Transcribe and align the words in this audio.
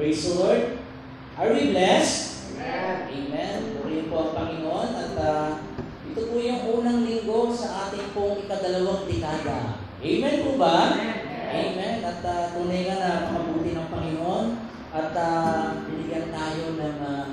Praise 0.00 0.32
the 0.32 0.40
Lord. 0.40 0.80
Are 1.36 1.52
we 1.52 1.76
blessed? 1.76 2.56
Amen. 2.56 3.04
Amen. 3.04 3.56
Purihin 3.76 4.08
po 4.08 4.16
ang 4.16 4.32
Panginoon 4.32 4.96
at 4.96 5.12
uh, 5.12 5.60
ito 6.08 6.24
po 6.24 6.40
yung 6.40 6.64
unang 6.72 7.04
linggo 7.04 7.52
sa 7.52 7.84
ating 7.84 8.16
pong 8.16 8.40
ikadalawang 8.40 9.04
dekada. 9.04 9.76
Amen 10.00 10.36
po 10.40 10.56
ba? 10.56 10.96
Amen. 11.52 12.00
At 12.00 12.24
uh, 12.24 12.48
tunay 12.56 12.88
nga 12.88 12.96
na 12.96 13.28
makabuti 13.28 13.76
ng 13.76 13.92
Panginoon 13.92 14.46
at 14.88 15.12
uh, 15.12 15.84
binigyan 15.84 16.32
tayo 16.32 16.64
ng 16.80 16.96
uh, 17.04 17.26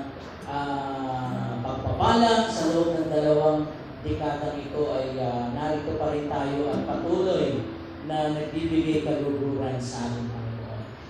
uh, 0.44 1.64
pagpapalang 1.64 2.52
sa 2.52 2.68
loob 2.76 3.00
ng 3.00 3.08
dalawang 3.08 3.72
dekada 4.04 4.52
ito 4.60 4.92
ay 4.92 5.16
uh, 5.16 5.56
narito 5.56 5.96
pa 5.96 6.12
rin 6.12 6.28
tayo 6.28 6.68
at 6.76 6.84
patuloy 6.84 7.64
na 8.04 8.36
nagbibigay 8.36 9.08
kaluguran 9.08 9.80
sa 9.80 10.12
Panginoon. 10.12 10.37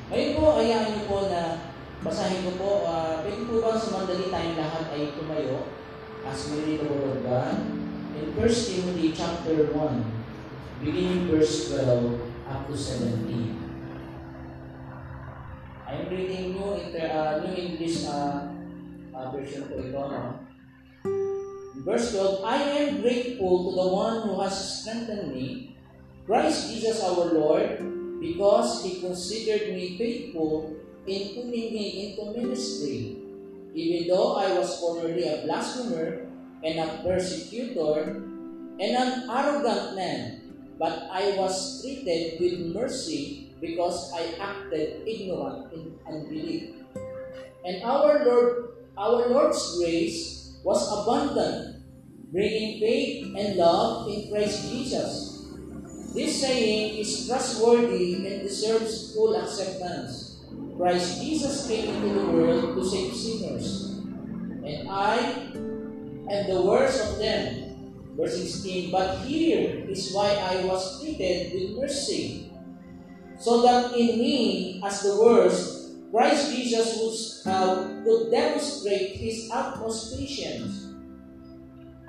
Ngayon 0.09 0.41
po, 0.41 0.57
ayaan 0.57 0.89
niyo 0.89 1.05
po 1.05 1.29
na 1.29 1.69
basahin 2.01 2.41
ko 2.49 2.53
po, 2.57 2.71
uh, 2.89 3.21
pwede 3.21 3.45
po 3.45 3.61
ba 3.61 3.77
sa 3.77 3.93
mandali 3.93 4.33
tayong 4.33 4.57
lahat 4.57 4.89
ay 4.97 5.13
tumayo 5.13 5.69
as 6.25 6.49
we 6.49 6.65
read 6.65 6.81
the 6.81 6.89
Word 6.89 7.13
of 7.13 7.21
God? 7.29 7.57
In 8.17 8.33
1 8.33 8.41
Timothy 8.41 9.13
chapter 9.13 9.69
1, 9.69 10.81
beginning 10.81 11.29
verse 11.29 11.77
12 11.77 12.25
up 12.49 12.65
to 12.65 12.73
17. 12.73 13.61
I'm 15.85 16.05
reading 16.09 16.57
New, 16.57 16.73
inter, 16.81 17.05
uh, 17.13 17.45
New 17.45 17.53
English 17.53 18.09
uh, 18.09 18.49
uh, 19.13 19.29
version 19.29 19.69
po 19.69 19.77
ito. 19.77 19.93
No? 19.93 20.41
Verse 21.85 22.17
12, 22.17 22.49
I 22.49 22.57
am 22.81 23.05
grateful 23.05 23.69
to 23.69 23.71
the 23.77 23.89
one 23.93 24.25
who 24.25 24.41
has 24.41 24.57
strengthened 24.57 25.37
me, 25.37 25.77
Christ 26.25 26.73
Jesus 26.73 27.05
our 27.05 27.29
Lord, 27.29 27.98
because 28.21 28.83
He 28.85 29.01
considered 29.01 29.75
me 29.75 29.97
faithful 29.99 30.77
in 31.07 31.35
putting 31.35 31.73
me 31.73 32.17
into 32.19 32.39
ministry. 32.39 33.17
Even 33.75 34.09
though 34.09 34.37
I 34.37 34.59
was 34.59 34.81
formerly 34.81 35.25
a 35.25 35.45
blasphemer 35.45 36.27
and 36.65 36.79
a 36.79 37.03
persecutor 37.03 38.23
and 38.81 38.93
an 38.97 39.31
arrogant 39.31 39.97
man, 39.97 40.41
but 40.79 41.09
I 41.11 41.35
was 41.37 41.83
treated 41.83 42.41
with 42.41 42.75
mercy 42.75 43.55
because 43.61 44.13
I 44.15 44.35
acted 44.39 45.03
ignorant 45.07 45.73
in 45.73 45.99
unbelief. 46.07 46.75
And 47.65 47.83
our 47.83 48.25
Lord, 48.25 48.79
our 48.97 49.29
Lord's 49.29 49.79
grace 49.79 50.59
was 50.63 50.83
abundant, 50.87 51.83
bringing 52.31 52.81
faith 52.81 53.35
and 53.37 53.57
love 53.57 54.09
in 54.09 54.31
Christ 54.31 54.71
Jesus. 54.71 55.38
This 56.19 56.43
saying 56.43 56.99
is 56.99 57.29
trustworthy 57.31 58.27
and 58.27 58.43
deserves 58.43 59.15
full 59.15 59.39
acceptance. 59.39 60.43
Christ 60.77 61.23
Jesus 61.23 61.69
came 61.71 61.95
into 61.95 62.11
the 62.11 62.27
world 62.27 62.75
to 62.75 62.83
save 62.83 63.15
sinners, 63.15 64.03
and 64.67 64.91
I 64.91 65.55
am 66.27 66.43
the 66.51 66.59
worst 66.67 66.99
of 67.07 67.23
them. 67.23 67.95
Verse 68.19 68.35
16, 68.35 68.91
But 68.91 69.23
here 69.31 69.87
is 69.87 70.11
why 70.11 70.35
I 70.35 70.67
was 70.67 70.99
treated 70.99 71.55
with 71.55 71.79
mercy, 71.79 72.51
so 73.39 73.63
that 73.63 73.95
in 73.95 74.19
me, 74.19 74.83
as 74.83 75.07
the 75.07 75.23
worst, 75.23 75.95
Christ 76.11 76.51
Jesus 76.51 76.99
was, 76.99 77.47
uh, 77.47 78.03
could 78.03 78.33
demonstrate 78.33 79.23
his 79.23 79.49
utmost 79.55 80.19
patience 80.19 80.83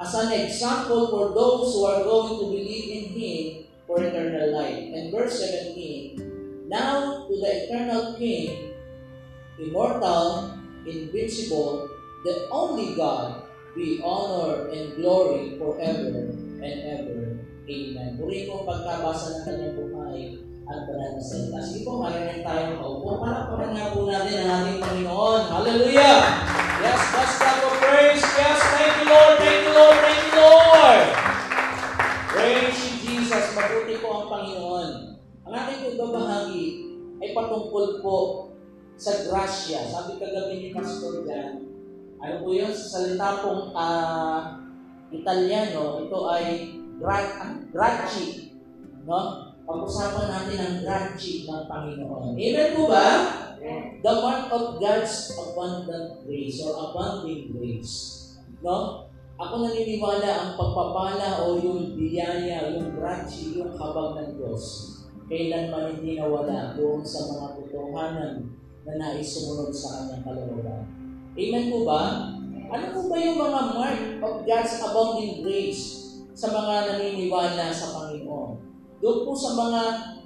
as 0.01 0.15
an 0.15 0.33
example 0.33 1.13
for 1.13 1.29
those 1.37 1.77
who 1.77 1.85
are 1.85 2.01
going 2.01 2.39
to 2.41 2.45
believe 2.57 2.89
in 2.89 3.03
him 3.13 3.68
for 3.89 3.97
eternal 3.97 4.53
life. 4.53 4.85
And 4.93 5.09
verse 5.09 5.41
17, 5.41 6.69
Now 6.69 7.25
to 7.25 7.33
the 7.33 7.65
eternal 7.65 8.13
King, 8.21 8.77
immortal, 9.57 10.53
invincible, 10.85 11.89
the 12.21 12.45
only 12.53 12.93
God, 12.93 13.49
be 13.73 13.97
honor 14.05 14.69
and 14.69 14.93
glory 14.93 15.57
forever 15.57 16.29
and 16.61 16.77
ever. 16.85 17.17
Amen. 17.69 18.17
Muli 18.21 18.45
po 18.45 18.65
pagkabasa 18.65 19.29
ng 19.29 19.41
kanyang 19.45 19.73
buhay 19.77 20.21
at 20.69 20.79
banal 20.89 21.17
na 21.17 21.21
salita. 21.21 21.61
Sige 21.61 21.85
po, 21.85 22.01
marinig 22.01 22.45
tayo 22.45 22.77
maupo. 22.77 23.25
Palakpakan 23.25 23.69
nga 23.73 23.93
po 23.93 24.09
natin 24.09 24.35
ang 24.41 24.49
ating 24.65 24.79
Panginoon. 24.81 25.41
Hallelujah! 25.49 26.17
Yes, 26.81 27.01
let's 27.13 27.33
clap 27.37 27.61
of 27.65 27.73
praise. 27.77 28.21
Yes, 28.21 28.57
thank 28.73 28.93
you 29.01 29.05
Lord, 29.09 29.33
thank 29.37 29.59
you 29.65 29.73
Lord, 29.73 29.97
thank 30.01 30.21
you 30.21 30.33
Lord! 30.33 31.05
Praise 32.29 32.88
Jesus, 33.29 33.53
mabuti 33.53 34.01
po 34.01 34.09
ang 34.09 34.25
Panginoon. 34.25 34.89
Ang 35.45 35.53
ating 35.53 35.85
pagbabahagi 35.85 36.65
ay 37.21 37.29
patungkol 37.37 38.01
po 38.01 38.17
sa 38.97 39.21
grasya. 39.21 39.85
Sabi 39.85 40.17
kagabi 40.17 40.57
ni 40.57 40.69
Pastor 40.73 41.29
Jan, 41.29 41.61
ano 42.17 42.35
po 42.41 42.49
yun? 42.57 42.73
Sa 42.73 42.97
salita 42.97 43.45
pong 43.45 43.69
uh, 43.77 44.65
Italiano, 45.13 46.09
ito 46.09 46.19
ay 46.25 46.73
graci. 47.69 48.49
No? 49.05 49.53
Pag-usapan 49.61 50.25
natin 50.25 50.57
ang 50.65 50.77
graci 50.81 51.45
ng 51.45 51.69
Panginoon. 51.69 52.33
Amen 52.33 52.69
po 52.73 52.89
ba? 52.89 53.07
The 54.01 54.13
mark 54.25 54.49
of 54.49 54.81
God's 54.81 55.37
abundant 55.37 56.25
grace 56.25 56.65
or 56.65 56.73
abounding 56.73 57.53
grace. 57.53 57.93
No? 58.65 59.05
Ako 59.39 59.63
naniniwala 59.63 60.27
ang 60.35 60.51
pagpapala 60.59 61.47
o 61.47 61.55
yung 61.55 61.95
biyaya, 61.95 62.75
yung 62.75 62.91
graci, 62.91 63.55
yung 63.55 63.71
habag 63.71 64.19
ng 64.19 64.31
Diyos, 64.35 64.63
kailanman 65.31 65.95
hindi 65.95 66.19
nawala 66.19 66.75
doon 66.75 66.99
sa 66.99 67.23
mga 67.31 67.55
totohanan 67.55 68.51
na 68.83 68.93
nais 68.99 69.31
sumunod 69.31 69.71
sa 69.71 70.03
kanyang 70.03 70.27
kalooban. 70.27 70.83
Amen 71.39 71.65
po 71.71 71.87
ba? 71.87 72.35
Ano 72.67 72.85
po 72.91 72.99
ba 73.07 73.15
yung 73.15 73.39
mga 73.39 73.61
mark 73.79 74.01
of 74.19 74.35
God's 74.43 74.75
abounding 74.83 75.39
grace 75.39 75.83
sa 76.35 76.51
mga 76.51 76.75
naniniwala 76.91 77.71
sa 77.71 77.95
Panginoon? 77.95 78.59
Doon 78.99 79.19
po 79.23 79.31
sa 79.39 79.55
mga 79.55 79.81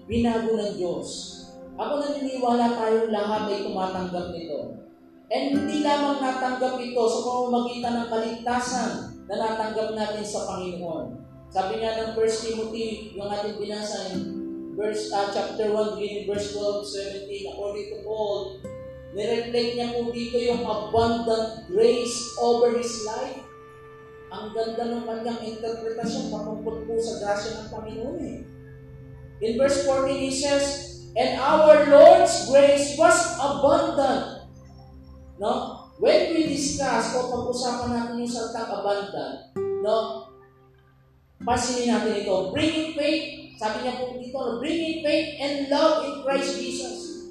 binago 0.09 0.57
ng 0.57 0.73
Diyos. 0.73 1.07
Ako 1.77 2.01
naniniwala 2.01 2.65
tayong 2.81 3.13
lahat 3.13 3.45
ay 3.45 3.61
tumatanggap 3.61 4.33
nito. 4.33 4.89
And 5.31 5.43
hindi 5.55 5.85
lamang 5.85 6.19
natanggap 6.19 6.75
ito 6.83 7.03
sa 7.07 7.19
pamamagitan 7.23 7.95
ng 7.95 8.07
kaligtasan 8.11 8.91
na 9.27 9.35
natanggap 9.39 9.95
natin 9.95 10.25
sa 10.25 10.43
Panginoon. 10.49 11.23
Sabi 11.53 11.79
nga 11.79 12.01
ng 12.01 12.11
1 12.17 12.45
Timothy, 12.49 13.13
yung 13.13 13.29
ating 13.29 13.61
binasa 13.61 14.09
in 14.11 14.43
verse, 14.73 15.13
uh, 15.13 15.29
chapter 15.29 15.69
1, 15.69 15.95
beginning 15.95 16.25
verse 16.25 16.49
12 16.51 17.29
17, 17.29 17.51
according 17.53 17.87
to 17.93 17.97
Paul, 18.01 18.57
nireflect 19.13 19.71
niya 19.77 19.93
po 19.93 20.09
dito 20.09 20.37
yung 20.41 20.65
abundant 20.65 21.69
grace 21.69 22.33
over 22.41 22.73
his 22.73 23.05
life. 23.05 23.45
Ang 24.33 24.49
ganda 24.49 24.97
ng 24.97 25.05
kanyang 25.05 25.41
interpretasyon 25.45 26.33
patungkol 26.33 26.89
po 26.89 26.93
sa 26.97 27.21
grasya 27.21 27.49
ng 27.53 27.69
Panginoon 27.69 28.19
eh. 28.25 28.39
In 29.45 29.61
verse 29.61 29.85
14, 29.85 30.09
he 30.09 30.33
says, 30.33 30.97
And 31.13 31.37
our 31.37 31.85
Lord's 31.93 32.49
grace 32.49 32.97
was 32.97 33.17
abundant. 33.37 34.42
No? 35.43 35.91
When 35.99 36.31
we 36.31 36.47
discuss 36.55 37.11
o 37.19 37.27
pag-usapan 37.27 37.91
natin 37.91 38.23
yung 38.23 38.31
salitang 38.31 38.79
abundant, 38.79 39.51
no? 39.83 40.31
Pansinin 41.43 41.91
natin 41.91 42.23
ito. 42.23 42.55
Bringing 42.55 42.95
faith, 42.95 43.51
sabi 43.59 43.83
niya 43.83 43.99
po 43.99 44.15
dito, 44.15 44.39
bringing 44.63 45.03
faith 45.03 45.35
and 45.43 45.67
love 45.67 46.07
in 46.07 46.23
Christ 46.23 46.55
Jesus. 46.63 47.27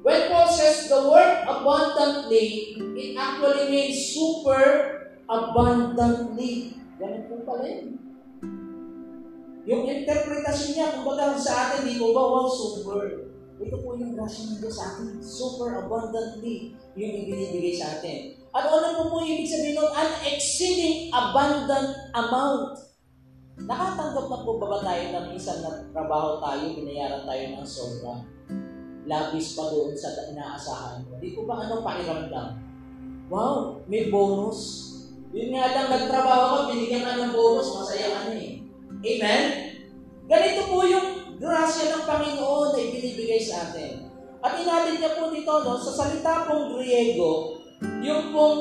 When 0.00 0.32
Paul 0.32 0.48
says 0.48 0.88
the 0.88 1.04
word 1.04 1.44
abundantly, 1.44 2.80
it 2.96 3.12
actually 3.20 3.76
means 3.76 4.08
super 4.16 4.64
abundantly. 5.28 6.80
Ganun 6.96 7.28
po 7.28 7.44
pala 7.44 7.68
yun. 7.68 8.00
Yung 9.68 9.84
interpretasyon 9.84 10.70
niya, 10.72 10.96
kumbaga 10.96 11.36
sa 11.36 11.76
atin, 11.76 11.84
di 11.84 12.00
ko 12.00 12.16
ba, 12.16 12.24
wow, 12.24 12.48
super. 12.48 13.27
Ito 13.58 13.76
po 13.82 13.98
yung 13.98 14.14
grasya 14.14 14.54
ng 14.54 14.58
Diyos 14.62 14.76
sa 14.78 14.84
atin. 14.94 15.18
Super 15.18 15.82
abundantly 15.82 16.78
yung 16.94 17.14
ibinibigay 17.26 17.74
sa 17.74 17.98
atin. 17.98 18.38
At 18.54 18.70
ano 18.70 18.94
po 18.94 19.02
po 19.10 19.16
ibig 19.26 19.50
sabihin 19.50 19.74
nun? 19.74 19.90
An 19.90 20.10
exceeding 20.22 21.10
abundant 21.10 21.90
amount. 22.14 22.78
Nakatanggap 23.58 24.26
na 24.30 24.38
po 24.46 24.50
ba 24.62 24.66
ba 24.70 24.78
tayo 24.86 25.04
ng 25.10 25.26
isang 25.34 25.58
trabaho 25.90 26.38
tayo, 26.38 26.78
binayaran 26.78 27.26
tayo 27.26 27.44
ng 27.58 27.66
sobra? 27.66 28.22
Labis 29.10 29.58
pa 29.58 29.66
doon 29.66 29.90
sa 29.98 30.14
inaasahan 30.30 31.02
mo. 31.02 31.18
Di 31.18 31.34
ko 31.34 31.42
ba 31.42 31.66
ano 31.66 31.82
pakiramdam? 31.82 32.54
Wow, 33.26 33.82
may 33.90 34.06
bonus. 34.08 34.86
Yun 35.34 35.52
nga 35.52 35.74
lang, 35.74 35.90
nagtrabaho 35.90 36.44
ka, 36.54 36.72
binigyan 36.72 37.04
ka 37.04 37.20
ng 37.20 37.34
bonus, 37.34 37.74
masaya 37.74 38.06
ka 38.14 38.20
na 38.30 38.34
eh. 38.38 38.64
Amen? 39.04 39.42
Ganito 40.28 40.62
po 40.70 40.84
yung 40.88 41.17
grasya 41.38 41.94
ng 41.94 42.04
Panginoon 42.04 42.68
na 42.74 42.80
ibinibigay 42.82 43.38
sa 43.38 43.70
atin. 43.70 44.10
At 44.42 44.58
inatin 44.58 44.98
niya 45.02 45.18
po 45.18 45.30
dito, 45.30 45.50
no, 45.50 45.78
sa 45.78 45.94
salita 45.94 46.46
pong 46.46 46.78
Griego, 46.78 47.62
yung 48.02 48.34
pong 48.34 48.58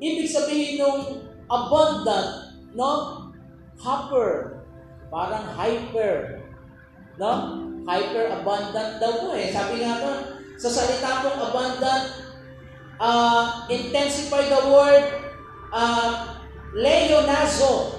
ibig 0.00 0.28
sabihin 0.28 0.80
ng 0.80 0.98
abundant, 1.48 2.56
no? 2.76 2.92
Hyper. 3.80 4.60
Parang 5.08 5.46
hyper. 5.56 6.44
No? 7.16 7.32
Hyper 7.88 8.26
abundant 8.40 9.00
daw 9.00 9.12
po 9.24 9.28
eh. 9.32 9.48
Sabi 9.48 9.80
nga 9.80 10.00
to, 10.04 10.12
Sa 10.58 10.68
salita 10.68 11.22
pong 11.22 11.38
abundant, 11.38 12.04
uh, 12.98 13.62
intensify 13.70 14.42
the 14.42 14.62
word 14.66 15.06
uh, 15.70 16.42
leonazo. 16.74 17.94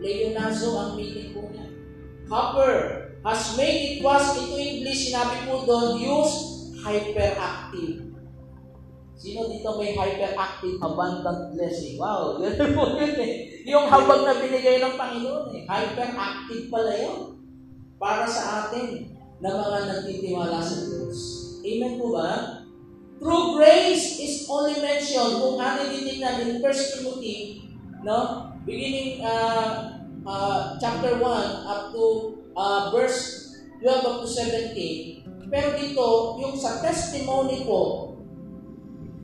Leonazo 0.00 0.72
ang 0.72 0.90
meaning 0.96 1.36
po 1.36 1.52
niya. 1.52 1.68
Hopper 2.32 3.05
has 3.26 3.58
made 3.58 3.98
it 3.98 4.06
was 4.06 4.38
into 4.38 4.54
English, 4.54 5.10
sinabi 5.10 5.50
po 5.50 5.66
doon, 5.66 5.98
use 5.98 6.34
hyperactive. 6.78 8.14
Sino 9.18 9.50
dito 9.50 9.74
may 9.82 9.98
hyperactive 9.98 10.78
abundant 10.78 11.58
blessing? 11.58 11.98
Wow, 11.98 12.36
ganun 12.38 12.70
po 12.78 12.94
yun 12.94 13.18
eh. 13.18 13.34
Yung 13.66 13.90
habag 13.90 14.22
na 14.22 14.38
binigay 14.38 14.78
ng 14.78 14.94
Panginoon 14.94 15.50
eh. 15.58 15.62
Hyperactive 15.66 16.70
pala 16.70 16.94
yun. 16.94 17.42
Para 17.98 18.30
sa 18.30 18.70
atin 18.70 19.10
na 19.42 19.50
mga 19.50 19.78
nagtitiwala 19.90 20.62
sa 20.62 20.86
Diyos. 20.86 21.18
Amen 21.66 21.98
po 21.98 22.14
ba? 22.14 22.62
True 23.18 23.58
grace 23.58 24.22
is 24.22 24.46
only 24.46 24.78
mentioned 24.78 25.40
kung 25.40 25.58
ano 25.58 25.88
titignan 25.88 26.46
in 26.46 26.60
1 26.60 26.94
Timothy, 27.00 27.64
no? 28.04 28.52
Beginning 28.68 29.24
uh, 29.24 29.98
uh, 30.22 30.76
chapter 30.76 31.16
1 31.18 31.24
up 31.64 31.90
to 31.96 32.35
uh, 32.56 32.90
verse 32.90 33.52
12 33.84 34.08
up 34.08 34.16
to 34.24 34.28
17. 34.28 35.52
Pero 35.52 35.68
dito, 35.78 36.06
yung 36.42 36.56
sa 36.58 36.82
testimony 36.82 37.62
po 37.62 38.16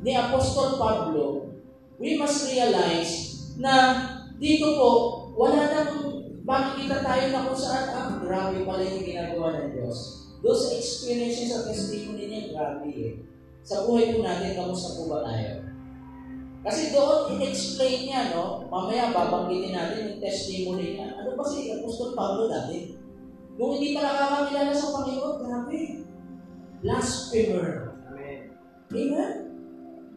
ni 0.05 0.15
Apostol 0.15 0.79
Pablo, 0.79 1.51
we 1.99 2.15
must 2.21 2.47
realize 2.53 3.43
na 3.59 4.07
dito 4.39 4.77
po, 4.79 4.91
wala 5.35 5.71
nang 5.71 5.93
makikita 6.43 7.03
tayo 7.03 7.25
na 7.31 7.47
kung 7.47 7.59
saan, 7.59 7.87
ah, 7.95 8.09
grabe 8.23 8.63
pala 8.67 8.83
yung 8.83 9.07
ginagawa 9.07 9.59
ng 9.59 9.69
Diyos. 9.75 10.29
Those 10.43 10.75
experiences 10.75 11.55
at 11.55 11.71
testimony 11.71 12.27
niya, 12.27 12.51
grabe 12.55 12.91
eh. 12.91 13.15
Sa 13.63 13.87
buhay 13.87 14.11
po 14.11 14.27
natin, 14.27 14.59
kamusta 14.59 14.99
po 14.99 15.07
ba 15.07 15.23
tayo? 15.23 15.63
Kasi 16.63 16.95
doon, 16.95 17.39
in-explain 17.39 18.07
niya, 18.07 18.35
no? 18.35 18.67
Mamaya, 18.71 19.15
babanggitin 19.15 19.75
natin 19.75 20.15
yung 20.15 20.23
testimony 20.23 20.99
niya. 20.99 21.15
Ano 21.19 21.35
ba 21.39 21.43
si 21.47 21.71
Apostol 21.71 22.15
Pablo 22.15 22.51
dati? 22.51 23.02
Kung 23.57 23.71
hindi 23.77 23.93
pa 23.93 24.01
nakakakilala 24.05 24.73
sa 24.73 24.93
Panginoon, 24.97 25.37
grabe. 25.45 25.81
Blasphemer. 26.83 27.69
Amen. 28.09 28.39
Amen? 28.91 29.33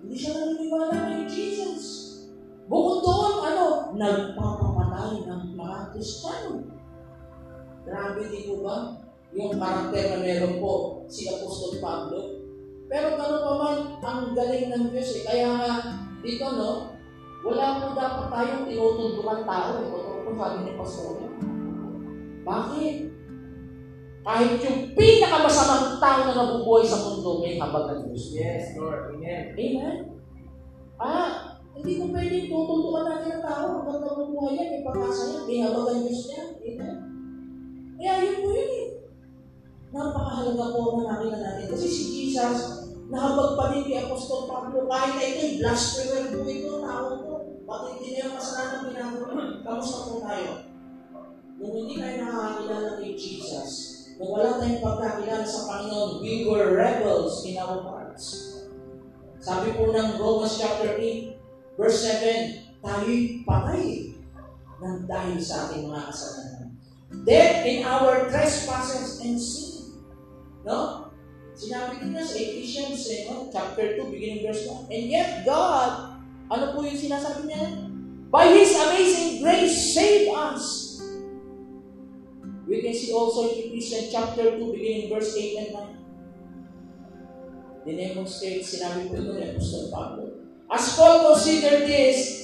Hindi 0.02 0.16
siya 0.16 0.32
naniniwala 0.38 0.96
kay 0.96 1.24
Jesus. 1.28 1.84
Bukod 2.66 3.06
doon, 3.06 3.36
ano, 3.46 3.66
nagpapapatay 3.94 5.30
ng 5.30 5.44
mga 5.54 5.78
Kristiyano. 5.94 6.66
Grabe 7.86 8.22
di 8.26 8.50
po 8.50 8.66
ba? 8.66 8.98
Yung 9.36 9.54
karakter 9.62 10.16
na 10.16 10.18
meron 10.24 10.58
po 10.58 11.06
si 11.06 11.30
Apostol 11.30 11.78
Pablo. 11.78 12.42
Pero 12.90 13.18
gano'n 13.18 13.44
pa 13.46 13.54
man, 13.58 13.78
ang 14.02 14.22
galing 14.34 14.70
ng 14.74 14.86
Diyos 14.90 15.22
eh. 15.22 15.24
Kaya 15.26 15.50
nga, 15.58 15.74
dito 16.22 16.46
no, 16.54 16.98
wala 17.46 17.82
po 17.82 17.86
dapat 17.94 18.26
tayong 18.34 18.66
tinutundukan 18.66 19.42
tao 19.46 19.70
eh. 19.82 19.90
Totoo 19.90 20.18
po 20.26 20.30
sabi 20.34 20.58
ni 20.66 20.72
Pastor. 20.74 21.14
Bakit? 22.46 23.15
Kahit 24.26 24.58
yung 24.58 24.98
pinakamasamang 24.98 26.02
tao 26.02 26.20
na 26.26 26.34
nabubuhay 26.34 26.82
sa 26.82 26.98
mundo, 26.98 27.46
may 27.46 27.62
habag 27.62 27.94
ng 27.94 28.10
Diyos. 28.10 28.34
Yes, 28.34 28.74
Lord. 28.74 29.14
Amen. 29.14 29.54
Amen? 29.54 29.96
Ah, 30.98 31.62
hindi 31.78 32.02
ko 32.02 32.10
pwedeng 32.10 32.50
tututukan 32.50 33.06
natin 33.06 33.38
ang 33.38 33.46
tao 33.46 33.66
hanggang 33.78 34.02
nabubuhay 34.02 34.58
yan, 34.58 34.70
may 34.74 34.82
pag-asa 34.82 35.24
yan, 35.30 35.44
may 35.46 35.60
habag 35.62 35.88
ang 35.94 36.02
Diyos 36.10 36.22
niya. 36.26 36.44
Amen? 36.58 36.96
Kaya 38.02 38.14
yun 38.26 38.38
po 38.42 38.48
yun 38.50 38.72
eh. 38.74 38.88
Napakahalaga 39.94 40.66
po 40.74 40.80
na 40.98 41.04
nakita 41.06 41.38
natin. 41.38 41.66
Kasi 41.70 41.88
si 41.88 42.04
Jesus, 42.10 42.60
nahabag 43.14 43.54
pa 43.54 43.78
din 43.78 43.86
kay 43.86 44.10
Apostol 44.10 44.50
Pablo. 44.50 44.90
Kahit 44.90 45.14
na 45.22 45.24
ito'y 45.24 45.62
blasphemer 45.62 46.34
po 46.34 46.40
ito, 46.50 46.82
tao 46.82 47.08
po. 47.22 47.34
Bakit 47.70 47.92
hindi 48.02 48.10
niya 48.18 48.34
kasalanan 48.34 48.90
ginagawa? 48.90 49.54
Kamusta 49.62 49.98
po 50.10 50.14
tayo? 50.26 50.52
Kung 51.56 51.74
hindi 51.78 51.94
tayo 52.02 52.16
nakakakilala 52.26 52.92
kay 53.00 53.14
Jesus, 53.14 53.95
kung 54.16 54.30
wala 54.32 54.60
tayong 54.60 54.80
pagkakilala 54.80 55.44
sa 55.44 55.68
Panginoon, 55.68 56.24
we 56.24 56.48
were 56.48 56.72
rebels 56.72 57.44
in 57.44 57.60
our 57.60 57.84
hearts. 57.84 58.56
Sabi 59.44 59.76
po 59.76 59.92
ng 59.92 60.16
Romans 60.16 60.56
chapter 60.56 60.96
8, 60.96 61.36
verse 61.76 62.00
7, 62.08 62.80
tayo'y 62.80 63.44
patay 63.44 64.16
ng 64.80 64.98
dahil 65.04 65.38
sa 65.44 65.68
ating 65.68 65.92
mga 65.92 66.02
kasalanan. 66.08 66.68
Death 67.28 67.60
in 67.68 67.80
our 67.84 68.32
trespasses 68.32 69.20
and 69.20 69.38
sin. 69.38 70.00
No? 70.64 71.12
Sinabi 71.56 72.04
din 72.04 72.16
na 72.16 72.24
sa 72.24 72.36
Ephesians 72.40 73.04
eh, 73.12 73.28
no? 73.28 73.52
chapter 73.52 74.00
2, 74.00 74.16
beginning 74.16 74.48
verse 74.48 74.64
1. 74.64 74.92
And 74.96 75.06
yet 75.12 75.44
God, 75.44 76.24
ano 76.48 76.66
po 76.72 76.88
yung 76.88 77.00
sinasabi 77.00 77.52
niya? 77.52 77.92
By 78.32 78.48
His 78.48 78.72
amazing 78.80 79.44
grace, 79.44 79.76
save 79.92 80.32
us 80.32 80.85
We 82.76 82.84
can 82.84 82.92
see 82.92 83.16
also 83.16 83.48
in 83.48 83.72
Ephesians 83.72 84.12
chapter 84.12 84.60
2, 84.60 84.76
beginning 84.76 85.08
verse 85.08 85.32
8 85.32 85.64
and 85.64 85.72
9. 87.88 87.88
Dinemonstrate, 87.88 88.68
sinabi 88.68 89.08
po 89.08 89.16
ito 89.16 89.32
ni 89.32 89.56
Apostol 89.56 89.88
Pablo. 89.96 90.24
As 90.68 90.84
Paul 91.00 91.32
considered 91.32 91.88
this, 91.88 92.44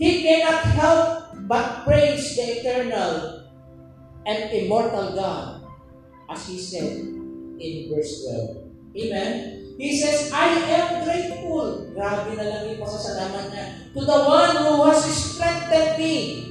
he 0.00 0.24
cannot 0.24 0.64
help 0.72 1.36
but 1.44 1.84
praise 1.84 2.32
the 2.40 2.64
eternal 2.64 3.44
and 4.24 4.48
immortal 4.48 5.12
God, 5.12 5.68
as 6.32 6.40
he 6.48 6.56
said 6.56 7.04
in 7.60 7.92
verse 7.92 8.24
12. 8.24 8.96
Amen? 8.96 9.60
He 9.76 10.00
says, 10.00 10.32
I 10.32 10.56
am 10.72 11.04
grateful. 11.04 11.92
Grabe 11.92 12.32
na 12.32 12.48
lang 12.48 12.62
yung 12.72 12.80
pasasalamat 12.80 13.52
niya. 13.52 13.66
To 13.92 14.00
the 14.08 14.20
one 14.24 14.56
who 14.56 14.88
has 14.88 15.04
strengthened 15.04 16.00
me 16.00 16.48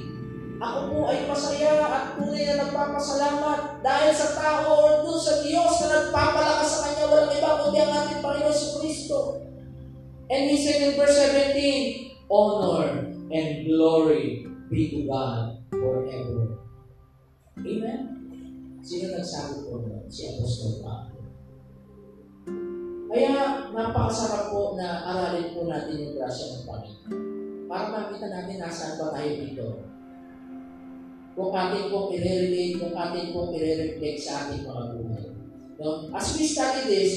ako 0.60 0.78
po 0.92 0.98
ay 1.08 1.24
masaya 1.24 1.72
at 1.88 2.20
tunay 2.20 2.44
na 2.44 2.68
nagpapasalamat 2.68 3.80
dahil 3.80 4.12
sa 4.12 4.28
tao 4.36 4.68
o 4.68 5.08
doon 5.08 5.16
sa 5.16 5.40
Diyos 5.40 5.72
na 5.80 5.88
nagpapalakas 5.88 6.68
sa 6.68 6.80
Kanya. 6.84 7.08
Walang 7.08 7.32
iba 7.32 7.60
kundi 7.64 7.80
ang 7.80 7.92
ating 7.96 8.20
Panginoon 8.20 8.52
sa 8.52 8.68
Kristo. 8.76 9.18
And 10.28 10.52
he 10.52 10.60
said 10.60 10.84
in 10.84 11.00
verse 11.00 11.16
17, 11.16 12.28
Honor 12.28 13.08
and 13.32 13.50
glory 13.64 14.44
be 14.68 14.80
to 14.92 15.00
God 15.08 15.64
forever. 15.72 16.60
Amen? 17.64 18.00
Sino 18.84 19.16
nagsabi 19.16 19.64
po 19.64 19.80
nun? 19.80 20.04
Si 20.12 20.28
Apostol 20.28 20.84
Pablo. 20.84 21.24
Kaya 23.08 23.32
napakasarap 23.72 24.52
po 24.52 24.76
na 24.76 25.08
aralin 25.08 25.56
po 25.56 25.64
natin 25.64 26.04
yung 26.04 26.14
grasya 26.20 26.46
ng 26.52 26.64
Panginoon. 26.68 27.12
Para 27.64 27.86
makita 27.88 28.28
natin 28.28 28.60
nasaan 28.60 29.00
ba 29.00 29.16
tayo 29.16 29.30
dito 29.40 29.89
kung 31.40 31.56
atin 31.56 31.88
pong 31.88 32.12
i-relate, 32.12 32.76
kung 32.76 32.92
atin 32.92 33.32
pong 33.32 33.56
i-reflect 33.56 34.20
sa 34.20 34.44
ating 34.44 34.68
mga 34.68 34.84
buhay. 34.92 35.24
No? 35.80 36.12
As 36.12 36.36
we 36.36 36.44
study 36.44 36.84
this, 36.84 37.12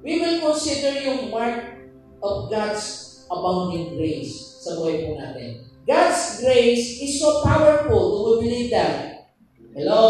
we 0.00 0.16
will 0.16 0.40
consider 0.40 0.96
yung 1.04 1.28
mark 1.28 1.84
of 2.24 2.48
God's 2.48 3.20
abounding 3.28 4.00
grace 4.00 4.64
sa 4.64 4.80
buhay 4.80 5.04
po 5.04 5.20
natin. 5.20 5.68
God's 5.84 6.40
grace 6.40 7.04
is 7.04 7.20
so 7.20 7.44
powerful. 7.44 8.00
Do 8.00 8.40
we 8.40 8.48
believe 8.48 8.70
that? 8.72 9.28
Hello? 9.76 10.00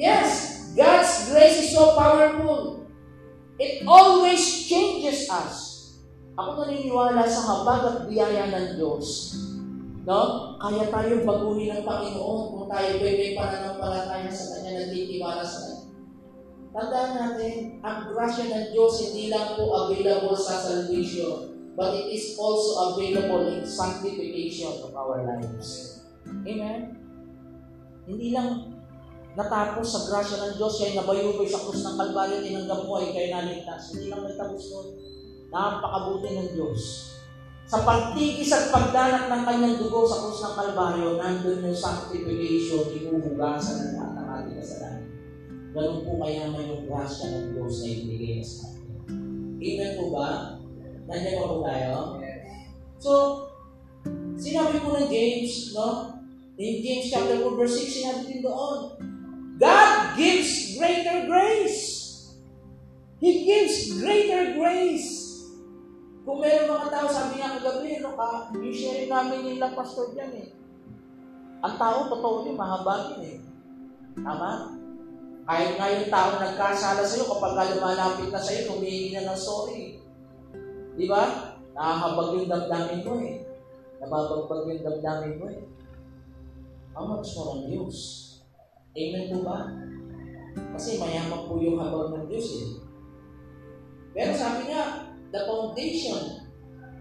Yes, 0.00 0.72
God's 0.72 1.28
grace 1.28 1.68
is 1.68 1.76
so 1.76 1.92
powerful. 1.92 2.88
It 3.60 3.84
always 3.84 4.40
changes 4.64 5.28
us. 5.28 5.76
Ako 6.40 6.64
naniniwala 6.64 7.20
sa 7.28 7.44
habag 7.44 7.82
at 7.84 7.98
biyaya 8.08 8.48
ng 8.48 8.80
Diyos 8.80 9.36
No? 10.08 10.56
Kaya 10.56 10.88
tayo 10.88 11.28
baguhin 11.28 11.76
ng 11.76 11.84
Panginoon 11.84 12.40
kung 12.56 12.66
tayo 12.72 12.90
ay 13.00 13.14
may 13.20 13.32
pananampalataya 13.36 14.32
sa 14.32 14.56
Kanya, 14.56 14.80
nagtitiwala 14.80 15.44
sa 15.44 15.58
Kanya. 15.68 15.88
Tandaan 16.70 17.12
natin, 17.18 17.82
ang 17.82 18.08
grasya 18.08 18.46
ng 18.48 18.66
Diyos 18.72 18.94
hindi 19.10 19.28
lang 19.28 19.58
po 19.58 19.74
available 19.74 20.38
sa 20.38 20.56
salvation, 20.56 21.52
but 21.74 21.92
it 21.98 22.08
is 22.14 22.38
also 22.38 22.94
available 22.94 23.50
in 23.50 23.66
sanctification 23.66 24.78
of 24.80 24.94
our 24.94 25.20
lives. 25.26 26.00
Amen? 26.24 26.96
Hindi 28.06 28.32
lang 28.32 28.80
natapos 29.36 29.84
sa 29.84 30.00
grasya 30.08 30.36
ng 30.48 30.52
Diyos, 30.56 30.78
kaya 30.80 31.02
nabayubay 31.02 31.44
sa 31.44 31.60
krus 31.60 31.84
ng 31.84 31.98
Kalbaryo, 31.98 32.40
tinanggap 32.40 32.80
mo 32.88 33.02
ay 33.02 33.12
kayo 33.12 33.28
naligtas. 33.36 33.92
Hindi 33.92 34.08
lang 34.08 34.24
natapos 34.24 34.62
doon. 34.70 34.88
Napakabuti 35.50 36.28
ng 36.38 36.48
Diyos 36.54 37.09
sa 37.70 37.86
pagtigis 37.86 38.50
at 38.50 38.74
pagdanak 38.74 39.30
ng 39.30 39.42
kanyang 39.46 39.78
dugo 39.78 40.02
sa 40.02 40.26
krus 40.26 40.42
ng 40.42 40.54
Kalbaryo, 40.58 41.22
nandun 41.22 41.62
yung 41.62 41.78
sanctification, 41.78 42.82
inuhugasan 42.98 43.78
ng 43.78 43.92
lahat 43.94 44.10
ng 44.10 44.26
ating 44.26 44.56
kasalanan. 44.58 45.06
Ganun 45.70 46.02
po 46.02 46.18
kaya 46.18 46.50
may 46.50 46.66
yung 46.66 46.90
grasya 46.90 47.30
ng 47.30 47.46
Diyos 47.54 47.74
na 47.78 47.88
ibigay 47.94 48.42
sa 48.42 48.74
atin. 48.74 48.90
Amen 49.62 49.92
po 49.94 50.04
ba? 50.10 50.58
Nandiyan 51.06 51.38
pa 51.38 51.46
po 51.46 51.56
tayo? 51.62 51.94
So, 52.98 53.12
sinabi 54.34 54.82
po 54.82 54.98
ng 54.98 55.06
James, 55.06 55.70
no? 55.70 56.18
In 56.58 56.82
James 56.82 57.06
chapter 57.06 57.38
4 57.38 57.54
verse 57.54 57.86
6, 57.86 57.98
sinabi 58.02 58.20
din 58.26 58.42
doon, 58.42 58.98
God 59.62 60.18
gives 60.18 60.74
greater 60.74 61.30
grace. 61.30 61.86
He 63.22 63.46
gives 63.46 63.94
greater 64.02 64.58
grace. 64.58 65.29
Kung 66.20 66.38
meron 66.38 66.68
mga 66.68 66.88
tao, 66.92 67.06
sabi 67.08 67.40
nga 67.40 67.56
kagabi, 67.56 67.96
ano 67.96 68.12
ka, 68.12 68.52
yung 68.52 68.76
sharing 68.76 69.08
namin 69.08 69.40
nila, 69.40 69.72
pastor 69.72 70.12
dyan 70.12 70.32
eh. 70.36 70.48
Ang 71.64 71.74
tao, 71.80 72.12
totoo 72.12 72.44
yun, 72.44 72.60
mahaba 72.60 73.16
yun 73.16 73.22
eh. 73.24 73.36
Tama? 74.20 74.76
Kahit 75.48 75.72
nga 75.80 75.88
yung 75.88 76.12
tao 76.12 76.30
nagkasala 76.36 77.02
sa'yo, 77.02 77.24
kapag 77.24 77.56
lumalapit 77.72 78.28
na 78.28 78.40
sa'yo, 78.40 78.76
humihingi 78.76 79.16
na 79.16 79.32
ng 79.32 79.40
sorry. 79.40 79.98
Di 81.00 81.06
ba? 81.08 81.56
Nakahabag 81.72 82.28
yung 82.36 82.50
damdamin 82.52 83.00
mo 83.02 83.12
eh. 83.24 83.34
Nababagbag 84.04 84.68
yung 84.68 84.84
damdamin 84.84 85.34
mo 85.40 85.46
eh. 85.48 85.64
How 86.92 87.08
much 87.08 87.32
more 87.32 87.56
ang 87.56 87.64
Diyos? 87.64 87.98
Amen 88.92 89.30
po 89.32 89.36
ba? 89.46 89.72
Kasi 90.76 91.00
mayaman 91.00 91.48
po 91.48 91.56
yung 91.56 91.80
habag 91.80 92.12
ng 92.12 92.26
Diyos 92.28 92.48
eh. 92.60 92.68
Pero 94.12 94.34
sabi 94.34 94.68
nga, 94.68 95.09
the 95.30 95.40
foundation 95.46 96.50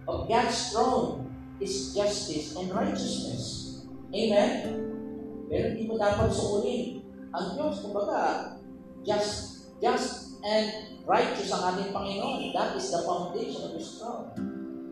of 0.07 0.29
God's 0.29 0.71
throne 0.71 1.29
is 1.59 1.93
justice 1.93 2.55
and 2.55 2.71
righteousness. 2.71 3.65
Amen? 4.09 4.49
Pero 5.49 5.63
hindi 5.73 5.83
mo 5.89 5.97
dapat 5.97 6.29
sukunin. 6.29 7.01
Ang 7.29 7.45
Diyos, 7.57 7.81
kumbaga, 7.85 8.53
just, 9.05 9.65
just 9.81 10.37
and 10.45 10.97
righteous 11.03 11.51
ang 11.51 11.75
ating 11.75 11.91
Panginoon. 11.93 12.53
That 12.53 12.77
is 12.77 12.89
the 12.89 13.01
foundation 13.03 13.69
of 13.69 13.73
His 13.75 13.97
throne. 13.97 14.29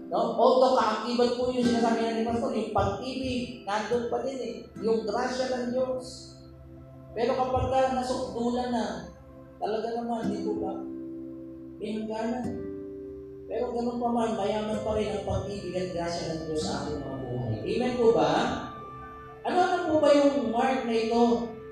No? 0.08 0.36
Although 0.36 0.80
kaakibat 0.80 1.32
po 1.38 1.52
yung 1.52 1.68
sinasabi 1.68 2.00
na 2.04 2.14
ni 2.18 2.24
Pastor, 2.26 2.52
yung 2.56 2.74
pag-ibig, 2.74 3.64
nandun 3.68 4.10
pa 4.10 4.18
din 4.24 4.40
eh. 4.40 4.56
Yung 4.82 5.06
grasya 5.06 5.46
ng 5.52 5.66
Diyos. 5.76 6.36
Pero 7.18 7.34
kapag 7.34 7.66
ka 7.74 7.98
nasukdulan 7.98 8.70
na, 8.70 8.86
talaga 9.58 9.88
naman, 9.98 10.30
di 10.30 10.46
po 10.46 10.54
ba? 10.62 10.74
May 11.78 11.90
hangganan. 12.02 12.67
Pero 13.48 13.72
ganun 13.72 13.98
pa 14.04 14.10
man, 14.12 14.36
mayaman 14.36 14.84
pa 14.84 14.92
rin 15.00 15.16
ang 15.16 15.24
pag-ibig 15.24 15.72
at 15.72 15.96
grasya 15.96 16.36
ng 16.36 16.42
Diyos 16.52 16.62
sa 16.68 16.84
ating 16.84 17.00
mga 17.00 17.18
buhay. 17.24 17.56
Amen 17.64 17.94
po 17.96 18.08
ba? 18.12 18.32
Ano-ano 19.48 19.78
po 19.88 19.94
ba 20.04 20.10
yung 20.12 20.52
mark 20.52 20.84
na 20.84 20.96
ito 21.00 21.24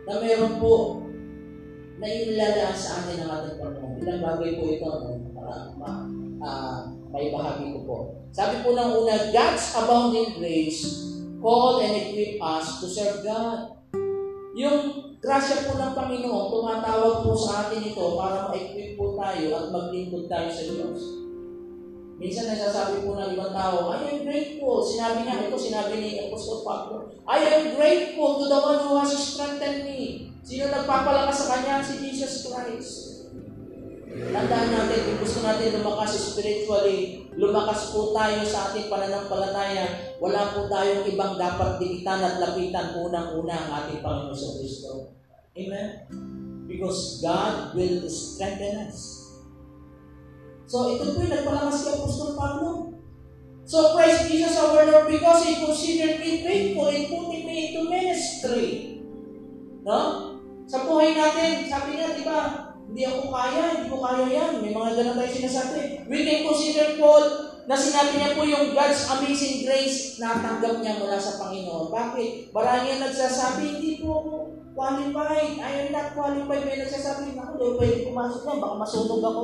na 0.07 0.13
meron 0.23 0.55
po 0.63 1.03
na 1.99 2.07
inilalaan 2.07 2.79
sa 2.79 3.03
atin 3.03 3.19
ng 3.19 3.27
ating 3.27 3.57
Panginoon? 3.59 3.99
Ilang 3.99 4.23
bagay 4.23 4.49
po 4.55 4.63
ito 4.71 4.87
no? 4.87 5.11
para 5.35 5.53
ma, 5.75 5.91
uh, 6.39 6.79
may 7.11 7.35
bahagi 7.35 7.75
ko 7.75 7.79
po. 7.83 7.97
Sabi 8.31 8.63
po 8.63 8.71
ng 8.71 8.91
una, 9.03 9.15
God's 9.35 9.65
abounding 9.75 10.39
grace 10.39 11.11
call 11.43 11.83
and 11.83 11.93
equip 11.99 12.39
us 12.39 12.79
to 12.79 12.87
serve 12.87 13.19
God. 13.19 13.75
Yung 14.55 15.11
grasya 15.19 15.67
po 15.67 15.75
ng 15.75 15.91
Panginoon, 15.91 16.47
tumatawag 16.47 17.27
po 17.27 17.35
sa 17.35 17.67
atin 17.67 17.83
ito 17.83 18.15
para 18.15 18.47
ma-equip 18.47 18.95
po 18.95 19.19
tayo 19.19 19.51
at 19.59 19.65
maglingkod 19.75 20.31
tayo 20.31 20.47
sa 20.47 20.63
Diyos. 20.63 21.24
Minsan 22.15 22.47
nasasabi 22.47 23.03
po 23.03 23.19
ng 23.19 23.35
ibang 23.35 23.51
tao, 23.51 23.91
I 23.91 24.07
am 24.07 24.23
grateful. 24.23 24.79
Sinabi 24.79 25.27
niya, 25.27 25.51
ito 25.51 25.59
sinabi 25.59 25.99
ni 25.99 26.09
Apostle 26.27 26.63
Pablo, 26.63 27.11
I 27.27 27.39
am 27.43 27.63
grateful 27.75 28.39
to 28.39 28.45
the 28.47 28.55
one 28.55 28.79
who 28.87 28.95
has 29.03 29.11
strengthened 29.11 29.83
me. 29.83 30.31
Sino 30.39 30.71
nagpapalakas 30.71 31.43
sa 31.43 31.59
kanya? 31.59 31.83
Si 31.83 31.99
Jesus 31.99 32.47
Christ. 32.47 32.91
Tandaan 34.15 34.71
natin, 34.71 34.99
kung 35.11 35.19
gusto 35.27 35.43
natin 35.43 35.75
lumakas 35.75 36.15
spiritually, 36.15 37.27
lumakas 37.35 37.91
po 37.91 38.15
tayo 38.15 38.47
sa 38.47 38.71
ating 38.71 38.87
pananampalataya, 38.87 40.15
wala 40.23 40.55
po 40.55 40.71
tayong 40.71 41.03
ibang 41.11 41.35
dapat 41.35 41.83
dikitan 41.83 42.23
at 42.23 42.39
lapitan 42.39 42.95
unang-una 42.95 43.51
ang 43.51 43.69
ating 43.83 43.99
Panginoon 43.99 44.31
sa 44.31 44.55
Kristo. 44.55 45.11
Amen? 45.51 46.07
Because 46.63 47.19
God 47.19 47.75
will 47.75 48.07
strengthen 48.07 48.87
us. 48.87 49.24
So, 50.65 50.97
ito 50.97 51.13
po 51.13 51.21
yung 51.21 51.33
nagpalakas 51.33 51.85
kay 51.85 51.93
Apostol 52.01 52.33
Pablo. 52.33 52.97
So, 53.65 53.97
praise 53.97 54.25
Jesus 54.29 54.57
our 54.57 54.85
Lord 54.85 55.09
because 55.09 55.45
He 55.45 55.61
considered 55.61 56.21
me 56.21 56.41
faithful 56.41 56.89
in 56.89 57.09
putting 57.09 57.43
me 57.45 57.55
into 57.69 57.89
ministry. 57.89 59.01
No? 59.85 60.33
Sa 60.65 60.85
buhay 60.89 61.13
natin, 61.13 61.69
sabi 61.69 61.97
niya, 61.97 62.17
di 62.17 62.25
ba, 62.25 62.73
hindi 62.89 63.01
ako 63.05 63.29
kaya, 63.29 63.63
hindi 63.77 63.89
ko 63.89 63.97
kaya 64.01 64.25
yan. 64.25 64.51
May 64.61 64.73
mga 64.73 64.91
ganun 64.97 65.17
tayo 65.17 65.29
sinasabi. 65.29 66.05
We 66.09 66.25
can 66.25 66.45
consider 66.45 66.97
Paul 66.97 67.25
na 67.65 67.73
sinabi 67.73 68.17
niya 68.17 68.37
po 68.37 68.45
yung 68.45 68.77
God's 68.77 69.09
amazing 69.09 69.65
grace 69.65 70.21
na 70.21 70.37
tanggap 70.41 70.81
niya 70.81 71.01
mula 71.01 71.17
sa 71.17 71.41
Panginoon. 71.41 71.89
Bakit? 71.89 72.53
Marami 72.53 72.85
ang 72.93 73.01
nagsasabi, 73.05 73.81
hindi 73.81 74.01
po 74.01 74.21
ako 74.21 74.33
qualified. 74.77 75.57
I 75.57 75.71
am 75.85 75.89
not 75.93 76.13
qualified. 76.13 76.65
May 76.65 76.77
nagsasabi, 76.81 77.33
daw 77.33 77.69
pwede 77.81 78.05
pumasok 78.05 78.41
na, 78.45 78.61
baka 78.61 78.75
masunog 78.77 79.21
ako. 79.25 79.43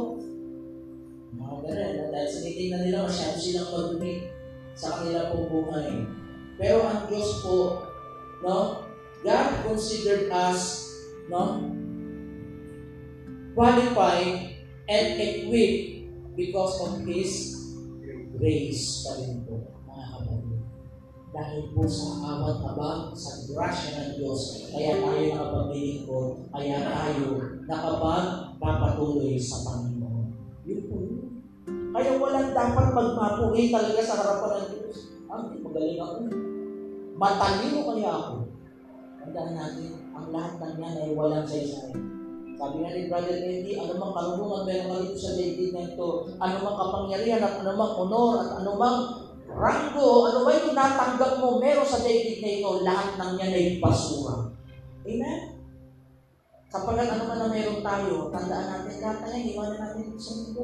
Mga 1.62 1.74
ganun. 1.78 2.10
Dahil 2.10 2.30
sa 2.30 2.40
na 2.42 2.78
nila, 2.82 3.06
masyado 3.06 3.38
silang 3.38 3.70
magmit 3.70 4.20
sa 4.74 4.88
kanila 5.00 5.30
pong 5.32 5.48
buhay. 5.50 5.90
Pero 6.58 6.78
ang 6.86 7.06
Diyos 7.06 7.30
po, 7.46 7.86
no? 8.42 8.86
God 9.22 9.50
considered 9.70 10.34
us, 10.34 10.90
no? 11.30 11.72
qualified, 13.56 14.56
and 14.88 15.08
equipped 15.20 16.08
because 16.36 16.76
of 16.88 17.04
His 17.08 17.60
grace 18.36 19.06
pa 19.06 19.22
rin 19.22 19.44
po, 19.46 19.76
mga 19.86 20.06
kapatid. 20.18 20.60
Dahil 21.32 21.62
po 21.72 21.84
sa 21.88 22.08
awat 22.20 22.60
abang, 22.74 23.16
sa 23.16 23.46
grasya 23.48 23.90
ng 23.96 24.12
Diyos, 24.20 24.68
kaya 24.72 25.00
tayo 25.00 25.22
nakapaglilingkod, 25.32 26.28
kaya 26.52 26.78
tayo 26.84 27.28
nakapagpapatuloy 27.68 29.38
sa 29.40 29.64
Panginoon. 29.64 30.01
Kaya 31.92 32.12
walang 32.16 32.56
dapat 32.56 32.88
magmapuhi 32.96 33.68
talaga 33.68 34.00
sa 34.00 34.16
harapan 34.24 34.52
ng 34.64 34.68
Diyos. 34.72 34.98
Ang 35.28 35.44
magaling 35.60 36.00
ako. 36.00 36.16
Matalino 37.20 37.80
kaya 37.92 38.12
ako. 38.16 38.36
Tandaan 39.22 39.54
natin, 39.54 39.92
ang 40.16 40.28
lahat 40.32 40.54
ng 40.58 40.76
yan 40.80 40.96
ay 40.98 41.12
walang 41.14 41.46
saysay. 41.46 41.92
Sabi 42.56 42.76
nga 42.82 42.94
ni 42.96 43.10
Brother 43.12 43.38
Eddie, 43.42 43.78
anumang 43.78 44.14
karunungan 44.16 44.66
meron 44.66 44.90
ka 44.90 44.98
dito 45.04 45.18
sa 45.20 45.34
daigdig 45.36 45.74
na 45.74 45.86
ito, 45.92 46.10
anumang 46.38 46.78
kapangyarihan 46.78 47.42
at 47.44 47.56
anumang 47.62 47.94
honor 47.98 48.32
at 48.40 48.50
anumang 48.62 48.98
ranggo, 49.52 50.30
ano 50.32 50.40
ba 50.48 50.52
yung 50.56 50.78
natanggap 50.78 51.34
mo 51.44 51.60
meron 51.60 51.86
sa 51.86 52.06
daigdig 52.06 52.40
na 52.40 52.52
ito, 52.62 52.70
lahat 52.86 53.18
ng 53.20 53.34
yan 53.36 53.54
ay 53.54 53.68
basura. 53.84 54.48
Amen? 55.04 55.40
Kapag 56.72 57.04
ano 57.04 57.24
man 57.28 57.40
na 57.42 57.48
meron 57.52 57.84
tayo, 57.84 58.32
tandaan 58.32 58.68
natin 58.80 58.96
lahat 59.04 59.18
na 59.20 59.34
yan, 59.36 59.50
iwanan 59.52 59.80
natin 59.82 60.06
sa 60.16 60.32
mundo. 60.40 60.64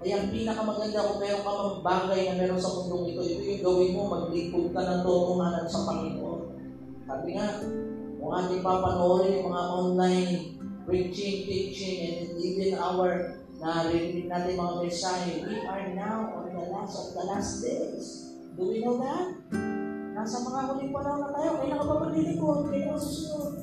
Kaya 0.00 0.16
ang 0.16 0.32
pinakamaganda 0.32 1.04
kung 1.12 1.20
meron 1.20 1.44
ka 1.44 1.52
mang 1.52 1.84
bagay 1.84 2.20
na 2.24 2.38
meron 2.40 2.56
sa 2.56 2.72
mundong 2.72 3.12
ito, 3.12 3.20
ito 3.20 3.44
yung 3.44 3.60
gawin 3.60 3.92
mo, 3.92 4.02
maglingkod 4.08 4.72
ka 4.72 4.80
ng 4.80 5.04
totohanan 5.04 5.68
sa 5.68 5.84
Panginoon. 5.84 6.40
Sabi 7.04 7.28
nga, 7.36 7.60
kung 8.16 8.32
ating 8.32 8.64
papanoorin 8.64 9.36
yung 9.36 9.52
mga 9.52 9.64
online 9.76 10.32
preaching, 10.88 11.44
teaching, 11.44 11.96
and 12.00 12.32
even 12.40 12.80
our 12.80 13.36
narinig 13.60 14.24
natin 14.24 14.56
mga 14.56 14.74
mensahe, 14.88 15.44
we 15.44 15.56
are 15.68 15.92
now 15.92 16.32
on 16.32 16.48
the 16.48 16.64
last 16.72 16.96
of 16.96 17.12
the 17.12 17.24
last 17.28 17.60
days. 17.60 18.32
Do 18.56 18.72
we 18.72 18.80
know 18.80 18.96
that? 19.04 19.36
Nasa 20.16 20.40
mga 20.40 20.60
huling 20.64 20.96
panahon 20.96 21.28
na 21.28 21.30
tayo, 21.36 21.60
kailangan 21.60 21.84
pa 21.84 21.96
maglilingkod, 22.08 22.58
kailangan 22.72 22.96
susunod. 23.04 23.59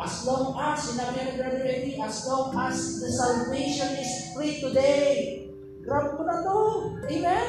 As 0.00 0.24
long 0.24 0.56
as, 0.56 0.78
sinabi 0.80 1.18
ni 1.20 1.32
Brother 1.36 1.64
Eddie, 1.68 2.00
as 2.00 2.24
long 2.24 2.56
as 2.56 3.04
the 3.04 3.10
salvation 3.12 3.90
is 4.00 4.32
free 4.32 4.56
today, 4.64 5.44
grab 5.84 6.16
mo 6.16 6.24
na 6.24 6.40
to. 6.40 6.58
Amen? 7.04 7.48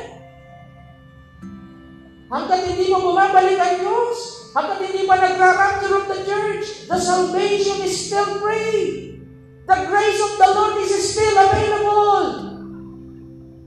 Hanggang 2.27 2.63
hindi 2.67 2.91
mo 2.91 3.11
bumabalik 3.11 3.55
ang 3.55 3.75
Diyos, 3.79 4.41
Hanggat 4.51 4.83
hindi 4.83 5.07
pa 5.07 5.15
nagra-rapture 5.15 5.95
of 5.95 6.05
the 6.11 6.19
church, 6.27 6.83
the 6.91 6.99
salvation 6.99 7.87
is 7.87 7.95
still 7.95 8.35
free. 8.43 9.15
The 9.63 9.77
grace 9.87 10.19
of 10.19 10.35
the 10.35 10.49
Lord 10.51 10.75
is 10.83 10.91
still 10.91 11.37
available. 11.39 12.27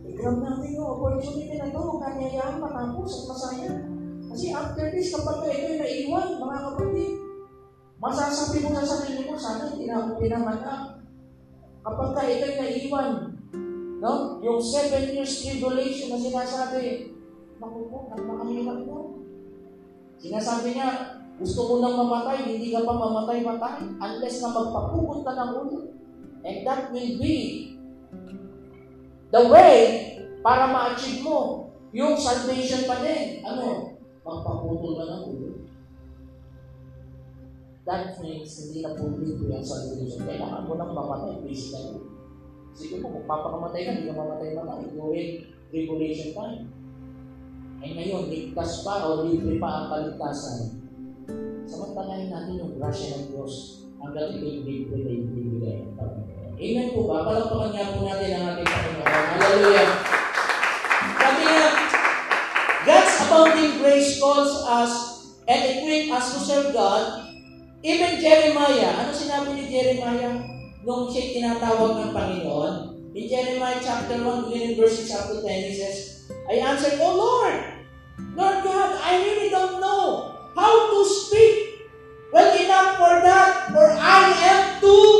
I-grab 0.04 0.44
natin 0.44 0.76
yung 0.76 0.88
opportunity 0.92 1.56
na 1.56 1.72
ito, 1.72 1.80
kanyayaan 2.04 2.60
matapos 2.60 3.08
at 3.16 3.24
masaya. 3.32 3.72
Kasi 4.28 4.52
after 4.52 4.92
this, 4.92 5.08
kapag 5.08 5.48
ito'y 5.48 5.80
naiwan, 5.80 6.36
mga 6.36 6.58
kapatid, 6.68 7.12
masasabi 8.04 8.61
mo 8.61 8.76
sa 8.76 8.84
sarili 8.84 9.25
mo, 9.25 9.32
sana 9.32 9.73
hindi 9.73 9.88
na. 9.88 10.12
Kapag 11.84 12.11
ka 12.12 12.20
ito'y 12.20 12.54
naiwan, 12.61 13.08
no? 14.00 14.40
yung 14.44 14.61
seven 14.61 15.08
years 15.16 15.40
tribulation 15.40 16.12
na 16.12 16.20
sinasabi, 16.20 17.16
naku 17.56 17.88
po, 17.88 18.12
napakahirap 18.12 18.84
mo. 18.84 19.25
Sinasabi 20.20 20.76
niya, 20.76 20.88
gusto 21.40 21.61
mo 21.64 21.75
nang 21.80 21.96
mamatay, 21.96 22.44
hindi 22.44 22.76
ka 22.76 22.84
pa 22.84 22.92
mamatay-matay 22.92 23.88
unless 24.00 24.40
na 24.44 24.52
magpapukot 24.52 25.20
ka 25.25 25.32
ng 25.32 25.50
ulo. 25.56 25.78
And 26.44 26.61
that 26.68 26.92
will 26.92 27.12
be 27.16 27.37
the 29.32 29.42
way 29.49 29.76
para 30.44 30.68
ma-achieve 30.68 31.25
mo 31.25 31.73
yung 31.96 32.20
salvation 32.20 32.84
pa 32.84 33.00
din. 33.00 33.40
Ano? 33.44 33.96
Magpaputol 34.25 34.92
ka 35.00 35.04
ng 35.08 35.23
ulo. 35.25 35.43
That 37.84 38.16
means 38.20 38.48
hindi 38.64 38.80
na 38.80 38.96
pulito 38.96 39.44
yung 39.44 39.64
salvation. 39.64 40.24
Kailangan 40.24 40.64
mo 40.64 40.72
nang 40.76 40.92
mamatay 40.96 41.44
physically. 41.44 42.00
Sige 42.74 42.98
mo, 42.98 43.12
kung 43.12 43.28
papakamatay 43.28 43.80
ka, 43.86 43.90
hindi 43.94 44.10
ka 44.10 44.18
mamatay-matay 44.18 44.90
during 44.96 45.30
tribulation 45.70 46.30
time. 46.34 46.66
Ay 47.84 47.90
ngayon, 47.94 48.32
ligtas 48.32 48.82
pa 48.82 49.04
o 49.06 49.28
libre 49.28 49.60
pa 49.60 49.68
ang 49.68 49.86
kaligtasan. 49.92 50.80
Samantalahin 51.68 52.32
natin 52.32 52.60
yung 52.60 52.72
grasya 52.80 53.20
ng 53.20 53.24
Diyos 53.30 53.84
hanggang 54.00 54.32
ito'y 54.32 54.64
libre 54.64 54.98
na 55.04 55.12
ibibigay 55.12 55.74
ng 55.84 55.92
Panginoon. 55.94 56.52
Amen 56.54 56.88
po 56.96 57.00
ba? 57.04 57.28
Palagpakan 57.28 57.70
niya 57.76 57.92
po 57.92 57.98
natin 58.02 58.30
ang 58.32 58.44
ating 58.56 58.68
Panginoon. 58.68 59.06
Hallelujah! 59.38 59.90
Sabi 61.14 61.42
niya, 61.44 61.66
God's 62.84 63.14
abounding 63.24 63.72
grace 63.80 64.12
calls 64.20 64.54
us 64.64 64.92
and 65.44 65.60
equip 65.62 66.12
us 66.12 66.26
to 66.32 66.38
serve 66.40 66.68
God. 66.72 67.24
Even 67.84 68.16
Jeremiah, 68.16 68.96
ano 68.96 69.12
sinabi 69.12 69.60
ni 69.60 69.68
Jeremiah 69.68 70.40
nung 70.88 71.04
siya 71.12 71.36
tinatawag 71.36 72.00
ng 72.00 72.12
Panginoon? 72.16 72.74
In 73.12 73.28
Jeremiah 73.28 73.76
chapter 73.76 74.24
1, 74.24 74.48
beginning 74.48 74.80
verses 74.80 75.12
up 75.12 75.28
to 75.28 75.44
10, 75.44 75.68
he 75.68 75.76
says, 75.76 76.24
I 76.48 76.64
answered, 76.64 76.96
Oh 76.96 77.12
Lord, 77.12 77.60
Lord 78.40 78.64
God, 78.64 78.90
I 79.04 79.20
really 79.20 79.52
don't 79.52 79.84
know 79.84 80.32
how 80.56 80.72
to 80.96 80.98
speak 81.04 81.84
well 82.32 82.56
enough 82.56 82.96
for 82.96 83.20
that, 83.20 83.68
for 83.76 83.84
I 83.92 84.32
am 84.32 84.60
too 84.80 85.12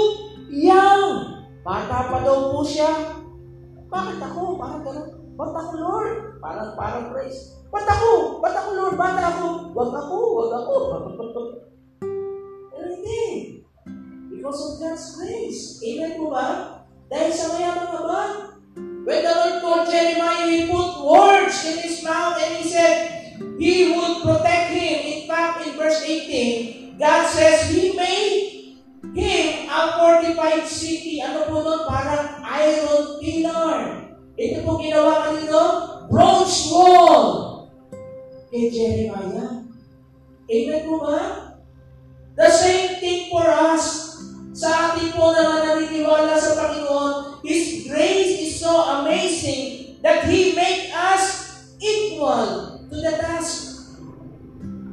young. 0.49 1.45
Bata 1.61 2.09
pa 2.09 2.19
daw 2.25 2.49
po 2.49 2.65
siya. 2.65 3.21
Bakit 3.93 4.25
ako? 4.25 4.57
Bakit 4.57 4.81
ganun? 4.89 5.09
Ba't 5.37 5.53
ako, 5.53 5.73
Lord? 5.85 6.41
Parang, 6.41 6.73
parang 6.81 7.13
praise. 7.13 7.61
Ba't 7.69 7.85
ako? 7.85 8.41
Ba't 8.41 8.57
ako, 8.57 8.71
Lord? 8.73 8.97
Ba't 8.97 9.21
ako? 9.21 9.45
Wag 9.77 9.93
ako, 9.93 10.17
wag 10.17 10.53
ako. 10.65 10.75
Because 14.45 14.77
of 14.77 14.81
God's 14.85 15.17
grace. 15.17 15.81
Amen 15.81 16.21
po 16.21 16.29
ba? 16.29 16.85
Dahil 17.09 17.33
sa 17.33 17.57
mayamang 17.57 17.97
abad. 17.97 18.33
When 18.77 19.25
the 19.25 19.33
Lord 19.33 19.57
called 19.65 19.89
Jeremiah, 19.89 20.45
He 20.45 20.69
put 20.69 21.01
words 21.01 21.65
in 21.65 21.81
his 21.81 22.05
mouth 22.05 22.37
and 22.37 22.61
He 22.61 22.69
said, 22.69 22.93
He 23.57 23.97
would 23.97 24.21
protect 24.21 24.77
him. 24.77 25.01
In 25.01 25.21
fact, 25.25 25.65
in 25.65 25.81
verse 25.81 26.05
18, 26.05 27.01
God 27.01 27.25
says, 27.25 27.73
He 27.73 27.97
made 27.97 28.77
him 29.17 29.65
a 29.65 29.97
fortified 29.97 30.69
city. 30.69 31.25
Ano 31.25 31.49
po 31.49 31.65
nun? 31.65 31.89
Parang 31.89 32.45
iron 32.45 33.17
pillar. 33.25 33.81
Ito 34.37 34.61
po 34.61 34.77
ginawa 34.77 35.25
kanino? 35.25 35.61
Bronze 36.13 36.69
wall. 36.69 37.17
Kay 38.53 38.69
Jeremiah. 38.69 39.65
Amen 40.53 40.81
po 40.85 41.01
ba? 41.01 41.21
The 42.37 42.53
same 42.53 43.01
thing 43.01 43.33
for 43.33 43.49
us. 43.49 44.14
Sa 44.55 44.95
ating 44.95 45.19
po 45.19 45.35
na 45.35 45.67
naniniwala 45.67 46.39
sa 46.39 46.55
Panginoon, 46.55 47.43
His 47.43 47.91
grace 47.91 48.39
is 48.39 48.63
so 48.63 48.71
amazing 49.03 49.99
that 49.99 50.31
He 50.31 50.55
make 50.55 50.95
us 50.95 51.59
equal 51.83 52.79
to 52.87 52.95
the 52.95 53.19
task. 53.19 53.91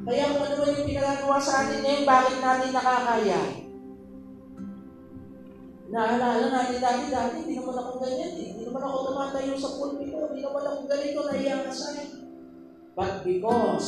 Kaya 0.01 0.33
kung 0.33 0.49
ano 0.49 0.65
yung 0.65 0.89
pinagagawa 0.89 1.37
sa 1.37 1.61
atin 1.61 1.85
ngayon, 1.85 2.09
bakit 2.09 2.37
natin 2.41 2.69
nakakaya? 2.73 3.41
Naalala 5.93 6.47
natin 6.49 6.77
dati, 6.81 7.03
dati, 7.13 7.35
hindi 7.45 7.61
naman 7.61 7.77
ako 7.77 8.01
ganyan 8.01 8.33
eh. 8.41 8.47
Hindi 8.57 8.63
naman 8.65 8.81
ako 8.81 8.97
tumatayo 9.13 9.53
sa 9.61 9.77
pulpito. 9.77 10.17
Hindi 10.25 10.41
naman 10.41 10.63
ako 10.65 10.79
ganito 10.89 11.19
na 11.21 11.33
iyang 11.37 11.63
asay. 11.69 12.07
But 12.97 13.21
because 13.21 13.87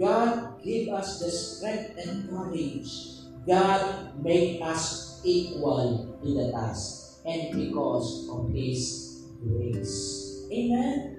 God 0.00 0.58
give 0.64 0.88
us 0.96 1.20
the 1.20 1.28
strength 1.28 1.92
and 2.00 2.24
courage, 2.32 3.13
God 3.44 3.80
make 4.24 4.60
us 4.64 5.20
equal 5.24 6.16
to 6.20 6.28
the 6.28 6.52
task. 6.52 7.20
And 7.24 7.56
because 7.56 8.28
of 8.28 8.52
His 8.52 8.80
grace. 9.40 9.96
Amen? 10.52 11.16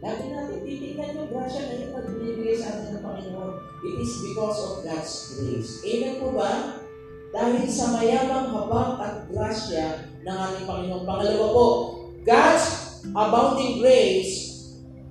Lagi 0.00 0.32
natin 0.32 0.64
titignan 0.64 1.16
yung 1.16 1.28
grasya 1.28 1.60
na 1.68 1.74
yung 1.76 1.92
nagbibigay 1.92 2.56
sa 2.56 2.72
atin 2.72 2.96
ng 2.96 3.04
Panginoon. 3.04 3.52
It 3.84 3.94
is 4.00 4.12
because 4.24 4.58
of 4.64 4.72
God's 4.84 5.12
grace. 5.36 5.72
Amen 5.84 6.14
po 6.20 6.32
ba? 6.32 6.80
Dahil 7.30 7.68
sa 7.68 7.92
mayamang 7.96 8.52
habang 8.52 8.96
at 9.00 9.28
grasya 9.28 10.08
ng 10.24 10.36
ating 10.36 10.66
Panginoon. 10.68 11.04
Pangalawa 11.04 11.46
po, 11.52 11.66
God's 12.24 12.68
abounding 13.12 13.80
grace 13.80 14.50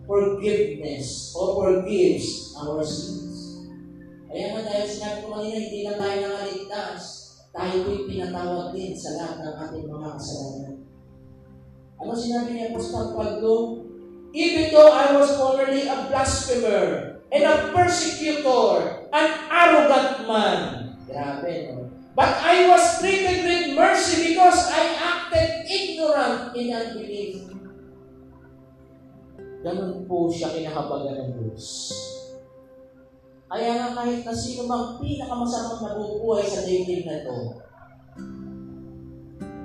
forgiveness 0.10 1.38
or 1.38 1.62
forgives 1.62 2.58
our 2.58 2.82
sins. 2.82 3.19
Kaya 4.30 4.46
nga 4.54 4.62
dahil 4.62 4.86
sinabi 4.86 5.18
ko 5.26 5.28
kanina, 5.34 5.58
hindi 5.58 5.80
na 5.82 5.94
tayo 5.98 6.16
nakaligtas, 6.22 7.02
tayo 7.50 7.76
po'y 7.82 8.06
pinatawag 8.06 8.70
din 8.78 8.94
sa 8.94 9.18
lahat 9.18 9.38
ng 9.42 9.56
ating 9.58 9.88
mga 9.90 10.10
kasalanan. 10.14 10.76
Ano 11.98 12.12
sinabi 12.14 12.50
ni 12.54 12.62
Apostol 12.70 13.18
Pablo? 13.18 13.54
Even 14.30 14.70
though 14.70 14.94
I 14.94 15.18
was 15.18 15.34
formerly 15.34 15.90
a 15.90 16.06
blasphemer 16.06 17.18
and 17.34 17.44
a 17.44 17.74
persecutor, 17.74 19.10
an 19.10 19.28
arrogant 19.50 20.30
man. 20.30 20.58
Grabe, 21.10 21.74
no? 21.74 21.90
But 22.14 22.38
I 22.46 22.70
was 22.70 23.02
treated 23.02 23.42
with 23.42 23.74
mercy 23.74 24.34
because 24.34 24.70
I 24.70 24.94
acted 24.94 25.66
ignorant 25.66 26.54
in 26.54 26.70
unbelief. 26.70 27.50
Ganun 29.66 30.06
po 30.06 30.30
siya 30.30 30.54
kinahabagan 30.54 31.16
ng 31.18 31.32
Diyos. 31.36 31.66
Kaya 33.50 33.70
nga 33.82 33.98
kahit 33.98 34.22
na 34.22 34.34
sino 34.34 34.70
mang 34.70 35.02
pinakamasamang 35.02 35.82
nabubuhay 35.82 36.46
sa 36.46 36.62
daigdig 36.62 37.02
na 37.10 37.26
to, 37.26 37.58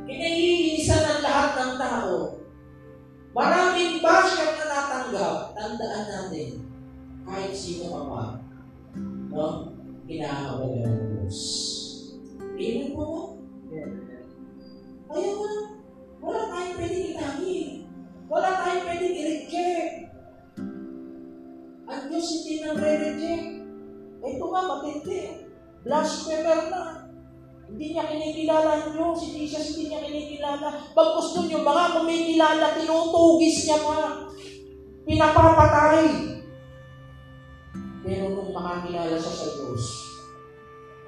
kinaiinisan 0.08 1.04
ng 1.04 1.20
lahat 1.20 1.50
ng 1.52 1.72
tao, 1.76 2.40
maraming 3.36 4.00
basyang 4.00 4.56
na 4.56 4.66
natanggap, 4.72 5.52
tandaan 5.52 6.04
natin, 6.08 6.64
kahit 7.28 7.52
sino 7.52 7.92
ka 7.92 8.00
pa, 8.08 8.22
no? 9.28 9.74
kinahabagan 10.08 10.84
ng 10.88 11.00
Diyos. 11.12 11.40
Amen 12.40 12.88
po 12.96 13.02
ba? 13.04 13.22
Kaya 15.14 15.30
wala 16.24 16.42
tayong 16.48 16.76
pwedeng 16.80 17.08
itangin. 17.12 17.68
Wala 18.32 18.48
tayong 18.64 18.84
pwedeng 18.88 19.16
i-reject. 19.20 19.94
Ang 21.84 22.02
Diyos 22.08 22.28
hindi 22.32 22.54
nang 22.64 22.80
re-reject. 22.80 23.53
Ito 24.24 24.44
nga, 24.48 24.62
matindi. 24.64 25.20
Blasphemer 25.84 26.60
na. 26.72 26.82
Hindi 27.68 27.86
niya 27.92 28.08
kinikilala 28.08 28.70
ang 28.72 28.86
Diyos. 28.96 29.18
Hindi 29.20 29.44
siya 29.44 29.60
hindi 29.60 29.84
niya 29.92 30.00
kinikilala. 30.00 30.68
Pag 30.96 31.08
gusto 31.20 31.44
niyo, 31.44 31.60
mga 31.60 31.84
kumikilala, 32.00 32.66
tinutugis 32.76 33.58
niya 33.68 33.78
pa. 33.84 33.96
Pinapapatay. 35.04 36.04
Pero 38.04 38.24
nung 38.32 38.52
makakilala 38.52 39.16
siya 39.16 39.32
sa 39.32 39.48
Diyos, 39.48 39.84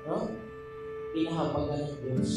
no? 0.08 0.16
pinahabagan 1.16 1.80
ng 1.80 1.96
Diyos. 2.04 2.32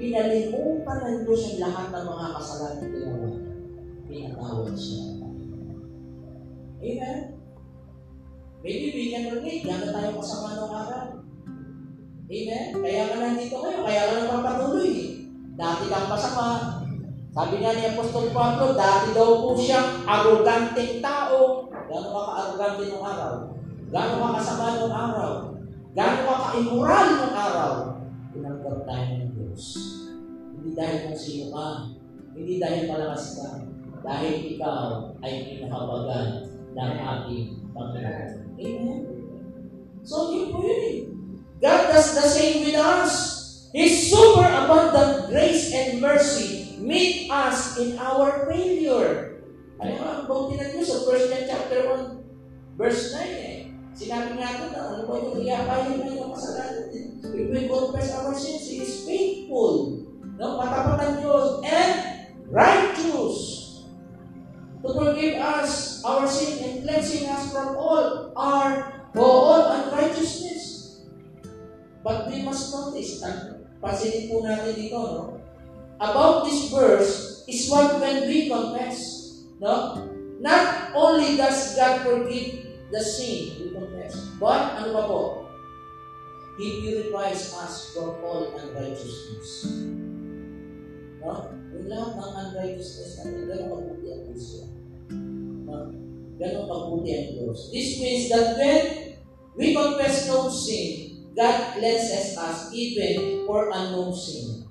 Pinalimutan 0.00 0.98
ng 1.04 1.18
Diyos 1.24 1.42
ang 1.44 1.60
lahat 1.64 1.86
ng 1.92 2.06
mga 2.08 2.26
kasalanan 2.36 2.88
ginawa 2.92 3.26
niya. 3.28 3.52
Pinatawad 4.08 4.76
siya. 4.76 5.02
Amen? 6.80 7.39
Maybe 8.60 8.86
we 8.92 9.04
can 9.08 9.32
relate. 9.32 9.64
Gano'n 9.64 9.88
tayo 9.88 10.10
kasama 10.20 10.48
ng 10.52 10.72
araw. 10.72 11.06
Amen? 12.30 12.66
Kaya 12.76 13.02
ka 13.08 13.16
nandito 13.16 13.56
kayo. 13.56 13.78
Kaya 13.88 14.02
ka 14.04 14.12
nagpapatuloy. 14.20 14.94
Dati 15.56 15.84
kang 15.88 16.12
masama. 16.12 16.48
Sabi 17.30 17.62
nga 17.62 17.72
ni 17.72 17.84
Apostol 17.88 18.34
Pablo, 18.36 18.76
dati 18.76 19.16
daw 19.16 19.48
po 19.48 19.56
siyang 19.56 20.04
arroganteng 20.04 21.00
tao. 21.00 21.66
Gano'n 21.72 22.12
ka 22.12 22.20
ka-arrogante 22.20 22.82
nung 22.92 23.04
araw? 23.06 23.32
Gano'n 23.88 24.20
ka 24.20 24.28
kasama 24.36 24.66
nung 24.76 24.94
araw? 24.94 25.32
Gano'n 25.96 26.26
ka 26.28 26.34
ka-immoral 26.36 27.06
nung 27.16 27.34
araw? 27.34 27.72
Tinanggap 28.30 28.78
tayo 28.84 29.08
ng 29.24 29.30
Diyos. 29.34 29.64
Hindi 30.52 30.70
dahil 30.76 30.96
kung 31.08 31.18
sino 31.18 31.46
ka. 31.48 31.66
Hindi 32.36 32.54
dahil 32.60 32.82
malakas 32.92 33.24
ka. 33.40 33.48
Dahil 34.04 34.34
ikaw 34.54 35.16
ay 35.24 35.32
pinahabagan 35.48 36.44
ng 36.76 36.92
ating 37.00 37.46
Panginoon. 37.72 38.49
Amen? 38.60 39.00
So, 40.04 40.32
po 40.52 40.60
yun 40.60 40.80
eh. 40.84 40.98
God 41.60 41.92
does 41.92 42.16
the 42.16 42.24
same 42.28 42.68
with 42.68 42.76
us. 42.76 43.12
His 43.72 44.10
super 44.10 44.44
abundant 44.44 45.30
grace 45.30 45.70
and 45.72 46.00
mercy 46.00 46.76
meet 46.80 47.30
us 47.30 47.76
in 47.78 48.00
our 48.00 48.48
failure. 48.48 49.44
Ano 49.80 49.92
nga 49.96 50.08
ang 50.20 50.24
bauti 50.28 50.60
ng 50.60 50.70
Diyos 50.76 50.88
sa 50.88 51.04
1 51.08 51.30
John 51.30 51.44
chapter 51.48 51.78
1, 52.76 52.76
verse 52.80 53.16
9 53.16 53.24
eh. 53.24 53.58
Sinabi 53.96 54.40
nga 54.40 54.56
ito 54.56 54.66
na, 54.72 54.80
ano 54.96 55.02
ba 55.04 55.14
yung 55.20 55.40
iyapayin 55.44 56.00
na 56.00 56.16
yung 56.16 56.32
kasalanan? 56.32 56.88
If 57.20 57.46
we 57.52 57.60
confess 57.68 58.16
our 58.16 58.32
sins, 58.32 58.64
He 58.68 58.80
is 58.80 59.04
faithful. 59.04 60.04
No? 60.40 60.56
Matapat 60.56 60.98
ang 61.04 61.14
Diyos 61.20 61.60
and 61.64 61.92
righteous 62.48 63.59
to 64.80 64.88
forgive 64.92 65.36
us 65.40 66.00
our 66.04 66.24
sin 66.24 66.64
and 66.64 66.74
cleansing 66.84 67.28
us 67.28 67.52
from 67.52 67.76
all 67.76 68.32
our 68.36 69.00
or 69.14 69.26
all 69.26 69.62
unrighteousness. 69.72 71.04
But 72.00 72.32
we 72.32 72.40
notice, 72.40 73.20
ang 73.20 73.68
pansinin 73.84 74.32
po 74.32 74.40
natin 74.40 74.72
dito, 74.72 74.98
no? 74.98 75.24
About 76.00 76.48
this 76.48 76.72
verse 76.72 77.44
is 77.44 77.68
what 77.68 78.00
when 78.00 78.24
we 78.24 78.48
confess, 78.48 78.96
no? 79.60 80.00
Not 80.40 80.96
only 80.96 81.36
does 81.36 81.76
God 81.76 82.00
forgive 82.00 82.64
the 82.88 83.02
sin 83.04 83.60
we 83.60 83.66
confess, 83.76 84.16
but 84.40 84.80
ano 84.80 84.96
ba 84.96 85.02
po? 85.04 85.20
He 86.56 86.80
purifies 86.80 87.52
us 87.56 87.92
from 87.92 88.16
all 88.24 88.56
unrighteousness. 88.56 89.68
No? 91.20 91.59
Yung 91.80 91.88
lahat 91.88 92.12
ng 92.20 92.32
unrighteousness 92.36 93.24
natin, 93.24 93.48
gano'ng 93.48 93.72
mabuti 93.72 94.06
ang 94.12 94.22
Diyos. 94.28 94.68
No? 95.64 95.76
Gano'ng 96.36 96.68
mabuti 96.68 97.10
ang 97.16 97.28
Diyos. 97.40 97.72
This 97.72 97.96
means 97.96 98.28
that 98.28 98.60
when 98.60 98.80
we 99.56 99.72
confess 99.72 100.28
no 100.28 100.52
sin, 100.52 101.24
God 101.32 101.72
cleanses 101.72 102.36
us 102.36 102.68
even 102.76 103.48
for 103.48 103.72
unknown 103.72 104.12
sin. 104.12 104.68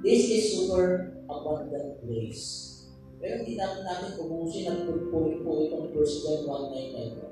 This 0.00 0.32
is 0.32 0.56
super 0.56 1.12
abundant 1.28 2.00
grace. 2.00 2.72
Pero 3.20 3.44
hindi 3.44 3.60
natin 3.60 3.84
natin 3.84 4.16
ubusin 4.16 4.72
at 4.72 4.88
pupuri 4.88 5.44
po 5.44 5.60
itong 5.68 5.92
1 5.92 6.24
John 6.24 6.40
1.9 6.72 6.94
na 6.96 7.00
ito. 7.04 7.26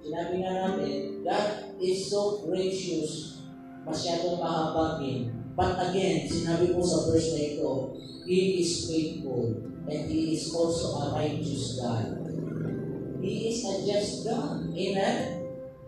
Sinabi 0.00 0.34
nga 0.40 0.52
namin, 0.64 1.20
God 1.20 1.76
is 1.76 2.08
so 2.08 2.40
gracious, 2.48 3.44
masyadong 3.84 4.40
mahabagin. 4.40 5.41
But 5.52 5.76
again, 5.90 6.24
sinabi 6.24 6.72
po 6.72 6.80
sa 6.80 7.08
verse 7.12 7.36
na 7.36 7.42
ito, 7.44 7.70
He 8.24 8.64
is 8.64 8.88
faithful 8.88 9.52
and 9.84 10.02
He 10.08 10.32
is 10.32 10.48
also 10.54 10.96
a 10.96 11.04
righteous 11.12 11.76
God. 11.76 12.22
He 13.20 13.52
is 13.52 13.62
a 13.68 13.74
just 13.84 14.24
God. 14.24 14.66
Amen? 14.72 15.16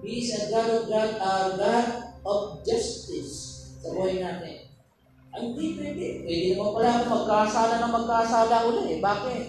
He 0.05 0.21
is 0.21 0.31
a 0.37 0.53
God 0.53 0.69
of 0.69 0.83
God, 0.87 1.11
a 1.17 1.33
God 1.57 1.87
of 2.29 2.61
justice 2.61 3.65
sa 3.81 3.91
buhay 3.91 4.21
natin. 4.21 4.69
Hindi 5.35 5.75
pwede. 5.81 6.07
Pwede 6.23 6.47
naman 6.55 6.71
pala 6.79 6.91
ako 6.95 7.05
magkasala 7.11 7.75
na 7.83 7.89
magkasala 7.91 8.57
ulit 8.71 8.87
eh. 8.87 9.01
Bakit? 9.03 9.45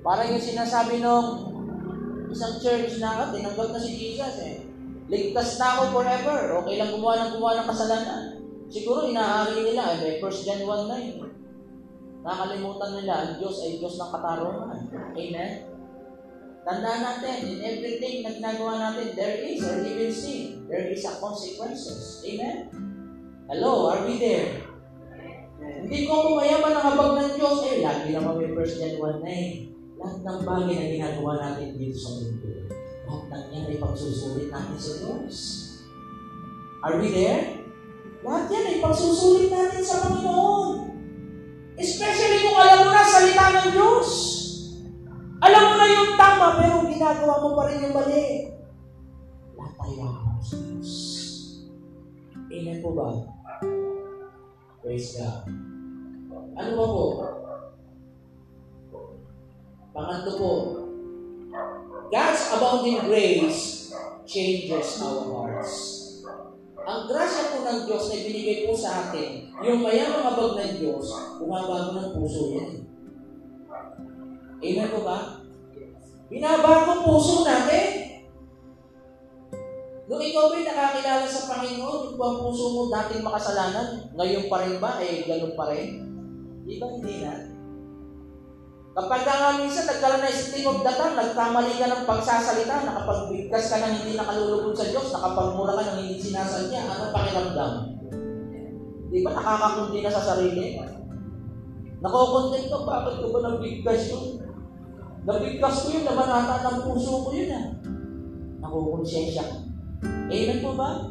Parang 0.00 0.32
yung 0.32 0.40
sinasabi 0.40 1.04
nung 1.04 1.28
isang 2.32 2.56
church 2.64 2.96
na 2.96 3.20
ako, 3.20 3.22
tinanggap 3.36 3.68
na 3.76 3.80
si 3.82 3.92
Jesus 3.92 4.36
eh. 4.40 4.56
Ligtas 5.12 5.60
na 5.60 5.66
ako 5.76 6.00
forever. 6.00 6.56
Okay 6.64 6.80
lang 6.80 6.96
gumawa 6.96 7.28
ng 7.28 7.32
gumawa 7.36 7.60
ng 7.60 7.68
kasalanan. 7.68 8.31
Siguro 8.72 9.04
inaari 9.04 9.68
nila, 9.68 10.00
eh, 10.00 10.16
1 10.16 10.46
John 10.48 10.64
1 10.64 10.88
na 10.88 10.96
yun. 10.96 11.28
Nakalimutan 12.24 12.90
nila, 12.96 13.14
ang 13.20 13.32
Diyos 13.36 13.56
ay 13.68 13.76
Diyos 13.76 14.00
ng 14.00 14.10
katarungan. 14.16 14.80
Amen? 15.12 15.52
Tandaan 16.64 17.00
natin, 17.04 17.36
in 17.52 17.60
everything 17.60 18.24
na 18.24 18.32
ginagawa 18.32 18.80
natin, 18.80 19.12
there 19.12 19.44
is, 19.44 19.60
or 19.60 19.84
even 19.84 20.08
sin, 20.08 20.64
there 20.72 20.88
is 20.88 21.04
a 21.04 21.20
consequences. 21.20 22.24
Amen? 22.24 22.72
Hello, 23.52 23.92
are 23.92 24.08
we 24.08 24.16
there? 24.16 24.64
Hindi 25.60 26.08
ko 26.08 26.32
mayaman 26.32 26.72
ang 26.72 26.86
habag 26.96 27.12
ng 27.20 27.32
Diyos. 27.36 27.60
Eh, 27.68 27.84
lagi 27.84 28.08
naman 28.16 28.40
may 28.40 28.56
1 28.56 28.78
John 28.80 29.20
1 29.20 29.20
na 29.20 29.30
eh. 29.36 29.50
Lahat 30.00 30.18
ng 30.24 30.40
bagay 30.48 30.74
na 30.80 30.86
ginagawa 30.96 31.32
natin 31.38 31.76
dito 31.76 31.94
sa 31.94 32.18
mundo, 32.18 32.50
lahat 33.06 33.24
ng 33.30 33.44
yan 33.54 33.64
ay 33.70 33.78
pagsusulit 33.78 34.48
natin 34.50 34.78
sa 34.80 34.92
Diyos. 34.98 35.36
Are 36.82 36.98
we 36.98 37.14
there? 37.14 37.61
Lahat 38.22 38.46
yan 38.50 38.70
ay 38.70 38.78
pagsusulit 38.78 39.50
natin 39.50 39.82
sa 39.82 40.06
Panginoon. 40.06 40.94
Especially 41.74 42.46
kung 42.46 42.58
alam 42.58 42.86
mo 42.86 42.90
na 42.94 43.02
salita 43.02 43.44
ng 43.50 43.70
Diyos. 43.74 44.10
Alam 45.42 45.62
mo 45.66 45.74
na 45.74 45.86
yung 45.90 46.12
tama, 46.14 46.46
pero 46.62 46.86
ginagawa 46.86 47.34
mo 47.42 47.50
pa 47.58 47.66
rin 47.66 47.82
yung 47.82 47.94
mali. 47.98 48.54
Lahat 49.58 49.74
tayo 49.74 50.00
ako 50.06 50.28
sa 50.38 50.56
Diyos. 50.62 50.92
Amen 52.52 52.78
po 52.78 52.90
ba? 52.94 53.08
Praise 54.82 55.18
God. 55.18 55.50
Ano 56.52 56.70
ba 56.78 56.84
po? 56.86 57.06
Pangatlo 59.92 60.32
po, 60.40 60.52
God's 62.08 62.42
abounding 62.48 63.04
grace 63.04 63.92
changes 64.24 65.04
our 65.04 65.20
hearts. 65.28 66.01
Ang 66.82 67.06
grasya 67.06 67.54
po 67.54 67.56
ng 67.62 67.80
Diyos 67.86 68.04
na 68.10 68.26
binigay 68.26 68.58
po 68.66 68.74
sa 68.74 69.06
atin, 69.06 69.46
yung 69.62 69.86
mayamang 69.86 70.34
abag 70.34 70.58
ng 70.58 70.72
Diyos, 70.82 71.06
bumabago 71.38 71.94
ng 71.94 72.10
puso 72.18 72.42
yan. 72.58 72.72
Amen 74.62 74.90
po 74.90 75.00
ba? 75.06 75.42
Binabago 76.26 77.06
puso 77.06 77.46
natin. 77.46 78.18
Nung 80.10 80.22
ikaw 80.22 80.50
ba'y 80.50 80.66
nakakilala 80.66 81.26
sa 81.28 81.46
Panginoon, 81.54 82.18
kung 82.18 82.24
ang 82.26 82.38
puso 82.42 82.64
mo 82.74 82.80
dating 82.90 83.22
makasalanan, 83.22 84.10
ngayon 84.18 84.50
pa 84.50 84.66
rin 84.66 84.76
ba, 84.82 84.98
eh, 84.98 85.22
ganun 85.22 85.54
pa 85.54 85.70
rin? 85.70 86.02
Di 86.66 86.82
ba 86.82 86.86
hindi 86.90 87.14
na? 87.22 87.51
Kapag 88.92 89.24
nga 89.24 89.56
minsan 89.56 89.88
nagkaroon 89.88 90.20
na 90.20 90.28
stream 90.28 90.68
of 90.68 90.84
tongue, 90.84 91.16
nagkamali 91.16 91.80
ka 91.80 91.88
ng 91.88 92.04
pagsasalita, 92.04 92.84
nakapagbigkas 92.84 93.72
ka 93.72 93.80
ng 93.80 93.94
hindi 94.04 94.12
nakalulubog 94.20 94.76
sa 94.76 94.92
Diyos, 94.92 95.08
nakapagmura 95.08 95.80
ka 95.80 95.96
ng 95.96 95.98
hindi 96.04 96.20
sinasadya, 96.20 96.80
anong 96.92 97.14
pakiramdam? 97.16 97.72
Di 99.08 99.24
ba 99.24 99.32
nakakakundi 99.32 99.98
na 100.04 100.12
sa 100.12 100.36
sarili? 100.36 100.76
Nakukontent 102.04 102.68
ka, 102.68 102.78
bakit 102.84 103.14
ko 103.16 103.26
ba 103.32 103.40
nabigkas 103.40 104.12
yun? 104.12 104.24
Nabigkas 105.24 105.76
ko 105.80 105.88
yun, 105.88 106.04
nabanata 106.04 106.56
ng 106.60 106.78
puso 106.84 107.12
ko 107.24 107.30
yun 107.32 107.56
ah. 107.56 107.66
Nakukonsensya 108.60 109.40
ka. 109.40 109.56
Amen 110.28 110.60
po 110.60 110.76
ba? 110.76 111.08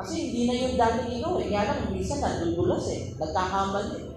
Kasi 0.00 0.24
hindi 0.24 0.48
na 0.48 0.54
yung 0.56 0.76
dating 0.80 1.20
ikaw 1.20 1.36
eh. 1.36 1.52
Kaya 1.52 1.68
lang, 1.68 1.92
minsan 1.92 2.24
nandudulas 2.24 2.84
eh. 2.88 3.12
Nagkakamali 3.20 4.08
eh. 4.08 4.16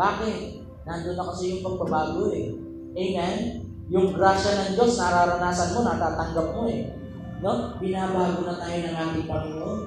Bakit? 0.00 0.65
Nandun 0.86 1.18
na 1.18 1.26
kasi 1.26 1.44
yung 1.50 1.66
pagbabago 1.66 2.30
eh. 2.30 2.54
Amen? 2.94 3.66
Yung 3.90 4.14
grasya 4.14 4.54
ng 4.54 4.72
Diyos, 4.78 4.94
nararanasan 4.94 5.74
mo, 5.74 5.82
natatanggap 5.82 6.48
mo 6.54 6.70
eh. 6.70 6.94
No? 7.42 7.74
Binabago 7.82 8.46
na 8.46 8.54
tayo 8.54 8.78
ng 8.86 8.94
ating 8.94 9.26
Panginoon. 9.26 9.80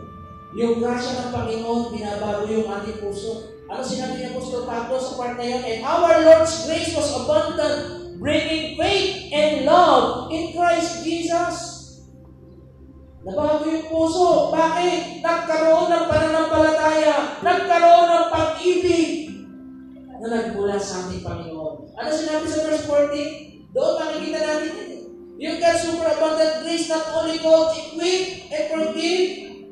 Yung 0.60 0.84
grasya 0.84 1.12
ng 1.24 1.32
Panginoon, 1.32 1.96
binabago 1.96 2.44
yung 2.52 2.68
ating 2.68 3.00
puso. 3.00 3.48
Ano 3.72 3.80
sinabi 3.80 4.20
ni 4.20 4.28
Apostol 4.28 4.68
Pablo 4.68 5.00
sa 5.00 5.16
part 5.16 5.40
na 5.40 5.46
yun? 5.48 5.64
And 5.64 5.82
our 5.88 6.20
Lord's 6.20 6.68
grace 6.68 6.92
was 6.92 7.16
abundant, 7.16 7.80
bringing 8.20 8.76
faith 8.76 9.32
and 9.32 9.64
love 9.64 10.28
in 10.36 10.52
Christ 10.52 11.08
Jesus. 11.08 11.56
Nabago 13.24 13.64
yung 13.72 13.88
puso. 13.88 14.52
Bakit? 14.52 15.24
Nagkaroon 15.24 15.88
ng 15.88 16.06
pananampalataya. 16.12 17.40
Nagkaroon 17.40 18.08
ng 18.10 18.26
pag-ibig 18.34 19.29
na 20.20 20.28
nagmula 20.28 20.76
sa 20.76 21.08
ating 21.08 21.24
Panginoon. 21.24 21.96
Ano 21.96 22.10
sinabi 22.12 22.46
sa 22.48 22.68
verse 22.68 22.86
14? 22.86 23.72
Doon 23.72 23.94
makikita 24.00 24.40
natin 24.44 24.72
yun. 24.76 24.92
Yung 25.40 25.58
God's 25.64 25.88
superabundant 25.88 26.68
grace 26.68 26.92
not 26.92 27.16
only 27.16 27.40
God 27.40 27.72
equip 27.72 28.52
and 28.52 28.66
forgive 28.68 29.28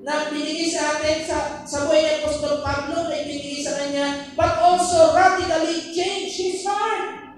na 0.07 0.31
binigay 0.31 0.71
sa 0.71 0.95
atin 0.95 1.27
sa, 1.27 1.37
sa 1.67 1.83
buhay 1.83 1.99
ni 1.99 2.11
Apostol 2.23 2.63
Pablo 2.63 3.11
na 3.11 3.19
ibinigay 3.19 3.59
sa 3.59 3.75
kanya, 3.75 4.31
but 4.39 4.55
also 4.63 5.11
radically 5.11 5.91
change 5.91 6.31
his 6.31 6.63
heart. 6.63 7.35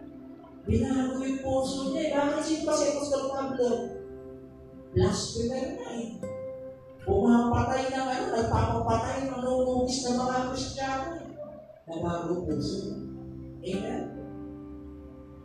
Binago 0.69 1.25
yung 1.25 1.41
puso 1.41 1.97
niya. 1.97 2.37
Sino 2.45 2.69
pa 2.69 2.77
si 2.77 2.93
Apostol 2.93 3.33
Pablo? 3.33 3.67
Blasphemer 4.93 5.81
na 5.81 5.87
eh. 5.97 6.09
Pumapatay 7.01 7.89
ng 7.89 8.05
ano, 8.05 8.25
nagpapapatay 8.37 9.25
ng 9.25 9.29
nanunugis 9.33 10.05
ng 10.05 10.17
mga 10.21 10.37
Kristiyano 10.53 11.09
eh. 11.17 11.28
Nabago 11.89 12.45
puso. 12.45 12.93
Amen? 13.65 14.19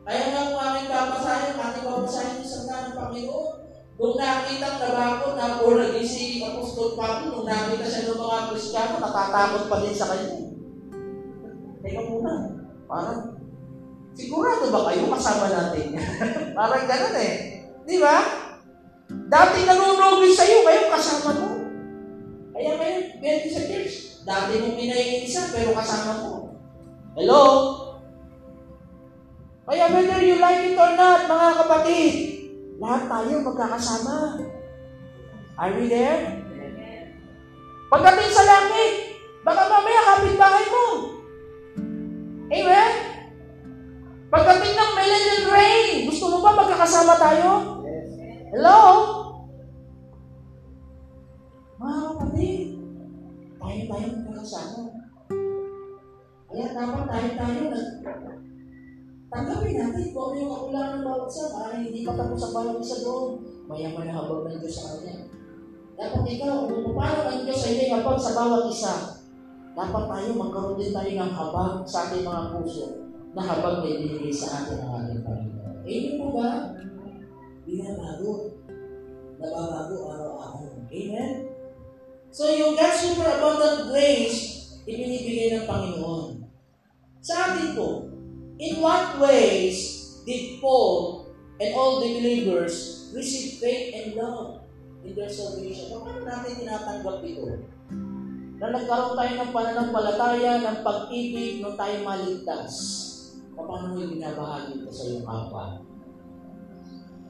Kaya 0.04 0.24
nga 0.28 0.48
kung 0.52 0.60
aking 0.60 0.90
babasahin, 0.92 1.56
ating 1.56 1.88
babasahin 1.88 2.36
yung 2.36 2.44
salita 2.44 2.76
ng 2.92 2.98
Panginoon, 3.00 3.48
nung 3.96 4.16
nakita 4.20 4.66
ang 4.68 4.80
nabago 4.84 5.26
na 5.32 5.56
born 5.56 5.80
again 5.80 6.04
si 6.04 6.44
Apostol 6.44 6.92
Pablo, 6.92 7.32
nung 7.32 7.48
nakita 7.48 7.88
siya 7.88 8.12
ng 8.12 8.20
mga 8.20 8.38
Kristiyano, 8.52 9.00
natatakot 9.00 9.64
pa 9.72 9.76
din 9.80 9.96
sa 9.96 10.08
kanya. 10.12 10.36
Teka 11.80 12.02
muna, 12.04 12.32
parang, 12.84 13.40
sigurado 14.12 14.68
ba 14.68 14.92
kayo 14.92 15.08
kasama 15.08 15.46
natin? 15.48 15.96
parang 16.58 16.84
ganun 16.84 17.16
eh. 17.16 17.34
Di 17.88 17.96
ba? 17.96 18.16
Dati 19.08 19.64
nanunugis 19.64 20.36
sa'yo, 20.36 20.68
ngayon 20.68 20.92
kasama 20.92 21.30
mo. 21.40 21.48
Kaya 22.52 22.76
ngayon, 22.76 23.04
pwede 23.24 23.48
sa 23.48 23.64
church. 23.64 24.13
Dati 24.24 24.56
mong 24.56 24.76
pinaiinisan, 24.80 25.52
pero 25.52 25.76
kasama 25.76 26.12
mo. 26.24 26.32
Hello? 27.12 27.44
Kaya 29.68 29.92
whether 29.92 30.20
you 30.24 30.40
like 30.40 30.72
it 30.72 30.80
or 30.80 30.96
not, 30.96 31.28
mga 31.28 31.48
kapatid, 31.60 32.14
lahat 32.80 33.04
tayo 33.04 33.44
magkakasama. 33.44 34.16
Are 35.60 35.72
we 35.76 35.92
there? 35.92 36.40
Pagdating 37.92 38.32
sa 38.32 38.44
langit, 38.48 38.92
baka 39.44 39.62
mamaya 39.68 40.00
kapitbahay 40.02 40.66
mo. 40.72 40.84
Amen? 42.48 42.92
Pagdating 44.32 44.74
ng 44.74 44.92
millennial 44.96 45.42
reign, 45.52 45.92
gusto 46.08 46.32
mo 46.32 46.40
ba 46.40 46.64
magkakasama 46.64 47.14
tayo? 47.20 47.50
Hello? 48.56 48.80
Tayo 53.94 54.44
sana. 54.44 54.82
Kaya 56.50 56.66
dapat 56.70 57.04
tayo-tayo 57.10 57.62
na 57.72 57.80
tanggapin 59.34 59.74
natin 59.74 60.14
kung 60.14 60.30
ano 60.30 60.36
yung 60.38 60.52
kakulangan 60.54 60.92
ng 61.00 61.06
bawat 61.06 61.26
isa. 61.26 61.44
Para 61.50 61.74
hindi 61.82 62.00
pa 62.06 62.12
tapos 62.14 62.42
ang 62.46 62.54
bawat 62.54 62.78
isa 62.78 62.96
doon. 63.02 63.26
Mayaman 63.66 64.04
na 64.06 64.14
habag 64.20 64.42
ng 64.46 64.58
Diyos 64.62 64.76
sa 64.78 64.86
kanya. 64.94 65.14
Dapat 65.94 66.22
ikaw, 66.26 66.66
kung 66.70 66.94
paano 66.94 67.20
ang 67.26 67.42
Diyos 67.42 67.62
ay 67.66 67.74
may 67.74 67.90
habag 67.90 68.18
sa 68.18 68.36
bawat 68.38 68.64
isa, 68.70 68.94
dapat 69.74 70.04
tayo 70.06 70.28
magkaroon 70.38 70.78
din 70.78 70.94
tayo 70.94 71.10
ng 71.10 71.34
habag 71.34 71.72
sa 71.82 71.98
ating 72.06 72.22
mga 72.22 72.42
puso 72.54 72.86
na 73.34 73.42
habag 73.42 73.82
na 73.82 73.90
ibinigay 73.90 74.30
sa 74.30 74.62
atin 74.62 74.78
ng 74.78 74.90
ating 75.02 75.22
Panginoon. 75.26 75.74
Amen 75.82 76.14
po 76.14 76.26
ba? 76.38 76.48
Binabago. 77.66 78.32
Nababago 79.42 79.96
araw-araw. 80.14 80.78
Amen? 80.94 81.53
So 82.34 82.50
yung 82.50 82.74
God's 82.74 82.98
superabundant 82.98 83.94
grace, 83.94 84.66
ibinibigay 84.90 85.54
ng 85.54 85.70
Panginoon. 85.70 86.42
Sa 87.22 87.34
atin 87.46 87.78
po, 87.78 88.10
in 88.58 88.82
what 88.82 89.22
ways 89.22 90.02
did 90.26 90.58
Paul 90.58 91.30
and 91.62 91.70
all 91.78 92.02
the 92.02 92.10
believers 92.18 93.06
receive 93.14 93.62
faith 93.62 93.94
and 93.94 94.18
love 94.18 94.66
in 95.06 95.14
their 95.14 95.30
salvation? 95.30 95.94
Paano 95.94 96.26
natin 96.26 96.58
tinatanggap 96.58 97.22
ito? 97.22 97.70
Na 98.58 98.66
nagkaroon 98.82 99.14
tayo 99.14 99.32
ng 99.38 99.50
pananampalataya, 99.54 100.52
ng 100.58 100.78
pag-ibig, 100.82 101.62
nung 101.62 101.78
tayo 101.78 102.02
maligtas. 102.02 102.74
Paano 103.54 103.94
mo 103.94 104.02
yung 104.02 104.18
binabahagi 104.18 104.82
ito 104.82 104.90
sa 104.90 105.06
iyong 105.06 105.22
kapwa? 105.22 105.78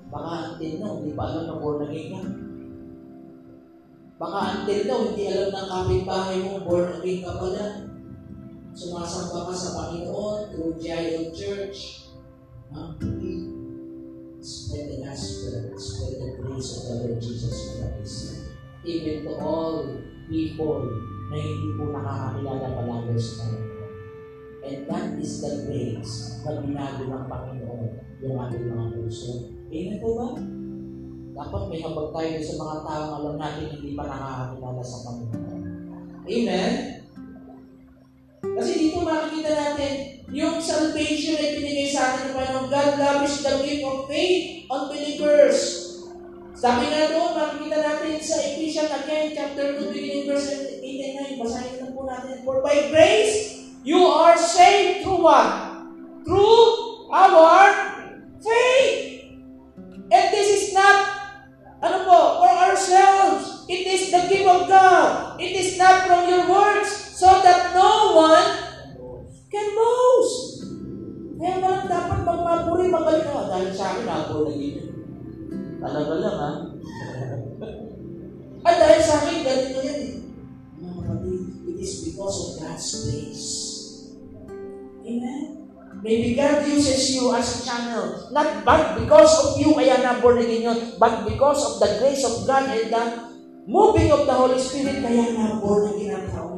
Baka 0.08 0.56
now, 0.80 0.96
hindi 0.96 1.12
pa 1.12 1.24
alam 1.28 1.44
na 1.44 1.60
born 1.60 1.84
again. 1.92 2.53
Baka 4.24 4.64
until 4.64 4.80
now, 4.88 5.00
hindi 5.04 5.24
alam 5.28 5.52
ng 5.52 5.68
kapitbahay 5.68 6.37
mo, 6.40 6.64
born 6.64 6.96
again 6.96 7.20
ka 7.20 7.37
pala. 7.37 7.64
Sumasamba 8.72 9.52
ka 9.52 9.52
sa 9.52 9.70
Panginoon 9.76 10.40
through 10.48 10.80
Giant 10.80 11.37
Church. 11.37 12.08
Huh? 12.72 12.96
Spread 14.40 14.96
the 14.96 14.98
gospel, 15.04 15.76
spread 15.76 16.16
the 16.24 16.28
grace 16.40 16.72
of 16.72 16.82
the 16.88 16.94
Lord 17.04 17.20
Jesus 17.20 17.76
Christ. 17.76 18.48
Even 18.88 19.28
to 19.28 19.32
all 19.44 19.92
people 20.32 20.88
na 21.28 21.37
hindi 21.37 21.68
po 21.76 21.92
nakakakilala 21.92 22.66
palagi 22.80 23.20
sa 23.20 23.44
Panginoon. 23.44 23.92
And 24.64 24.78
that 24.88 25.08
is 25.20 25.32
the 25.44 25.52
grace 25.68 26.40
na 26.48 26.64
binago 26.64 27.12
ng 27.12 27.26
Panginoon 27.28 27.88
yung 28.24 28.40
ating 28.40 28.72
mga 28.72 28.84
puso. 28.96 29.52
Amen 29.68 30.00
po 30.00 30.08
ba? 30.16 30.53
Dapat 31.34 31.62
may 31.66 31.82
habag 31.82 32.14
tayo 32.14 32.34
sa 32.38 32.54
mga 32.62 32.76
taong 32.86 33.12
alam 33.18 33.36
natin 33.42 33.66
hindi 33.74 33.98
pa 33.98 34.06
nakakakilala 34.06 34.82
sa 34.86 34.98
Panginoon. 35.02 35.60
Amen? 36.30 36.72
Kasi 38.54 38.72
dito 38.78 39.02
makikita 39.02 39.50
natin, 39.50 39.92
yung 40.30 40.62
salvation 40.62 41.34
ay 41.34 41.58
binigay 41.58 41.90
sa 41.90 42.14
atin 42.14 42.30
ng 42.30 42.34
Panginoon. 42.38 42.70
God 42.70 42.90
lavished 43.02 43.42
the 43.42 43.54
gift 43.66 43.82
of 43.82 44.06
faith 44.06 44.70
on 44.70 44.94
believers. 44.94 45.58
Sabi 46.54 46.86
nga 46.86 47.10
doon, 47.10 47.34
makikita 47.34 47.82
natin 47.82 48.14
sa 48.22 48.38
Ephesians 48.38 48.94
again, 48.94 49.34
chapter 49.34 49.74
2, 49.74 49.90
beginning 49.90 50.30
verse 50.30 50.54
8 50.54 50.86
and 50.86 51.14
9. 51.34 51.42
Basahin 51.42 51.76
na 51.82 51.90
po 51.90 52.06
natin. 52.06 52.46
For 52.46 52.62
by 52.62 52.94
grace, 52.94 53.58
you 53.82 53.98
are 54.06 54.38
saved 54.38 55.02
through 55.02 55.18
what? 55.18 55.50
Through 56.22 56.62
our 57.10 57.74
faith. 58.38 59.34
And 60.14 60.24
this 60.30 60.46
is 60.46 60.64
not, 60.70 61.23
ano 61.84 61.96
po, 62.08 62.20
for 62.40 62.52
ourselves. 62.52 63.68
It 63.68 63.84
is 63.84 64.08
the 64.08 64.24
gift 64.28 64.48
of 64.48 64.68
God. 64.68 65.36
It 65.36 65.52
is 65.52 65.76
not 65.76 66.08
from 66.08 66.28
your 66.28 66.48
works, 66.48 67.16
so 67.20 67.44
that 67.44 67.76
no 67.76 68.16
one 68.16 68.48
can 69.52 69.68
boast. 69.76 70.64
Kaya 71.36 71.60
walang 71.60 71.88
dapat 71.88 72.20
magmapuri, 72.24 72.88
magaling 72.88 73.28
ka. 73.28 73.52
Dahil 73.52 73.70
sa 73.76 73.84
akin, 73.92 74.08
ako 74.08 74.48
na 74.48 74.52
yun. 74.56 74.88
Talaga 75.84 76.14
lang, 76.16 76.36
ha? 76.40 76.52
At 78.68 78.74
dahil 78.80 79.00
sa 79.04 79.14
akin, 79.20 79.44
ganito 79.44 79.80
yan 79.84 80.00
eh. 80.00 80.12
Mga 80.80 81.00
kapatid, 81.04 81.42
it 81.68 81.76
is 81.84 81.92
because 82.08 82.36
of 82.40 82.50
God's 82.64 82.88
grace. 83.04 83.53
Maybe 86.04 86.36
God 86.36 86.68
uses 86.68 87.16
you 87.16 87.32
as 87.32 87.48
a 87.48 87.60
channel. 87.64 88.28
Not 88.28 88.60
but 88.60 89.00
because 89.00 89.32
of 89.40 89.56
you 89.56 89.72
kaya 89.72 90.04
na-born 90.04 90.36
again 90.36 90.68
yun, 90.68 91.00
but 91.00 91.24
because 91.24 91.64
of 91.64 91.80
the 91.80 91.96
grace 91.96 92.20
of 92.28 92.44
God 92.44 92.68
and 92.68 92.92
the 92.92 93.04
moving 93.64 94.12
of 94.12 94.28
the 94.28 94.36
Holy 94.36 94.60
Spirit 94.60 95.00
kaya 95.00 95.32
na-born 95.32 95.96
again 95.96 96.20
ang 96.20 96.28
tao. 96.28 96.52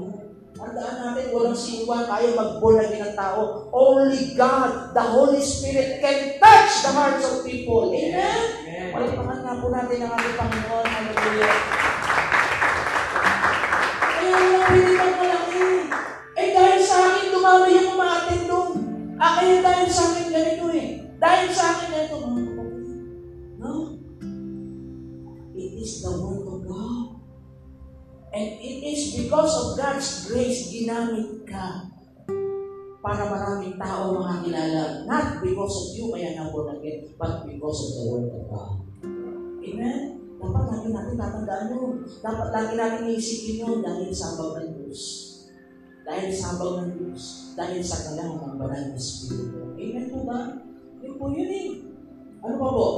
Tandaan 0.58 0.94
natin, 0.98 1.30
walang 1.30 1.54
sinuwan 1.54 2.10
tayo 2.10 2.26
mag-born 2.34 2.82
again 2.82 3.06
ang 3.06 3.14
tao. 3.14 3.70
Only 3.70 4.34
God, 4.34 4.90
the 4.90 5.04
Holy 5.14 5.38
Spirit, 5.38 6.02
can 6.02 6.42
touch 6.42 6.82
the 6.82 6.90
hearts 6.90 7.22
of 7.30 7.46
people. 7.46 7.94
Amen? 7.94 8.90
Palagpakan 8.90 9.38
nga 9.46 9.62
po 9.62 9.70
natin 9.70 9.98
ang 10.02 10.12
ating 10.18 10.36
Panginoon. 10.42 10.86
Hallelujah. 10.90 11.58
Kaya 14.02 14.26
wala 14.42 14.58
pwede 14.66 14.90
kang 14.90 15.14
malaki. 15.22 15.66
Eh 16.34 16.48
dahil 16.50 16.80
sa 16.82 16.96
akin, 17.14 17.30
dumami 17.30 17.78
yung 17.78 17.94
doon. 17.94 18.25
Ah, 19.16 19.40
kaya 19.40 19.64
dahil 19.64 19.88
sa 19.88 20.12
akin 20.12 20.28
ganito 20.28 20.68
eh. 20.76 21.00
Dahil 21.16 21.48
sa 21.48 21.64
akin 21.72 21.88
ganito. 21.88 22.16
No? 23.56 23.96
It 25.56 25.70
is 25.80 26.04
the 26.04 26.12
Word 26.12 26.44
of 26.44 26.60
God. 26.68 27.16
And 28.36 28.48
it 28.60 28.78
is 28.84 29.16
because 29.16 29.52
of 29.56 29.80
God's 29.80 30.28
grace, 30.28 30.68
ginamit 30.68 31.48
ka 31.48 31.88
para 33.00 33.24
maraming 33.24 33.80
tao 33.80 34.12
makakilala. 34.12 35.08
Not 35.08 35.40
because 35.40 35.74
of 35.80 35.88
you, 35.96 36.12
kaya 36.12 36.36
na 36.36 36.52
born 36.52 36.76
again, 36.76 37.08
but 37.16 37.48
because 37.48 37.78
of 37.88 37.90
the 37.96 38.04
Word 38.12 38.28
of 38.28 38.44
God. 38.52 38.84
Amen? 39.64 40.00
Dapat 40.36 40.64
lagi 40.68 40.88
natin 40.92 41.14
tatandaan 41.16 41.72
yun. 41.72 41.92
Dapat 42.20 42.48
lagi 42.52 42.74
natin 42.76 43.08
iisipin 43.08 43.64
yun 43.64 43.78
dahil 43.80 44.12
sa 44.12 44.36
ng 44.36 44.76
Diyos. 44.76 45.25
Dahil 46.06 46.30
sa 46.30 46.54
habang 46.54 46.86
ng 46.86 46.90
Diyos. 46.94 47.52
Dahil 47.58 47.82
sa 47.82 47.98
kailangan 48.06 48.54
ng 48.54 48.58
banal 48.62 48.82
na 48.88 48.94
Espiritu. 48.94 49.74
Amen 49.74 50.06
po 50.06 50.18
ba? 50.22 50.40
Yun 51.02 51.14
po 51.18 51.24
yun 51.34 51.50
eh. 51.50 51.68
Ano 52.46 52.54
pa 52.62 52.68
po? 52.70 52.88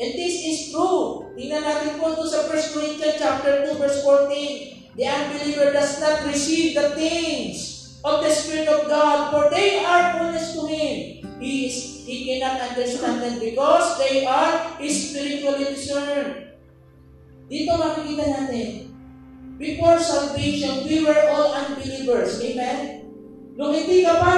And 0.00 0.12
this 0.16 0.36
is 0.40 0.72
true. 0.72 1.28
Tingnan 1.36 1.60
natin 1.60 2.00
po 2.00 2.16
ito 2.16 2.24
sa 2.24 2.48
1 2.48 2.72
Corinthians 2.72 3.20
chapter 3.20 3.68
2 3.68 3.76
verse 3.76 4.00
14. 4.00 4.96
The 4.96 5.04
unbeliever 5.04 5.68
does 5.76 6.00
not 6.00 6.24
receive 6.24 6.72
the 6.72 6.96
things 6.96 7.80
of 8.00 8.24
the 8.24 8.32
Spirit 8.32 8.68
of 8.68 8.88
God, 8.88 9.28
for 9.28 9.52
they 9.52 9.84
are 9.84 10.16
fullness 10.16 10.56
to 10.56 10.64
him. 10.64 11.20
He, 11.36 11.68
is, 11.68 12.04
he 12.08 12.24
cannot 12.26 12.60
understand 12.60 13.20
them 13.20 13.36
because 13.40 14.00
they 14.00 14.24
are 14.24 14.76
spiritually 14.80 15.76
discerned. 15.76 16.56
Dito 17.50 17.74
makikita 17.76 18.24
natin, 18.30 18.89
before 19.60 20.00
salvation, 20.00 20.88
we 20.88 21.04
were 21.04 21.20
all 21.28 21.52
unbelievers. 21.52 22.40
Amen? 22.40 23.04
Nung 23.60 23.76
hindi 23.76 24.08
ka 24.08 24.16
pa 24.16 24.34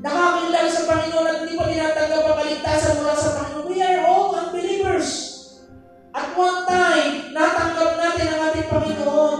nakakilala 0.00 0.70
sa 0.72 0.88
Panginoon 0.88 1.28
at 1.28 1.38
hindi 1.44 1.54
pa 1.60 1.68
tinatanggap 1.68 2.22
ang 2.24 2.38
kaligtasan 2.40 2.96
mula 3.04 3.12
sa 3.12 3.36
Panginoon, 3.36 3.68
we 3.68 3.78
are 3.84 4.00
all 4.08 4.32
unbelievers. 4.32 5.08
At 6.16 6.32
one 6.32 6.64
time, 6.64 7.36
natanggap 7.36 8.00
natin 8.00 8.26
ang 8.32 8.40
ating 8.48 8.68
Panginoon. 8.72 9.38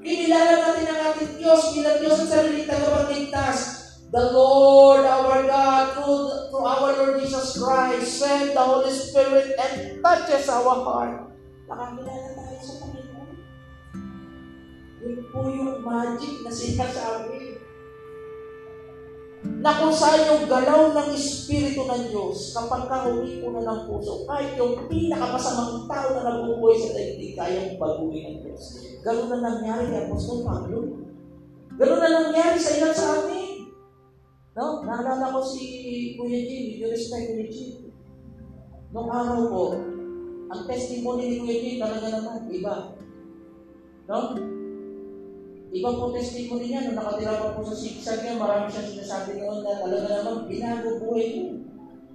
Kinilala 0.00 0.52
natin 0.64 0.86
ang 0.88 1.00
ating 1.12 1.30
Diyos 1.36 1.76
bilang 1.76 2.00
Diyos 2.00 2.16
ang 2.24 2.30
sarili 2.32 2.64
tagapagligtas. 2.64 3.84
The 4.12 4.32
Lord 4.32 5.08
our 5.08 5.44
God, 5.44 5.84
through, 5.96 6.52
through 6.52 6.68
our 6.68 6.92
Lord 6.96 7.20
Jesus 7.20 7.56
Christ, 7.56 8.20
sent 8.20 8.52
the 8.52 8.60
Holy 8.60 8.92
Spirit 8.92 9.56
and 9.60 10.00
touches 10.00 10.48
our 10.48 10.72
heart. 10.84 11.32
Nakakilala. 11.68 12.31
Yun 15.02 15.18
po 15.34 15.50
yung 15.50 15.82
magic 15.82 16.46
na 16.46 16.52
sinasabi. 16.54 17.58
Na 19.42 19.74
kung 19.74 19.90
saan 19.90 20.22
yung 20.30 20.46
galaw 20.46 20.94
ng 20.94 21.10
Espiritu 21.18 21.82
ng 21.82 22.14
Diyos, 22.14 22.54
kapag 22.54 22.86
ka 22.86 23.10
umipo 23.10 23.50
na 23.50 23.66
ng 23.66 23.80
puso, 23.90 24.22
kahit 24.30 24.54
yung 24.54 24.86
pinakamasamang 24.86 25.90
tao 25.90 26.14
na 26.14 26.22
nabubuhay 26.22 26.78
sa 26.78 26.94
daigdig, 26.94 27.34
kayang 27.34 27.74
baguhin 27.74 28.30
ng 28.30 28.38
Diyos. 28.46 28.62
Ganun 29.02 29.34
na 29.34 29.42
nangyari 29.42 29.90
kay 29.90 30.06
Apostol 30.06 30.46
Pablo. 30.46 30.78
Ganun 31.74 31.98
na 31.98 32.10
nangyari 32.22 32.54
sa 32.54 32.70
ilan 32.78 32.94
sa 32.94 33.06
amin. 33.18 33.74
No? 34.54 34.86
Naalala 34.86 35.34
ko 35.34 35.42
si 35.42 35.62
Kuya 36.14 36.46
Jim, 36.46 36.78
with 36.78 36.94
respect 36.94 37.34
Kuya 37.34 37.50
Jim. 37.50 37.90
Noong 38.94 39.10
araw 39.10 39.40
ko, 39.50 39.62
ang 40.54 40.62
testimony 40.70 41.22
ni 41.26 41.36
Kuya 41.42 41.56
Jim 41.58 41.76
talaga 41.82 42.06
naman, 42.14 42.46
iba. 42.46 42.94
No? 44.06 44.18
Iba 45.72 45.96
po 45.96 46.12
testimony 46.12 46.68
niya, 46.68 46.84
nung 46.84 47.00
nakatira 47.00 47.40
pa 47.40 47.56
po 47.56 47.64
sa 47.64 47.72
sigsag 47.72 48.20
niya, 48.20 48.36
marami 48.36 48.68
siyang 48.68 48.92
sinasabi 48.92 49.40
noon 49.40 49.64
na 49.64 49.80
talaga 49.80 50.20
naman, 50.20 50.44
binago 50.44 51.00
buhay 51.00 51.24
niya. 51.32 51.48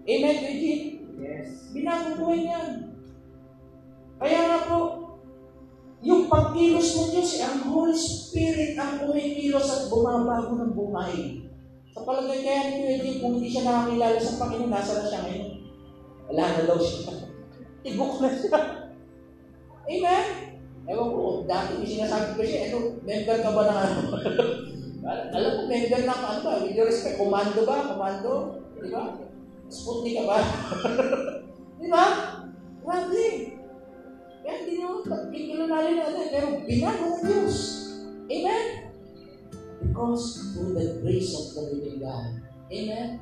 Amen, 0.07 0.35
Kuya 0.37 0.55
Jim? 0.61 0.81
Yes. 1.17 1.73
Binago 1.73 2.21
buhay 2.21 2.45
niya. 2.45 2.61
Kaya 4.21 4.39
nga 4.45 4.59
po, 4.69 4.77
yung 6.05 6.29
pag 6.29 6.53
pagkilos 6.53 6.89
ng 6.93 7.09
Diyos, 7.09 7.29
eh, 7.33 7.41
ang 7.41 7.65
Holy 7.65 7.97
Spirit 7.97 8.77
ang 8.77 9.01
kumikilos 9.01 9.65
at 9.73 9.89
bumabago 9.89 10.53
ng 10.61 10.77
buhay. 10.77 11.41
Sa 11.97 12.05
palagay 12.05 12.45
kaya 12.45 12.61
ni 12.77 13.01
Jim, 13.01 13.25
kung 13.25 13.41
hindi 13.41 13.49
siya 13.49 13.65
nakakilala 13.65 14.21
sa 14.21 14.37
Panginoon, 14.37 14.69
nasa 14.69 15.01
na 15.01 15.09
siya 15.09 15.21
ngayon? 15.25 15.49
Wala 16.29 16.43
na 16.45 16.61
daw 16.69 16.77
siya. 16.77 17.09
Tibok 17.81 18.21
na 18.21 18.29
siya. 18.29 18.59
Amen? 19.89 20.46
Ewan 20.87 21.11
ko, 21.11 21.43
dati 21.43 21.83
may 21.83 21.89
sinasabi 21.91 22.39
ko 22.39 22.41
siya, 22.47 22.71
ano, 22.71 22.95
member 23.03 23.37
ka 23.43 23.51
ba 23.51 23.63
ng 23.67 23.79
ano? 23.83 23.99
Alam 25.35 25.51
mo, 25.51 25.61
member 25.67 26.01
ng 26.07 26.21
ano 26.23 26.39
ba? 26.39 26.51
With 26.63 26.75
your 26.79 26.87
respect, 26.87 27.19
komando 27.19 27.67
ba? 27.67 27.91
Komando? 27.91 28.63
Di 28.79 28.87
ba? 28.87 29.19
Sputnik 29.67 30.15
ka 30.15 30.23
ba? 30.23 30.37
Di 31.83 31.87
ba? 31.91 32.05
Grabe. 32.87 33.27
Kaya 34.47 34.63
hindi 34.63 34.73
nyo 34.79 35.03
pagkikilalanin 35.03 35.99
natin, 35.99 36.27
pero 36.31 36.47
binago 36.63 37.03
ng 37.03 37.19
Diyos. 37.19 37.55
Amen? 38.31 38.65
Because 39.83 40.55
through 40.55 40.71
the 40.71 41.03
grace 41.03 41.35
of 41.35 41.51
the 41.51 41.63
living 41.75 41.99
God. 41.99 42.39
Amen? 42.71 43.19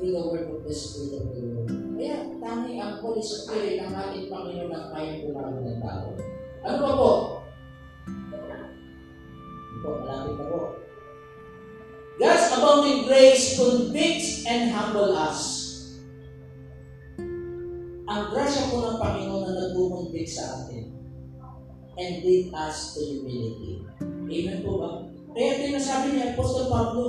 Through 0.00 0.12
the 0.16 0.24
work 0.24 0.48
of 0.48 0.64
the 0.64 0.72
Spirit 0.72 1.20
of 1.20 1.36
the 1.36 1.40
Lord. 1.52 1.68
Kaya 2.00 2.32
tanging 2.40 2.80
ang 2.80 2.96
Holy 3.04 3.20
Spirit 3.20 3.76
ang 3.84 3.92
ating 3.92 4.32
Panginoon 4.32 4.72
ang 4.72 4.88
kayang 4.88 5.20
pumago 5.28 5.60
ng 5.60 5.80
tao. 5.84 6.31
Ano 6.62 6.76
ba 6.78 6.90
po? 6.94 7.10
Ito, 9.74 9.88
malapit 9.98 10.34
na 10.38 10.44
po. 10.46 10.60
God's 12.22 12.46
abounding 12.54 13.00
grace 13.10 13.58
convicts 13.58 14.46
and 14.46 14.70
humble 14.70 15.10
us. 15.18 15.40
Ang 18.06 18.22
grasya 18.30 18.70
po 18.70 18.78
ng 18.78 18.98
Panginoon 19.02 19.42
na 19.42 19.52
nagbumuntik 19.58 20.28
sa 20.28 20.62
atin 20.62 20.94
and 21.98 22.12
lead 22.22 22.54
us 22.54 22.94
to 22.94 23.00
humility. 23.02 23.82
Amen 24.30 24.62
po 24.62 24.78
ba? 24.78 24.90
Kaya 25.32 25.64
tinasabi 25.66 26.14
ni 26.14 26.20
Apostle 26.30 26.68
Pablo, 26.68 27.04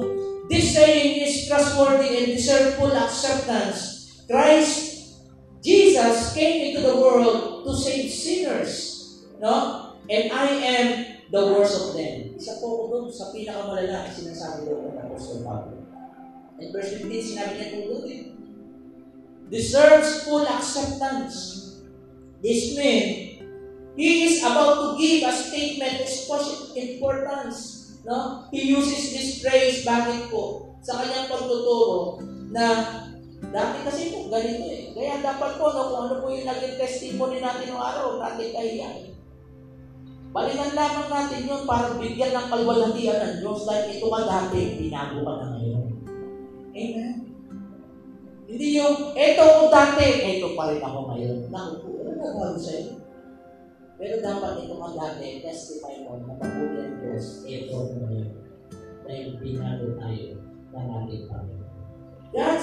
This 0.47 0.75
saying 0.75 1.23
is 1.23 1.47
trustworthy 1.47 2.19
and 2.19 2.27
deserve 2.35 2.75
full 2.75 2.91
acceptance. 2.91 4.11
Christ, 4.27 5.15
Jesus 5.63 6.35
came 6.35 6.71
into 6.71 6.83
the 6.83 6.95
world 6.99 7.63
to 7.63 7.71
save 7.71 8.11
sinners. 8.11 8.92
No? 9.43 9.55
And 10.07 10.31
I 10.31 10.47
am 10.63 10.87
the 11.27 11.43
worst 11.51 11.75
of 11.75 11.87
them. 11.99 12.39
Isa 12.39 12.63
po 12.63 12.79
ko 12.79 12.83
doon 12.87 13.05
sa 13.11 13.35
pinakamalala 13.35 14.07
ang 14.07 14.13
sinasabi 14.15 14.71
doon 14.71 14.95
ng 14.95 15.03
Apostle 15.03 15.43
Pablo. 15.43 15.83
In 16.63 16.71
verse 16.71 16.95
15, 16.95 17.11
sinabi 17.11 17.51
niya 17.59 17.67
po 17.75 17.79
doon 17.91 18.03
eh, 18.07 18.21
deserves 19.51 20.23
full 20.23 20.47
acceptance. 20.47 21.59
This 22.39 22.79
man, 22.79 23.03
he 23.99 24.31
is 24.31 24.39
about 24.47 24.79
to 24.79 24.87
give 24.95 25.27
a 25.27 25.35
statement 25.35 26.07
of 26.07 26.71
importance. 26.79 27.91
No? 28.07 28.47
He 28.55 28.71
uses 28.71 29.11
this 29.11 29.43
phrase, 29.43 29.83
bakit 29.83 30.31
po? 30.31 30.71
Sa 30.83 31.03
kanyang 31.03 31.27
pagtuturo 31.27 32.19
na 32.51 32.65
dati 33.51 33.77
kasi 33.87 34.11
po 34.11 34.31
ganito 34.31 34.67
eh. 34.71 34.91
Kaya 34.95 35.19
dapat 35.19 35.59
po, 35.59 35.71
no, 35.71 35.91
kung 35.91 35.99
ano 36.07 36.15
po 36.23 36.31
yung 36.31 36.47
naging 36.47 36.79
testimony 36.79 37.43
natin 37.43 37.71
ng 37.71 37.79
araw, 37.79 38.19
natin 38.19 38.51
kahiyan. 38.55 39.13
Balikan 40.33 40.73
lamang 40.73 41.09
natin 41.13 41.45
yun 41.45 41.61
para 41.69 41.93
bigyan 42.01 42.33
ng 42.33 42.47
kalwalhatian 42.49 43.21
ng 43.21 43.35
Diyos 43.37 43.69
dahil 43.69 43.85
ito 43.93 44.07
ka 44.09 44.21
dati, 44.25 44.61
binago 44.81 45.21
ka 45.21 45.33
na 45.37 45.47
ngayon. 45.53 45.85
Amen. 46.73 47.15
Hindi 48.49 48.67
yung, 48.81 49.13
eto 49.13 49.43
ko 49.45 49.63
dati, 49.69 50.05
eto 50.25 50.57
pa 50.57 50.73
rin 50.73 50.81
ako 50.81 50.99
ngayon. 51.13 51.37
Naku 51.53 51.73
po, 51.85 51.89
ano 52.01 52.11
nagbago 52.17 52.57
sa'yo? 52.57 52.97
Pero 54.01 54.13
dapat 54.25 54.65
ito 54.65 54.73
ka 54.73 54.89
dati, 54.97 55.25
testify 55.45 56.01
mo 56.01 56.17
na 56.25 56.33
pagpuli 56.41 56.81
ang 56.81 56.97
Diyos, 56.97 57.45
eto 57.45 57.73
ko 57.77 57.93
ngayon. 58.01 58.29
Dahil 59.05 59.27
binago 59.37 59.87
tayo 60.01 60.33
ng 60.73 60.87
ating 60.97 61.23
Panginoon. 61.29 61.71
God 62.33 62.61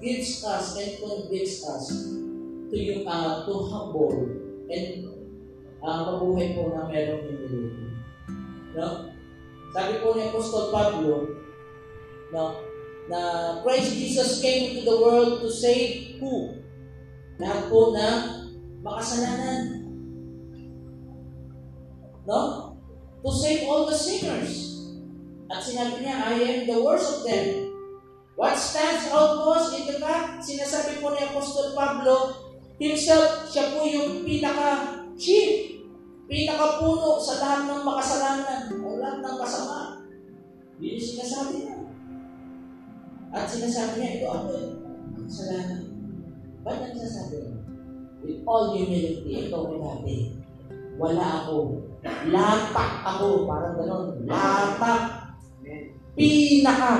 gives 0.00 0.40
us 0.40 0.66
and 0.80 0.92
convicts 1.04 1.68
us 1.68 1.84
to 2.72 2.76
yung 2.80 3.04
uh, 3.04 3.44
to 3.44 3.54
humble 3.68 4.24
and 4.72 5.04
ang 5.80 6.04
uh, 6.04 6.06
mabuhay 6.12 6.52
po 6.52 6.76
na 6.76 6.84
merong 6.84 7.24
humility. 7.24 7.88
No? 8.76 9.08
Sabi 9.72 9.92
po 10.04 10.12
ni 10.12 10.28
Apostol 10.28 10.68
Pablo, 10.68 11.24
no, 12.36 12.44
na 13.08 13.20
Christ 13.64 13.96
Jesus 13.96 14.44
came 14.44 14.70
into 14.70 14.82
the 14.84 14.96
world 15.00 15.40
to 15.40 15.48
save 15.48 16.20
who? 16.20 16.60
Lahat 17.40 17.72
po 17.72 17.96
na 17.96 18.06
makasalanan. 18.84 19.88
No? 22.28 22.40
To 23.24 23.30
save 23.32 23.64
all 23.64 23.88
the 23.88 23.96
sinners. 23.96 24.84
At 25.50 25.64
sinabi 25.64 26.04
niya, 26.04 26.14
I 26.28 26.34
am 26.44 26.60
the 26.68 26.78
worst 26.78 27.08
of 27.10 27.20
them. 27.24 27.72
What 28.36 28.54
stands 28.56 29.08
out 29.10 29.48
was 29.48 29.74
in 29.76 29.88
the 29.88 29.98
fact, 29.98 30.44
sinasabi 30.44 31.00
po 31.00 31.12
ni 31.12 31.20
Apostol 31.24 31.72
Pablo, 31.72 32.36
himself, 32.80 33.48
siya 33.50 33.74
po 33.76 33.84
yung 33.84 34.24
pinaka-chief 34.24 35.69
pinakapuno 36.30 37.18
sa 37.18 37.42
lahat 37.42 37.60
ng 37.66 37.82
makasalanan 37.82 38.62
o 38.78 39.02
lahat 39.02 39.18
ng 39.18 39.36
kasama. 39.42 39.78
Yun 40.78 40.94
yung 40.94 41.08
sinasabi 41.10 41.54
niya. 41.66 41.76
At 43.34 43.50
sinasabi 43.50 43.98
niya, 43.98 44.10
ito 44.22 44.26
eh, 44.30 44.66
ang 45.18 45.26
kasalanan. 45.26 45.82
Ba't 46.62 46.78
ang 46.86 46.94
sinasabi? 46.94 47.36
With 48.22 48.46
all 48.46 48.78
humility, 48.78 49.50
ito 49.50 49.58
ko 49.58 49.74
dati. 49.82 50.38
Wala 51.00 51.26
ako. 51.42 51.82
Latak 52.30 52.92
ako. 53.02 53.48
Parang 53.50 53.74
ganon. 53.74 54.06
Latak. 54.28 55.34
Pinaka. 56.14 56.92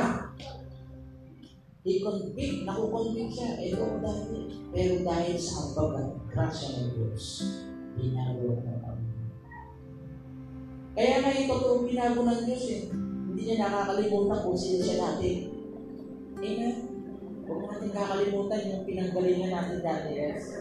I-convict. 1.84 2.64
Nakukonvict 2.64 3.30
siya. 3.36 3.60
Ito 3.60 3.84
ko 3.84 3.96
dati. 4.00 4.38
Pero 4.72 4.94
dahil 5.04 5.36
sa 5.36 5.70
ambag 5.70 5.92
at 6.00 6.08
grasya 6.32 6.68
ng 6.72 6.88
Diyos, 6.96 7.24
ng 8.00 8.80
Panginoon. 8.80 8.89
Kaya 11.00 11.32
ito 11.32 11.48
totoong 11.48 11.88
binago 11.88 12.28
ng 12.28 12.44
Diyos 12.44 12.64
eh. 12.68 12.82
Hindi 12.92 13.40
niya 13.48 13.64
nakakalimutan 13.64 14.44
kung 14.44 14.52
sino 14.52 14.84
siya 14.84 15.00
natin. 15.00 15.36
Amen? 16.36 16.76
Huwag 17.48 17.60
natin 17.72 17.88
kakalimutan 17.96 18.68
yung 18.68 18.84
pinanggalingan 18.84 19.48
natin 19.48 19.80
dati. 19.80 20.10
Yes? 20.12 20.60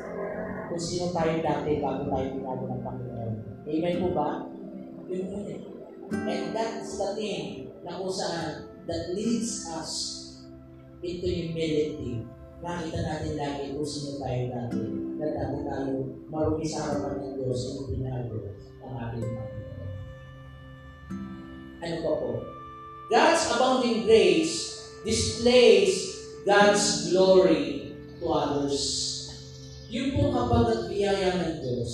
Kung 0.71 0.79
sino 0.79 1.11
tayo 1.11 1.43
dati 1.43 1.83
bago 1.83 2.07
tayo 2.07 2.25
binago 2.39 2.63
ng 2.71 2.83
Panginoon. 2.87 3.33
Amen 3.67 3.95
po 3.99 4.07
ba? 4.15 4.29
Yun 5.11 5.27
yun 5.27 5.43
eh. 5.43 5.59
And 6.07 6.55
that's 6.55 6.95
the 6.95 7.09
thing 7.19 7.75
na 7.83 7.99
kung 7.99 8.15
saan 8.15 8.71
that 8.87 9.11
leads 9.11 9.67
us 9.75 9.91
into 11.03 11.27
humility. 11.27 12.23
Nakita 12.63 12.99
natin 13.03 13.35
lagi 13.35 13.75
kung 13.75 13.83
sino 13.83 14.23
tayo 14.23 14.55
dati. 14.55 14.83
Na 15.19 15.27
dati 15.35 15.57
tayo 15.67 15.95
marumi 16.31 16.63
sa 16.63 16.87
harapan 16.87 17.27
ng 17.27 17.33
Diyos 17.43 17.59
yung 17.75 17.91
binago 17.91 18.39
ng 18.39 18.95
ating 18.95 19.27
Panginoon. 19.35 19.58
Ano 21.79 21.95
pa 22.03 22.11
po? 22.19 22.29
God's 23.07 23.43
abounding 23.55 24.03
grace 24.03 24.83
displays 25.07 26.19
God's 26.43 27.09
glory 27.09 27.95
to 28.19 28.25
others. 28.27 28.83
Yung 29.89 30.13
po 30.13 30.29
kapag 30.35 30.65
at 30.69 30.83
biyaya 30.91 31.29
ng 31.39 31.55
Diyos, 31.63 31.93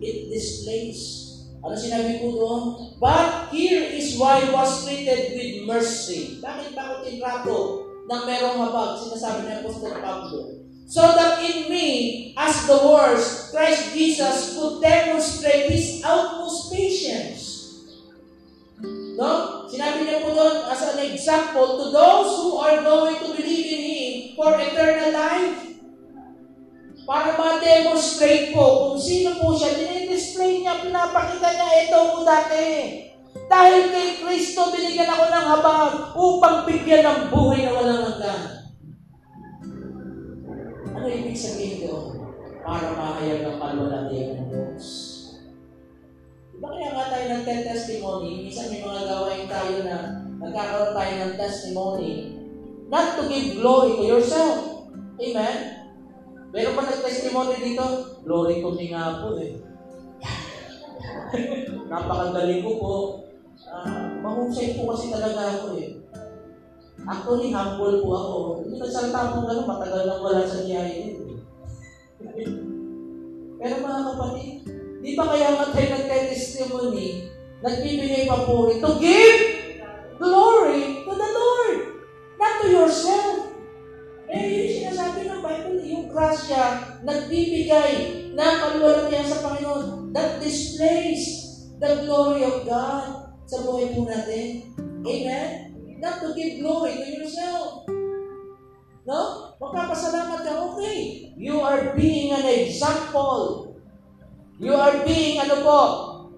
it 0.00 0.30
displays. 0.30 1.28
Ano 1.60 1.76
sinabi 1.76 2.24
po 2.24 2.32
doon? 2.32 2.62
But 2.96 3.52
here 3.52 3.84
is 3.84 4.16
why 4.16 4.40
was 4.48 4.86
treated 4.86 5.36
with 5.36 5.68
mercy. 5.68 6.40
Bakit 6.40 6.72
ba 6.72 6.88
ko 6.88 6.94
tinrato 7.04 7.58
ng 8.08 8.22
merong 8.24 8.58
habag? 8.64 8.96
Sinasabi 9.04 9.44
ni 9.44 9.52
Apostol 9.60 10.00
Pablo. 10.00 10.40
So 10.90 11.04
that 11.04 11.44
in 11.44 11.68
me, 11.68 11.88
as 12.34 12.66
the 12.66 12.80
worst, 12.80 13.52
Christ 13.52 13.92
Jesus 13.92 14.56
could 14.56 14.80
demonstrate 14.80 15.68
His 15.68 16.00
utmost 16.02 16.72
patience 16.72 17.49
No? 19.20 19.68
Sinabi 19.68 20.08
niya 20.08 20.24
po 20.24 20.32
doon 20.32 20.64
as 20.64 20.80
an 20.80 20.98
example 21.04 21.76
to 21.76 21.92
those 21.92 22.30
who 22.40 22.56
are 22.56 22.80
going 22.80 23.20
to 23.20 23.36
believe 23.36 23.68
in 23.68 23.82
Him 23.84 24.12
for 24.32 24.56
eternal 24.56 25.12
life. 25.12 25.76
Para 27.04 27.36
ma-demonstrate 27.36 28.56
po 28.56 28.88
kung 28.88 28.96
sino 28.96 29.36
po 29.36 29.52
siya, 29.52 29.76
dinidisplay 29.76 30.64
niya, 30.64 30.80
pinapakita 30.80 31.52
niya, 31.52 31.68
ito 31.84 31.98
ko 32.16 32.24
dati. 32.24 32.68
Dahil 33.50 33.92
kay 33.92 34.08
Kristo, 34.24 34.72
binigyan 34.72 35.10
ako 35.10 35.24
ng 35.28 35.46
habang 35.52 35.92
upang 36.16 36.56
bigyan 36.64 37.04
ng 37.04 37.20
buhay 37.28 37.66
na 37.66 37.76
walang 37.76 38.02
hanggan. 38.08 38.40
Ano 40.96 41.06
ibig 41.10 41.36
sabihin 41.36 41.84
doon? 41.84 42.24
Para 42.64 42.94
mahayag 42.94 43.42
ng 43.42 43.58
kalwalatian 43.58 44.28
ng 44.38 44.46
Diyos. 44.48 45.09
Kaya 46.60 46.92
nga 46.92 47.08
tayo 47.08 47.24
nagte-testimony, 47.32 48.44
minsan 48.44 48.68
may 48.68 48.84
mga 48.84 49.08
gawain 49.08 49.48
tayo 49.48 49.76
na 49.80 49.96
nagkakaroon 50.44 50.92
tayo 50.92 51.12
ng 51.16 51.34
testimony, 51.40 52.12
not 52.92 53.16
to 53.16 53.24
give 53.32 53.56
glory 53.56 53.96
to 53.96 54.04
yourself. 54.04 54.84
Amen? 55.16 55.56
Meron 56.52 56.76
pa 56.76 56.84
nag-testimony 56.84 57.64
dito? 57.64 57.84
Glory 58.28 58.60
to 58.60 58.76
me 58.76 58.92
nga 58.92 59.24
po 59.24 59.40
eh. 59.40 59.56
Napakagaling 61.90 62.60
ko 62.60 62.70
po. 62.76 62.94
Uh, 63.64 64.20
mahusay 64.20 64.76
po 64.76 64.92
kasi 64.92 65.08
talaga 65.08 65.56
ako 65.56 65.80
eh. 65.80 65.96
Actually, 67.08 67.56
humble 67.56 68.04
po 68.04 68.10
ako. 68.12 68.36
Hindi 68.60 68.76
nagsalita 68.76 69.32
mo 69.32 69.48
gano'n, 69.48 69.64
matagal 69.64 70.02
nang 70.04 70.20
wala 70.20 70.44
sa 70.44 70.60
niyayin. 70.60 71.16
Pero 73.60 73.74
mga 73.80 74.00
kapatid, 74.12 74.69
di 75.00 75.16
ba 75.16 75.24
kaya 75.32 75.56
nga 75.56 75.72
tayo 75.72 75.88
nagka-testimony, 75.96 77.32
nagbibigay 77.64 78.28
pa 78.28 78.44
po 78.44 78.68
to 78.68 78.90
give 79.00 79.40
glory 80.20 81.04
to 81.08 81.12
the 81.16 81.30
Lord, 81.32 81.78
not 82.36 82.60
to 82.60 82.66
yourself. 82.68 83.56
Eh, 84.30 84.46
yung 84.46 84.70
sinasabi 84.70 85.26
ng 85.26 85.42
Bible, 85.42 85.80
yung 85.82 86.06
grasya, 86.06 87.00
nagbibigay 87.02 87.92
ng 88.36 88.54
kalwalatian 88.62 89.26
sa 89.26 89.42
Panginoon 89.42 90.14
that 90.14 90.38
displays 90.38 91.50
the 91.82 92.06
glory 92.06 92.46
of 92.46 92.62
God 92.62 93.34
sa 93.48 93.66
buhay 93.66 93.90
po 93.96 94.06
natin. 94.06 94.70
Amen? 95.02 95.48
Not 95.98 96.22
to 96.22 96.36
give 96.36 96.62
glory 96.62 96.94
to 97.00 97.08
yourself. 97.10 97.88
No? 99.08 99.20
Magpapasalamat 99.58 100.46
ka, 100.46 100.52
okay. 100.70 101.32
You 101.34 101.58
are 101.58 101.96
being 101.96 102.36
an 102.36 102.46
example. 102.46 103.69
You 104.60 104.76
are 104.76 105.00
being, 105.08 105.40
ano 105.40 105.56
po, 105.64 105.80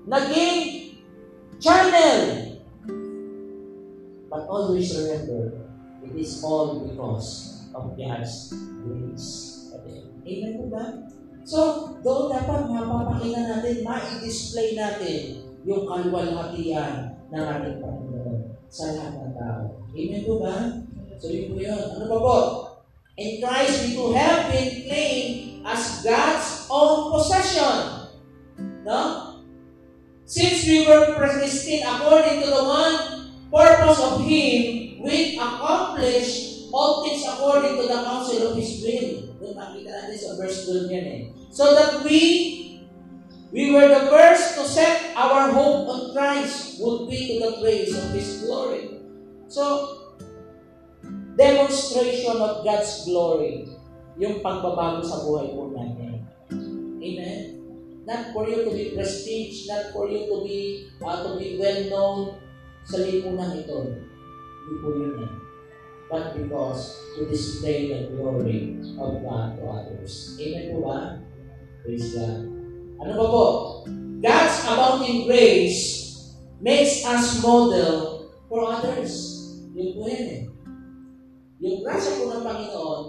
naging 0.06 0.94
channel. 1.58 2.54
But 4.30 4.46
always 4.46 4.94
remember, 4.94 5.66
it 6.06 6.14
is 6.14 6.38
all 6.46 6.86
because 6.86 7.58
of 7.74 7.98
God's 7.98 8.54
grace. 8.86 9.28
Amen 10.22 10.54
po 10.54 10.70
ba? 10.70 11.02
So, 11.42 11.58
doon 12.06 12.30
dapat 12.30 12.70
mapapakita 12.70 13.42
natin, 13.42 13.82
ma-display 13.82 14.78
natin 14.78 15.42
yung 15.66 15.82
kalwalhatian 15.82 17.18
ng 17.26 17.42
ating 17.42 17.82
Panginoon 17.82 18.54
sa 18.70 18.94
lahat 18.94 19.18
ng 19.18 19.34
tao. 19.34 19.82
Amen 19.90 20.22
po 20.22 20.38
ba? 20.38 20.86
So, 21.18 21.26
yun 21.26 21.50
po 21.50 21.58
yun. 21.58 21.84
Ano 21.98 22.06
pa 22.06 22.18
po? 22.22 22.38
In 23.18 23.42
Christ, 23.42 23.82
we 23.82 23.98
to 23.98 24.14
have 24.14 24.46
been 24.46 24.86
claimed 24.86 25.66
as 25.66 26.06
God's 26.06 26.70
own 26.70 27.10
possession. 27.10 28.01
No? 28.82 29.32
Since 30.24 30.66
we 30.66 30.86
were 30.86 31.14
predestined 31.14 31.84
according 31.84 32.40
to 32.42 32.48
the 32.48 32.64
one 32.64 32.96
purpose 33.52 34.00
of 34.00 34.24
Him, 34.24 35.02
we 35.02 35.36
accomplish 35.36 36.66
all 36.72 37.04
things 37.04 37.26
according 37.26 37.76
to 37.76 37.84
the 37.84 38.00
counsel 38.02 38.48
of 38.48 38.56
His 38.56 38.80
will. 38.80 39.36
Doon 39.42 39.54
makita 39.58 39.90
natin 39.92 40.16
sa 40.16 40.38
verse 40.38 40.64
12 40.64 40.88
yan 40.88 41.06
eh. 41.06 41.20
So 41.52 41.74
that 41.76 42.00
we, 42.06 42.20
we 43.52 43.74
were 43.74 43.90
the 43.90 44.08
first 44.08 44.56
to 44.56 44.64
set 44.64 45.12
our 45.18 45.52
hope 45.52 45.84
on 45.90 46.02
Christ 46.16 46.80
would 46.80 47.12
be 47.12 47.36
to 47.36 47.36
the 47.42 47.52
praise 47.60 47.92
of 47.92 48.08
His 48.16 48.46
glory. 48.46 49.04
So, 49.52 50.16
demonstration 51.36 52.40
of 52.40 52.64
God's 52.64 53.04
glory, 53.04 53.68
yung 54.16 54.40
pagbabago 54.40 55.04
sa 55.04 55.28
buhay 55.28 55.52
po 55.52 55.68
natin. 55.76 56.24
Amen? 57.02 57.51
Not 58.02 58.34
for 58.34 58.50
you 58.50 58.66
to 58.66 58.70
be 58.74 58.98
prestige, 58.98 59.70
not 59.70 59.94
for 59.94 60.10
you 60.10 60.26
to 60.26 60.36
be, 60.42 60.90
uh, 60.98 61.22
to 61.22 61.38
be 61.38 61.54
well 61.60 61.80
known 61.86 62.18
sa 62.82 62.98
lipunan 62.98 63.62
ito. 63.62 63.78
Hindi 64.66 64.74
po 64.82 64.88
yun 64.90 65.14
eh 65.22 65.42
but 66.12 66.36
because 66.36 67.00
to 67.16 67.24
display 67.24 67.88
the 67.88 68.12
glory 68.12 68.76
of 69.00 69.24
God 69.24 69.56
to 69.56 69.64
others. 69.64 70.36
Amen 70.36 70.76
po 70.76 70.78
ba? 70.84 71.24
Praise 71.80 72.12
God. 72.12 72.52
Ano 73.00 73.12
ba 73.16 73.26
po? 73.32 73.46
God's 74.20 74.56
abounding 74.68 75.24
grace 75.24 75.80
makes 76.60 77.00
us 77.08 77.40
model 77.40 78.28
for 78.44 78.60
others. 78.68 79.40
Yun 79.72 79.96
po 79.96 80.04
yan 80.04 80.24
eh. 80.28 80.42
Yung 81.64 81.80
grasya 81.80 82.20
po 82.20 82.28
ng 82.28 82.44
Panginoon, 82.44 83.02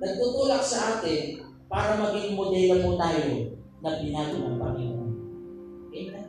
nagtutulak 0.00 0.64
sa 0.64 0.96
atin 0.96 1.44
para 1.68 2.00
maging 2.00 2.40
modelo 2.40 2.80
po 2.80 2.90
tayo 2.96 3.52
na 3.86 4.02
binago 4.02 4.34
ng 4.42 4.58
Panginoon. 4.58 5.12
Amen? 5.94 6.26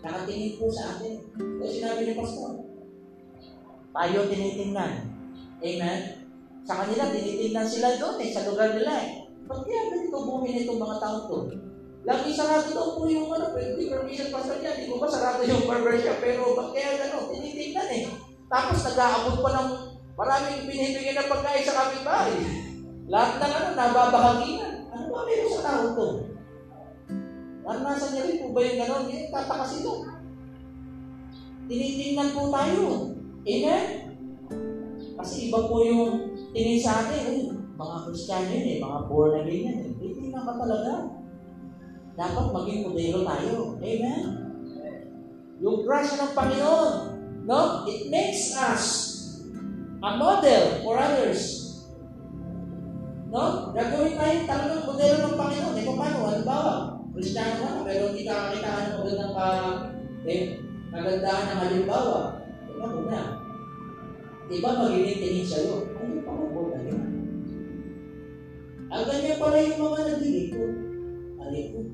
Nakatingin 0.00 0.54
po 0.62 0.70
sa 0.70 0.94
atin. 0.94 1.26
Ito 1.34 1.64
sinabi 1.66 2.00
ni 2.06 2.14
Pastor 2.14 2.70
tayo 3.90 4.30
tinitingnan. 4.30 4.92
Amen? 5.60 6.00
Sa 6.62 6.74
kanila, 6.84 7.10
tinitingnan 7.10 7.66
sila 7.66 7.98
doon 7.98 8.22
eh, 8.22 8.30
sa 8.30 8.46
lugar 8.46 8.78
nila 8.78 8.92
eh. 9.02 9.10
Ba't 9.50 9.66
kaya 9.66 9.90
ganito 9.90 10.18
buhay 10.22 10.62
itong 10.62 10.78
mga 10.78 10.96
tao 11.02 11.16
to? 11.26 11.38
Lagi 12.06 12.32
sarado 12.32 12.70
daw 12.70 12.96
po 12.96 13.04
yung 13.10 13.28
ano, 13.28 13.52
pwede 13.52 13.76
permission 13.76 14.32
pastor 14.32 14.62
niya, 14.62 14.78
di 14.78 14.88
ko 14.88 15.02
ba 15.02 15.10
sarado 15.10 15.42
yung 15.44 15.68
barber 15.68 15.98
shop, 16.00 16.22
pero 16.22 16.54
ba't 16.56 16.70
kaya 16.72 16.96
gano'n? 16.96 17.28
Tinitingnan 17.34 17.88
eh. 17.92 18.02
Tapos 18.46 18.78
nag-aabot 18.86 19.36
pa 19.42 19.50
ng 19.58 19.70
maraming 20.16 20.64
binibigyan 20.64 21.18
ng 21.18 21.28
pagkain 21.28 21.66
sa 21.66 21.76
kapitbahay. 21.76 22.34
Lahat 23.10 23.32
ng 23.36 23.52
ano, 23.52 23.68
nababahaginan. 23.74 24.69
Ano 25.00 25.16
ba 25.16 25.24
meron 25.24 25.48
sa 25.48 25.64
tao 25.64 25.84
to? 25.96 26.08
Naranasan 27.64 28.10
niya 28.12 28.26
rin 28.28 28.40
po 28.44 28.46
ba 28.52 28.60
yung 28.60 28.78
gano'n? 28.84 29.08
Yung 29.08 29.32
tataka 29.32 29.64
sila. 29.64 29.92
Tinitingnan 31.64 32.34
po 32.36 32.52
tayo. 32.52 32.84
Amen? 33.40 33.84
Kasi 35.16 35.48
iba 35.48 35.60
po 35.64 35.80
yung 35.80 36.36
tingin 36.52 36.80
sa 36.84 37.08
atin, 37.08 37.24
eh, 37.32 37.40
mga 37.80 37.96
Kristiyano 38.04 38.52
yun 38.52 38.68
eh, 38.68 38.78
mga 38.84 38.98
born 39.08 39.32
again 39.40 39.64
yan 39.64 39.78
eh. 39.80 39.92
Hindi 39.96 40.28
na 40.28 40.44
ka 40.44 40.52
talaga. 40.60 40.92
Dapat 42.20 42.46
maging 42.52 42.84
modelo 42.84 43.18
tayo. 43.24 43.52
Amen? 43.80 44.22
Yung 45.64 45.84
grasya 45.84 46.16
ng 46.20 46.32
Panginoon, 46.36 46.92
no? 47.48 47.88
It 47.88 48.12
makes 48.12 48.52
us 48.56 48.84
a 50.00 50.10
model 50.16 50.84
for 50.84 51.00
others. 51.00 51.59
No? 53.30 53.70
Gagawin 53.70 54.18
tayo 54.18 54.36
talagang 54.42 54.86
modelo 54.90 55.16
ng 55.22 55.38
Panginoon. 55.38 55.78
Eh, 55.78 55.86
paano? 55.86 56.18
Halimbawa, 56.26 56.72
Kristiyano 57.14 57.62
ka 57.62 57.70
na, 57.70 57.86
pero 57.86 58.10
hindi 58.10 58.26
ka 58.26 58.34
kakitaan 58.50 58.84
ng 58.90 58.96
magandang 58.98 59.34
ka, 59.34 59.48
eh, 60.26 60.42
kagandahan 60.90 61.46
ng 61.46 61.60
halimbawa. 61.62 62.18
Ano 62.80 62.98
na? 63.06 63.22
Diba 64.50 64.70
magiging 64.82 65.46
sa'yo? 65.46 65.94
Ano 65.94 66.26
pa 66.26 66.32
mo 66.34 66.74
na 66.74 66.80
yun? 66.82 67.02
Ang 68.90 69.04
ganyan 69.06 69.38
pala 69.38 69.62
yung 69.62 69.78
mga 69.78 70.00
naglilikod. 70.10 70.72
Alikod. 71.38 71.86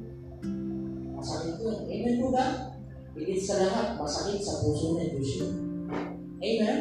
Masakit 1.13 1.61
yun. 1.61 1.79
Amen 1.85 2.17
po 2.17 2.27
ba? 2.33 2.47
Higit 3.13 3.41
sa 3.45 3.61
lahat, 3.61 4.01
masakit 4.01 4.41
sa 4.41 4.65
puso 4.65 4.97
ng 4.97 5.13
Diyos 5.13 5.31
yun. 5.45 5.53
Amen? 6.41 6.81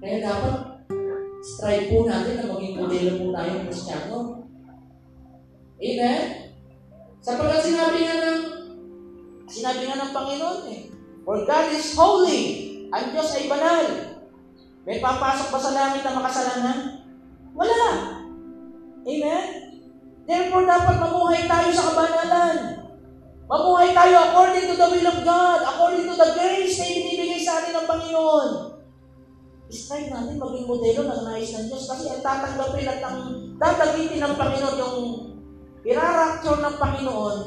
Kaya 0.00 0.16
dapat 0.24 0.56
strive 1.46 1.86
po 1.86 2.10
natin 2.10 2.42
na 2.42 2.50
maging 2.50 2.74
modelo 2.74 3.10
po 3.22 3.24
tayong 3.30 3.62
Kristiyano. 3.70 4.18
Amen? 5.78 6.22
Sapagkat 7.22 7.62
sinabi 7.62 7.98
nga 8.02 8.16
ng 8.18 8.40
sinabi 9.46 9.82
nga 9.86 10.02
ng 10.02 10.14
Panginoon 10.14 10.60
eh, 10.74 10.80
For 11.22 11.46
God 11.46 11.66
is 11.70 11.94
holy, 11.94 12.42
ang 12.90 13.14
Diyos 13.14 13.30
ay 13.38 13.46
banal. 13.46 13.86
May 14.86 15.02
papasok 15.02 15.48
ba 15.54 15.58
sa 15.58 15.74
langit 15.74 16.02
na 16.02 16.18
makasalanan? 16.18 16.78
Wala. 17.54 17.82
Amen? 19.06 19.46
Therefore, 20.26 20.66
dapat 20.66 20.98
mamuhay 20.98 21.46
tayo 21.46 21.70
sa 21.70 21.94
kabanalan. 21.94 22.58
Mamuhay 23.46 23.94
tayo 23.94 24.14
according 24.30 24.66
to 24.70 24.74
the 24.74 24.88
will 24.90 25.06
of 25.10 25.18
God, 25.22 25.62
according 25.62 26.06
to 26.10 26.14
the 26.14 26.28
grace 26.34 26.78
na 26.78 26.86
ibinibigay 26.90 27.38
sa 27.42 27.62
atin 27.62 27.78
ng 27.78 27.86
Panginoon. 27.86 28.75
Strive 29.66 30.14
natin 30.14 30.38
maging 30.38 30.66
modelo 30.70 31.00
ng 31.10 31.22
nais 31.26 31.50
ng 31.50 31.66
Diyos 31.66 31.90
kasi 31.90 32.06
ang 32.06 32.22
tatanggapin 32.22 32.86
at 32.86 33.02
ang 33.02 33.18
tatagitin 33.58 34.22
ng 34.22 34.34
Panginoon 34.38 34.76
yung 34.78 34.98
irarapture 35.82 36.62
ng 36.62 36.76
Panginoon 36.78 37.38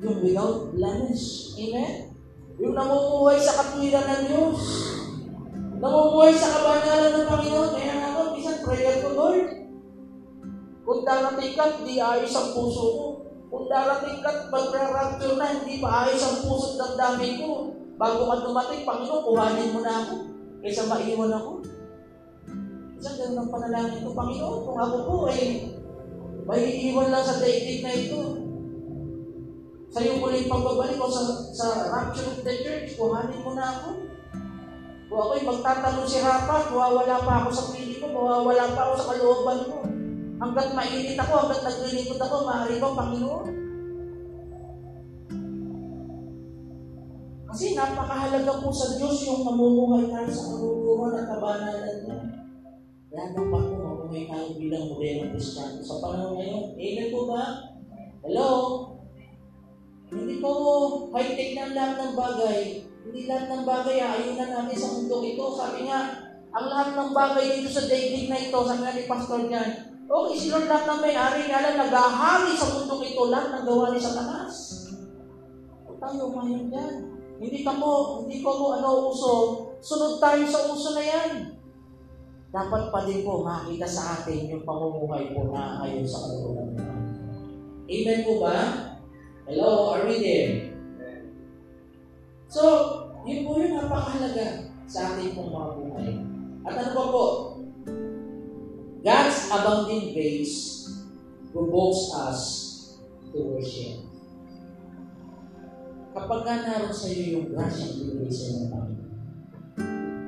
yung 0.00 0.18
without 0.24 0.72
blemish. 0.72 1.54
Amen? 1.60 2.16
Yung 2.60 2.74
namumuhay 2.76 3.36
sa 3.36 3.60
katwiran 3.60 4.04
ng 4.08 4.22
Diyos. 4.32 4.60
Namumuhay 5.80 6.32
sa 6.36 6.48
kabanalan 6.56 7.12
ng 7.16 7.28
Panginoon. 7.28 7.70
Kaya 7.76 7.92
nga 7.96 8.08
ako, 8.12 8.20
minsan 8.36 8.58
prayer 8.64 8.96
ko, 9.04 9.08
Lord. 9.16 9.48
Kung 10.84 11.00
darating 11.04 11.54
ka, 11.56 11.64
di 11.84 12.00
ayos 12.00 12.32
ang 12.36 12.50
puso 12.56 12.84
ko. 12.96 13.06
Kung 13.48 13.64
darating 13.68 14.20
ka, 14.24 14.48
magra-rapture 14.48 15.36
na, 15.36 15.60
hindi 15.60 15.80
pa 15.80 16.08
ayos 16.08 16.22
ang 16.24 16.38
puso 16.44 16.76
at 16.80 16.96
damdamin 16.96 17.40
ko. 17.40 17.48
Bago 18.00 18.28
ka 18.28 18.36
dumating, 18.44 18.88
Panginoon, 18.88 19.24
kuhanin 19.24 19.72
mo 19.76 19.80
na 19.84 19.94
ako. 20.04 20.14
Kaysa 20.60 20.92
maiwan 20.92 21.32
ako. 21.32 21.64
Isang 23.00 23.16
ganun 23.16 23.40
ang 23.40 23.52
panalangin 23.52 24.04
ko, 24.04 24.12
Panginoon, 24.12 24.60
kung 24.68 24.76
ako 24.76 24.96
po 25.08 25.14
eh, 25.32 25.72
may 26.44 26.68
iiwan 26.68 27.08
lang 27.08 27.24
sa 27.24 27.40
daigdig 27.40 27.80
na 27.80 27.96
ito. 27.96 28.20
Sa 29.90 30.04
iyong 30.04 30.20
muling 30.20 30.52
pagbabalik 30.52 31.00
o 31.00 31.08
sa, 31.08 31.24
sa 31.56 31.66
rapture 31.88 32.28
of 32.28 32.44
the 32.44 32.54
church, 32.60 33.00
kuhanin 33.00 33.40
mo 33.40 33.56
na 33.56 33.72
ako. 33.72 33.88
Kung 35.08 35.20
ako'y 35.26 35.42
magtatanong 35.48 36.06
si 36.06 36.20
Rapat, 36.20 36.70
mawawala 36.70 37.16
pa 37.24 37.32
ako 37.42 37.48
sa 37.50 37.64
pili 37.72 37.96
ko, 37.96 38.12
mawawala 38.12 38.76
pa 38.76 38.80
ako 38.84 38.94
sa 38.94 39.08
kalooban 39.16 39.60
ko. 39.64 39.76
Hanggat 40.44 40.68
mainit 40.76 41.16
ako, 41.16 41.32
hanggat 41.48 41.60
naglilingkod 41.66 42.20
ako, 42.20 42.36
maaari 42.44 42.76
ba, 42.78 42.88
Panginoon? 43.00 43.69
Kasi 47.50 47.74
napakahalaga 47.74 48.62
po 48.62 48.70
sa 48.70 48.94
Diyos 48.94 49.26
yung 49.26 49.42
namumuhay 49.42 50.06
tayo 50.06 50.30
sa 50.30 50.54
karuruhan 50.54 51.18
at 51.18 51.26
kabanalan 51.34 51.96
niya. 52.06 52.18
Kaya 53.10 53.34
dapat 53.34 53.62
po 53.66 53.74
mamuhay 53.74 54.30
tayo 54.30 54.54
bilang 54.54 54.86
modelong 54.86 55.34
Kristiyano 55.34 55.82
sa 55.82 55.98
panahon 55.98 56.38
ngayon. 56.38 56.64
Amen 56.78 57.08
po 57.10 57.20
ba? 57.26 57.42
Hello? 58.22 58.50
Hindi 60.14 60.38
po 60.38 60.50
high-tech 61.10 61.50
na 61.58 61.74
lahat 61.74 61.94
ng 61.98 62.14
bagay. 62.14 62.86
Hindi 62.86 63.20
lahat 63.26 63.46
ng 63.50 63.64
bagay 63.66 63.98
ayunan 63.98 64.50
natin 64.54 64.78
sa 64.78 64.94
mundo 64.94 65.18
ito. 65.26 65.46
Sabi 65.50 65.90
nga, 65.90 66.00
ang 66.54 66.66
lahat 66.70 66.88
ng 66.94 67.10
bagay 67.10 67.46
dito 67.58 67.70
sa 67.74 67.90
daigdig 67.90 68.30
na 68.30 68.38
ito, 68.46 68.58
sabi 68.62 68.78
nga 68.86 68.94
ni 68.94 69.10
Pastor 69.10 69.42
niyan, 69.50 69.70
okay, 70.06 70.34
si 70.38 70.54
Lord 70.54 70.70
lahat 70.70 70.86
ng 70.86 71.02
may-ari 71.02 71.50
nga 71.50 71.66
lang, 71.66 71.82
naghahari 71.82 72.54
sa 72.54 72.78
mundo 72.78 73.02
ito, 73.02 73.26
lahat 73.26 73.58
ng 73.58 73.64
gawa 73.66 73.90
ni 73.90 73.98
Satanas. 73.98 74.54
O 75.90 75.98
tayo, 75.98 76.30
ngayon 76.30 76.70
yan. 76.70 77.09
Hindi 77.40 77.64
ka 77.64 77.72
mo, 77.72 78.20
hindi 78.20 78.44
ko 78.44 78.50
mo 78.52 78.66
ano 78.76 79.08
uso, 79.08 79.32
sunod 79.80 80.20
tayo 80.20 80.44
sa 80.44 80.68
uso 80.68 80.92
na 80.92 81.00
yan. 81.00 81.56
Dapat 82.52 82.92
pa 82.92 83.00
din 83.08 83.24
po 83.24 83.40
makita 83.40 83.88
sa 83.88 84.20
atin 84.20 84.52
yung 84.52 84.68
pamumuhay 84.68 85.32
po 85.32 85.48
na 85.48 85.80
ayon 85.80 86.04
sa 86.04 86.28
kalooban 86.28 86.76
ng 86.76 87.00
Amen 87.90 88.20
po 88.28 88.44
ba? 88.44 88.56
Hello, 89.48 89.96
are 89.96 90.04
we 90.04 90.20
there? 90.20 90.52
So, 92.44 92.62
yun 93.24 93.48
po 93.48 93.56
yung 93.56 93.80
napakahalaga 93.80 94.68
sa 94.84 95.16
ating 95.16 95.32
pong 95.32 95.48
mga 95.48 95.70
buhay. 95.80 96.10
At 96.68 96.74
ano 96.76 96.90
pa 96.92 97.04
po? 97.08 97.26
God's 99.00 99.38
abounding 99.48 100.12
grace 100.12 100.92
provokes 101.56 102.12
us 102.12 102.40
to 103.32 103.56
worship 103.56 104.09
kapag 106.10 106.40
ka 106.42 106.54
naroon 106.66 106.94
sa 106.94 107.06
iyo 107.06 107.24
yung 107.38 107.46
grasyang 107.54 107.94
binigay 108.02 108.30
sa 108.30 108.46
ng 108.50 108.70
Panginoon, 108.74 109.14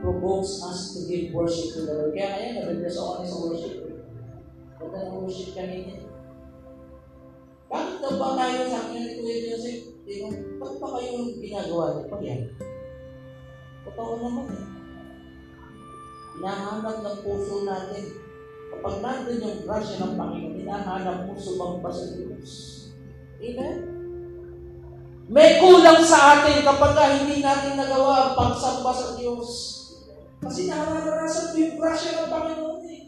provokes 0.02 0.62
us 0.62 0.80
to 0.94 0.98
give 1.10 1.34
worship 1.34 1.74
to 1.74 1.80
the 1.86 1.94
Lord. 1.94 2.14
Kaya 2.14 2.28
ngayon, 2.38 2.54
nabibless 2.62 2.98
ako 2.98 3.10
kami 3.18 3.26
sa 3.26 3.42
worship. 3.42 3.74
Ganda 4.78 4.98
ng 5.06 5.18
worship 5.22 5.50
kanina. 5.54 5.94
Bakit 7.70 7.96
daw 8.04 8.12
ba 8.18 8.28
tayo 8.38 8.58
sa 8.68 8.78
akin 8.86 9.00
ni 9.00 9.12
Kuya 9.18 9.38
Joseph? 9.50 9.82
Tingnan, 10.02 10.34
ba't 10.58 10.74
pa 10.82 10.88
kayo 10.98 11.10
ginagawa 11.38 11.84
niyo 11.94 12.04
pa 12.10 12.18
yan? 12.20 12.42
Totoo 13.86 14.12
naman 14.18 14.46
eh. 14.50 14.66
Hinahanap 16.38 16.96
ng 17.02 17.18
puso 17.22 17.62
natin. 17.66 18.04
Kapag 18.72 18.94
nandun 19.04 19.44
yung 19.44 19.58
grasya 19.68 19.96
ng 20.02 20.14
Panginoon, 20.18 20.58
hinahanap 20.62 21.18
mo 21.28 21.32
sumamba 21.38 21.90
sa 21.92 22.06
Diyos. 22.14 22.50
Amen? 23.42 23.91
May 25.32 25.56
kulang 25.56 26.04
sa 26.04 26.44
atin 26.44 26.60
kapag 26.60 26.92
hindi 27.24 27.40
natin 27.40 27.80
nagawa 27.80 28.28
ang 28.28 28.32
pagsamba 28.36 28.92
sa 28.92 29.16
Diyos. 29.16 29.48
Kasi 30.44 30.68
nararanasan 30.68 31.56
ko 31.56 31.56
yung 31.56 31.76
grasya 31.80 32.20
ng 32.20 32.28
Panginoon 32.28 32.84
eh. 32.84 33.02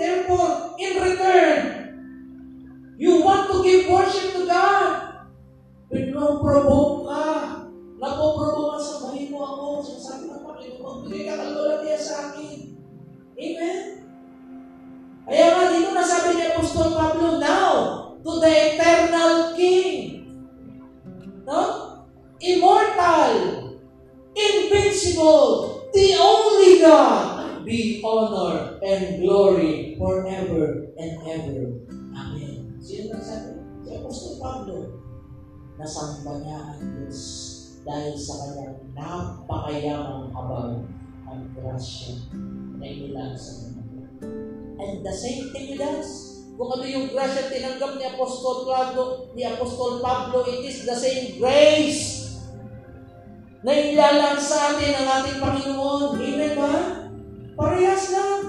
Therefore, 0.00 0.72
in 0.80 0.96
return, 0.96 1.60
you 2.96 3.20
want 3.20 3.52
to 3.52 3.60
give 3.60 3.84
worship 3.92 4.32
to 4.32 4.48
God. 4.48 5.20
Pinoprovoke 5.92 7.04
ka. 7.12 7.28
Napoprovoke 8.00 8.72
ka 8.72 8.80
sa 8.80 8.96
bahay 9.04 9.28
mo 9.28 9.44
ako. 9.44 9.64
Sinasabi 9.84 10.32
ng 10.32 10.44
Panginoon, 10.48 10.96
bigay 11.04 11.28
ka 11.28 11.34
kalula 11.36 11.84
niya 11.84 12.00
sa 12.00 12.32
akin. 12.32 12.80
Amen? 13.36 13.80
Kaya 15.28 15.46
nga 15.52 15.64
dito 15.68 15.90
nasabi 15.92 16.28
ni 16.32 16.42
Apostol 16.48 16.96
Pablo, 16.96 17.36
now, 17.36 17.72
to 18.24 18.40
the 18.40 18.52
eternal 18.72 19.52
King, 19.52 20.21
no? 21.46 22.06
Immortal, 22.42 23.78
invincible, 24.34 25.88
the 25.92 26.16
only 26.18 26.80
God, 26.80 27.64
be 27.64 28.02
honor 28.04 28.78
and 28.82 29.22
glory 29.22 29.94
forever 29.98 30.90
and 30.98 31.12
ever. 31.22 31.62
Amen. 32.16 32.76
Sino 32.82 33.14
nagsabi? 33.14 33.62
Si 33.86 33.90
Apostol 33.94 34.34
Pablo. 34.42 34.76
Nasamba 35.78 36.38
niya 36.42 36.58
ang 36.76 36.82
Diyos 36.84 37.20
dahil 37.82 38.14
sa 38.14 38.34
kanyang 38.38 38.78
napakayamang 38.94 40.30
habang 40.30 40.86
ang 41.26 41.42
grasya 41.56 42.28
na 42.78 42.84
inilang 42.86 43.34
sa 43.34 43.72
kanya. 43.72 44.06
And 44.82 45.02
the 45.02 45.14
same 45.14 45.50
thing 45.50 45.74
with 45.74 45.82
us. 45.82 46.31
Kung 46.52 46.68
ano 46.68 46.84
yung 46.84 47.08
grasya 47.08 47.48
tinanggap 47.48 47.96
ni 47.96 48.04
Apostol 48.04 48.68
Pablo, 48.68 49.32
ni 49.32 49.42
Apostol 49.48 50.04
Pablo, 50.04 50.44
it 50.44 50.60
is 50.68 50.84
the 50.84 50.92
same 50.92 51.40
grace 51.40 52.22
na 53.62 53.72
ilalang 53.72 54.36
sa 54.42 54.74
atin 54.74 54.90
ng 54.90 55.08
ating 55.08 55.38
Panginoon. 55.38 56.18
Amen 56.18 56.52
ba? 56.58 56.74
Parehas 57.56 58.04
lang. 58.10 58.40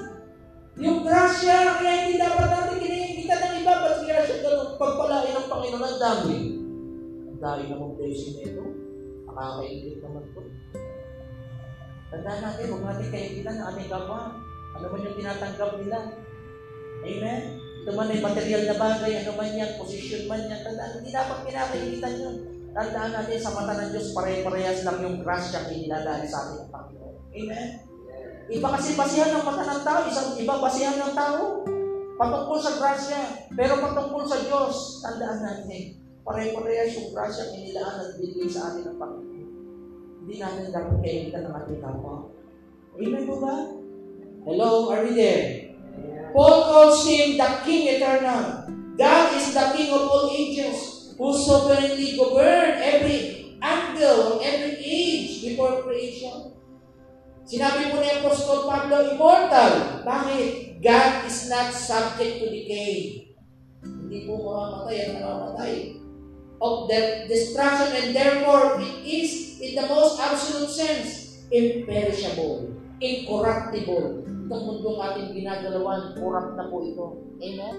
Yung 0.82 1.06
grasya, 1.06 1.80
kaya 1.80 1.94
hindi 2.04 2.18
dapat 2.18 2.50
natin 2.50 2.82
kinikita 2.82 3.36
ng 3.40 3.56
iba, 3.62 3.74
ba't 3.78 3.98
kaya 4.02 4.26
siya 4.26 4.38
ganun 4.42 4.74
pagpalain 4.76 5.38
ng 5.38 5.50
Panginoon 5.54 5.86
ang 5.86 6.00
dami? 6.02 6.38
Ang 7.30 7.40
dami 7.40 7.64
namang 7.70 7.94
blessing 7.96 8.36
na 8.36 8.44
ito. 8.50 8.64
Nakakaingit 9.30 9.98
naman 10.02 10.26
po. 10.34 10.42
Tandaan 12.10 12.42
natin, 12.42 12.70
huwag 12.74 12.86
natin 12.90 13.08
kaibigan 13.14 13.56
ng 13.58 13.68
ating 13.74 13.90
kapwa. 13.90 14.22
Ano 14.74 14.86
man 14.90 15.06
yung 15.06 15.18
tinatanggap 15.18 15.72
nila. 15.78 16.00
Amen? 17.06 17.63
Ito 17.84 18.00
man 18.00 18.08
ay 18.08 18.24
material 18.24 18.64
na 18.64 18.80
bagay, 18.80 19.12
ano 19.20 19.36
man 19.36 19.60
yan, 19.60 19.76
posisyon 19.76 20.24
man 20.32 20.48
yan, 20.48 20.64
tandaan, 20.64 21.04
hindi 21.04 21.12
dapat 21.12 21.44
kinakainitan 21.44 22.16
yun. 22.16 22.36
Tandaan 22.72 23.12
natin 23.12 23.40
sa 23.44 23.52
mata 23.52 23.76
ng 23.76 23.92
Diyos, 23.92 24.16
pare-parehas 24.16 24.88
lang 24.88 25.04
yung 25.04 25.20
grasya 25.20 25.68
kinilagay 25.68 26.24
sa 26.24 26.48
ating 26.48 26.72
Panginoon. 26.72 27.16
Amen? 27.36 27.68
Iba 28.48 28.68
kasi 28.72 28.96
basihan 28.96 29.36
ng 29.36 29.44
mata 29.44 29.68
ng 29.68 29.84
tao, 29.84 30.00
isang 30.08 30.32
iba 30.40 30.64
basihan 30.64 30.96
ng 30.96 31.12
tao. 31.12 31.68
Patungkol 32.16 32.58
sa 32.64 32.80
grasya, 32.80 33.52
pero 33.52 33.76
patungkol 33.76 34.24
sa 34.32 34.40
Diyos, 34.40 35.04
tandaan 35.04 35.44
natin, 35.44 36.00
pare-parehas 36.24 36.96
yung 36.96 37.12
grasya 37.12 37.52
kinilaan 37.52 38.00
at 38.00 38.16
bigay 38.16 38.48
sa 38.48 38.72
atin 38.72 38.96
ng 38.96 38.96
Panginoon. 38.96 39.50
Hindi 40.24 40.36
natin 40.40 40.72
dapat 40.72 40.96
kainitan 41.04 41.52
ng 41.52 41.56
ating 41.60 41.84
kapwa. 41.84 42.32
Amen 42.96 43.24
po 43.28 43.36
ba? 43.44 43.56
Hello, 44.48 44.88
are 44.88 45.04
we 45.04 45.20
there? 45.20 45.73
Paul 46.34 46.58
calls 46.66 47.06
him 47.06 47.38
the 47.38 47.50
King 47.62 47.98
eternal. 47.98 48.66
God 48.98 49.38
is 49.38 49.54
the 49.54 49.66
King 49.78 49.94
of 49.94 50.10
all 50.10 50.30
ages, 50.34 51.14
who 51.18 51.30
sovereignly 51.38 52.18
govern 52.18 52.82
every 52.82 53.58
angle, 53.62 54.42
every 54.42 54.82
age 54.82 55.46
before 55.46 55.86
creation. 55.86 56.54
Sinabi 57.44 57.92
po 57.92 58.00
ni 58.00 58.10
Apostol 58.24 58.66
Pablo, 58.66 59.14
immortal. 59.14 60.02
Bakit? 60.08 60.80
God 60.80 61.12
is 61.28 61.48
not 61.52 61.72
subject 61.72 62.44
to 62.44 62.48
decay. 62.50 63.24
Hindi 63.84 64.28
po 64.28 64.40
mamamatay 64.42 64.96
at 65.00 65.10
namamatay. 65.20 65.76
Of 66.64 66.88
the 66.88 67.28
destruction 67.28 67.92
and 67.92 68.08
therefore 68.16 68.80
it 68.80 69.04
is 69.04 69.60
in 69.60 69.76
the 69.76 69.84
most 69.92 70.16
absolute 70.16 70.72
sense 70.72 71.44
imperishable, 71.52 72.72
incorruptible, 73.04 74.24
itong 74.48 74.64
mundong 74.64 75.00
ating 75.04 75.36
ginagalawan, 75.36 76.16
kurap 76.16 76.56
na 76.56 76.72
po 76.72 76.88
ito. 76.88 77.08
Amen? 77.44 77.76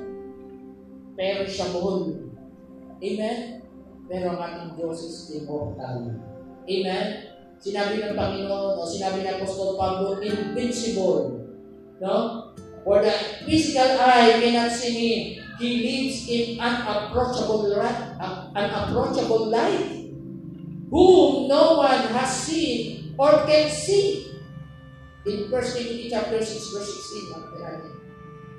Pero 1.16 1.48
siya 1.48 1.72
buhol. 1.72 2.28
Amen? 3.00 3.38
Pero 4.04 4.36
ang 4.36 4.40
ating 4.44 4.70
Diyos 4.76 5.00
is 5.00 5.32
immortal. 5.32 6.12
Amen? 6.68 7.06
Sinabi 7.56 8.04
ng 8.04 8.12
Panginoon, 8.12 8.76
o 8.76 8.84
sinabi 8.84 9.24
ng 9.24 9.40
Apostol 9.40 9.80
Pablo, 9.80 10.20
invincible. 10.20 11.48
No? 12.04 12.52
For 12.84 13.00
the 13.00 13.16
physical 13.48 13.96
eye 13.96 14.36
cannot 14.44 14.68
see 14.68 14.92
Him. 14.92 15.20
He 15.56 15.70
lives 15.80 16.28
in 16.28 16.60
unapproachable 16.60 17.72
unapproachable 18.52 19.48
light, 19.48 20.10
whom 20.90 21.48
no 21.48 21.78
one 21.80 22.04
has 22.12 22.28
seen 22.44 23.14
or 23.16 23.46
can 23.46 23.70
see. 23.70 24.33
In 25.24 25.48
1 25.48 25.48
Timothy 25.48 26.12
chapter 26.12 26.36
6, 26.36 26.76
verse 26.76 26.90
16, 27.00 27.32
natin. 27.32 27.96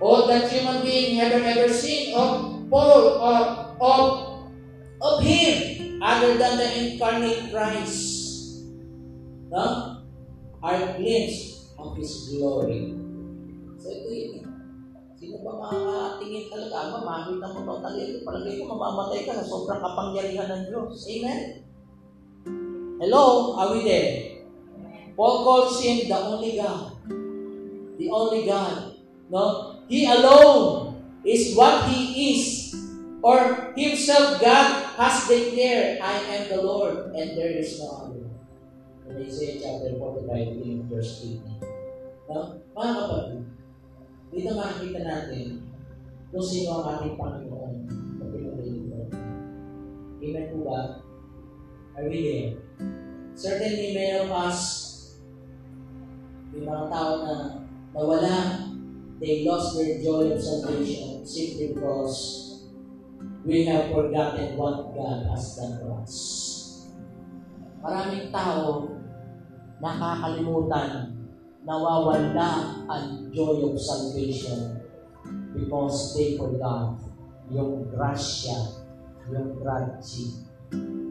All 0.02 0.26
that 0.26 0.50
human 0.50 0.82
being 0.82 1.22
have 1.22 1.38
ever 1.38 1.70
seen 1.70 2.18
of 2.18 2.66
Paul, 2.74 3.22
of, 3.22 3.78
of, 3.78 4.06
of 4.98 5.16
Him, 5.22 6.02
other 6.02 6.42
than 6.42 6.58
the 6.58 6.70
incarnate 6.74 7.54
Christ, 7.54 8.66
no? 9.54 10.02
are 10.66 10.98
glimpse 10.98 11.70
of 11.78 11.94
His 12.02 12.34
glory. 12.34 12.98
So 13.78 13.94
ito 13.94 14.10
yun. 14.10 14.42
Sino 15.16 15.46
ba 15.46 15.54
makakatingin 15.62 16.50
talaga? 16.50 16.76
Ama, 16.90 17.00
makita 17.06 17.46
mo 17.54 17.60
ito 17.62 17.74
talaga. 17.78 18.26
Palagay 18.26 18.54
ko, 18.58 18.64
mamamatay 18.74 19.22
ka 19.22 19.38
sa 19.38 19.46
sobrang 19.46 19.86
kapangyarihan 19.86 20.50
ng 20.50 20.64
Diyos. 20.74 20.98
Amen? 21.14 21.40
Hello? 23.06 23.54
Are 23.54 23.70
we 23.78 23.86
there? 23.86 24.35
Paul 25.16 25.48
calls 25.48 25.80
him 25.80 26.12
the 26.12 26.20
only 26.20 26.60
God. 26.60 26.92
The 27.98 28.08
only 28.12 28.46
God. 28.46 29.00
No? 29.32 29.80
He 29.88 30.06
alone 30.06 31.00
is 31.24 31.56
what 31.56 31.88
he 31.88 32.36
is. 32.36 32.76
Or 33.24 33.74
himself, 33.74 34.38
God 34.38 34.86
has 35.02 35.26
declared, 35.26 35.98
I 35.98 36.14
am 36.38 36.50
the 36.52 36.62
Lord, 36.62 37.16
and 37.16 37.34
there 37.34 37.58
is 37.58 37.80
no 37.82 38.06
other. 38.06 38.22
In 39.10 39.26
Isaiah 39.26 39.58
chapter 39.64 39.98
45, 39.98 40.62
in 40.62 40.86
verse 40.86 41.26
18. 41.26 41.42
No? 42.30 42.62
Mga 42.76 42.92
kapatid, 42.94 43.42
dito 44.30 44.50
makikita 44.54 45.02
natin 45.02 45.46
kung 46.30 46.46
sino 46.46 46.84
ang 46.84 46.86
ating 47.00 47.16
Panginoon 47.16 47.74
na 48.20 48.26
pinulito. 48.30 49.00
Amen 50.20 50.46
po 50.52 50.58
ba? 50.68 50.80
Are 51.96 52.06
we 52.06 52.20
there? 52.20 52.52
Certainly, 53.36 53.96
many 53.96 54.16
of 54.20 54.30
us, 54.32 54.95
yung 56.56 56.66
mga 56.72 56.86
tao 56.88 57.12
na 57.28 57.36
nawala, 57.92 58.36
they 59.20 59.44
lost 59.44 59.76
their 59.76 60.00
joy 60.00 60.32
of 60.32 60.40
salvation 60.40 61.20
simply 61.28 61.76
because 61.76 62.16
we 63.44 63.68
have 63.68 63.92
forgotten 63.92 64.56
what 64.56 64.96
God 64.96 65.28
has 65.28 65.60
done 65.60 65.76
for 65.84 66.00
us. 66.00 66.16
Maraming 67.84 68.32
tao 68.32 68.88
nakakalimutan, 69.84 71.14
nawawala 71.68 72.82
ang 72.88 73.30
joy 73.36 73.68
of 73.68 73.76
salvation 73.76 74.80
because 75.52 76.16
they 76.16 76.40
forgot 76.40 76.96
yung 77.52 77.86
grasya, 77.92 78.56
yung 79.30 79.60
grace, 79.60 80.42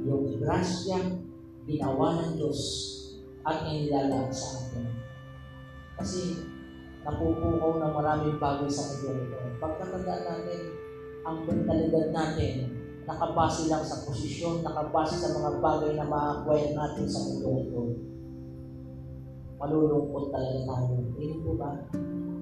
yung 0.08 0.24
grasya 0.40 0.98
ginawa 1.64 2.20
ng 2.22 2.30
Diyos 2.40 2.60
at 3.44 3.68
inilalaan 3.68 4.32
sa 4.32 4.48
atin. 4.64 4.93
Kasi 5.98 6.48
napupukaw 7.04 7.78
ng 7.78 7.92
maraming 7.92 8.36
bagay 8.40 8.70
sa 8.70 8.96
mundo 8.96 9.10
nito. 9.20 9.38
Pagkatandaan 9.60 10.24
natin, 10.24 10.60
ang 11.24 11.36
mentalidad 11.44 12.06
natin, 12.12 12.54
nakabase 13.04 13.68
lang 13.68 13.84
sa 13.84 14.04
posisyon, 14.08 14.64
nakabase 14.64 15.20
sa 15.20 15.36
mga 15.36 15.50
bagay 15.60 15.92
na 15.96 16.08
ma-acquire 16.08 16.72
natin 16.72 17.06
sa 17.08 17.20
mundo 17.28 17.48
ito. 17.60 17.82
Malulungkot 19.60 20.32
talaga 20.32 20.60
tayo. 20.64 20.92
Hindi 21.14 21.40
po 21.44 21.56
ba? 21.56 21.70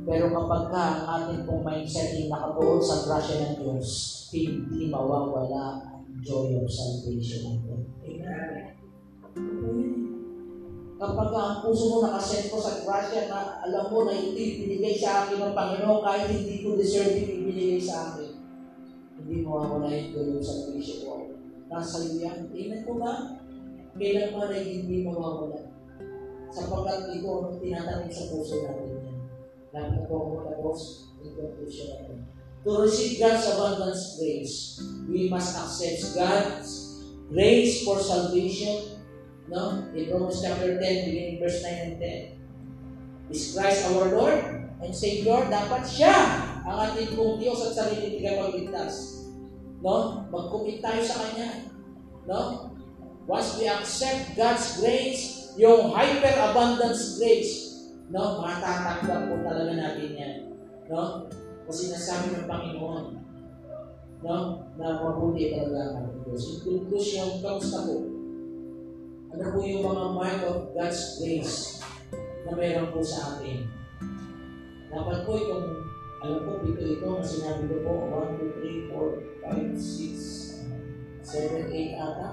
Pero 0.02 0.34
kapag 0.34 0.62
ka 0.74 0.82
ang 0.82 1.02
ating 1.14 1.46
pong 1.46 1.62
mindset 1.62 2.10
ay 2.18 2.26
nakatuon 2.26 2.82
sa 2.82 3.06
grasya 3.06 3.36
ng 3.38 3.54
Diyos, 3.62 3.86
hindi 4.34 4.90
mawawala 4.90 5.78
ang 5.78 6.02
joy 6.26 6.58
of 6.58 6.66
salvation 6.66 7.62
natin. 7.62 7.80
Amen. 9.38 10.11
Kapag 11.02 11.34
ang 11.34 11.66
puso 11.66 11.90
mo 11.90 12.06
nakasentro 12.06 12.62
sa 12.62 12.78
grasya 12.86 13.26
na 13.26 13.58
alam 13.66 13.90
mo 13.90 14.06
na 14.06 14.14
ito 14.14 14.38
ibinigay 14.38 14.94
sa 14.94 15.26
akin 15.26 15.42
ng 15.42 15.50
Panginoon 15.58 15.98
kahit 15.98 16.30
hindi 16.30 16.62
ko 16.62 16.78
deserve 16.78 17.18
yung 17.18 17.42
ibinigay 17.42 17.82
sa 17.82 18.14
akin, 18.14 18.38
hindi 19.18 19.42
mo 19.42 19.66
ako 19.66 19.82
na 19.82 19.90
yung 19.90 20.38
of 20.38 20.46
salvation 20.46 21.02
ko. 21.02 21.34
Nasa 21.66 22.06
iyo 22.06 22.22
yan. 22.22 22.46
Amen 22.54 22.86
po 22.86 23.02
ba? 23.02 23.34
Kailan 23.98 24.30
man 24.30 24.54
ay 24.54 24.62
hindi 24.62 25.02
mawawala. 25.02 25.74
Sapagkat 26.54 27.18
ito 27.18 27.50
ang 27.50 27.58
tinatanim 27.58 28.06
sa 28.06 28.30
puso 28.30 28.62
natin 28.62 29.02
yan. 29.02 29.18
Lahat 29.74 29.90
na 29.98 30.06
po 30.06 30.14
ako 30.22 30.28
matapos, 30.38 30.80
in 31.18 31.34
conclusion 31.34 31.98
natin. 31.98 32.18
To 32.62 32.70
receive 32.78 33.18
God's 33.18 33.50
abundance 33.50 34.22
grace, 34.22 34.78
we 35.10 35.26
must 35.26 35.58
accept 35.58 36.14
God's 36.14 37.02
grace 37.26 37.82
for 37.82 37.98
salvation. 37.98 39.01
No? 39.50 39.88
In 39.96 40.10
Romans 40.12 40.38
chapter 40.38 40.78
10, 40.78 41.08
beginning 41.08 41.38
verse 41.42 41.62
9 41.64 41.72
and 41.72 41.96
10. 41.98 43.32
Is 43.32 43.56
Christ 43.56 43.88
our 43.90 44.12
Lord 44.12 44.38
and 44.84 44.92
Savior? 44.92 45.48
Dapat 45.48 45.82
siya 45.88 46.14
ang 46.62 46.76
ating 46.90 47.16
pong 47.16 47.40
Diyos 47.40 47.58
at 47.70 47.72
sarili 47.74 48.20
tagapagligtas. 48.20 49.26
No? 49.82 50.26
Mag-commit 50.30 50.78
tayo 50.78 51.00
sa 51.02 51.26
Kanya. 51.26 51.72
No? 52.28 52.70
Once 53.26 53.58
we 53.58 53.70
accept 53.70 54.34
God's 54.34 54.82
grace, 54.82 55.42
yung 55.54 55.94
hyper-abundance 55.94 57.22
grace, 57.22 57.86
no? 58.10 58.42
Matatanggap 58.42 59.30
po 59.30 59.34
talaga 59.46 59.72
natin 59.78 60.10
yan. 60.12 60.36
No? 60.90 61.30
Kasi 61.68 61.92
nasabi 61.92 62.34
ng 62.34 62.48
Panginoon, 62.50 63.04
no? 64.26 64.36
Na 64.74 64.86
mabuti 65.00 65.54
talaga 65.54 66.02
ang 66.02 66.10
Diyos. 66.26 66.66
In 66.66 66.82
conclusion, 66.84 67.28
kamusta 67.40 67.86
po? 67.86 68.11
Ano 69.32 69.48
po 69.48 69.64
yung 69.64 69.80
mga 69.80 70.04
mark 70.12 70.44
of 70.44 70.76
God's 70.76 71.16
grace 71.16 71.80
na 72.44 72.52
mayroon 72.52 72.92
po 72.92 73.00
sa 73.00 73.40
atin? 73.40 73.64
Dapat 74.92 75.24
po 75.24 75.40
itong, 75.40 75.88
alam 76.20 76.44
ko, 76.44 76.60
ito 76.68 76.84
ito 76.84 77.06
na 77.08 77.24
sinabi 77.24 77.64
ko 77.64 77.80
po, 77.80 77.92
1, 78.28 78.92
2, 78.92 78.92
3, 78.92 78.92
4, 78.92 79.72
5, 79.72 79.72
6, 79.72 80.68
7, 81.24 81.64
8 81.64 81.96
ata. 81.96 82.28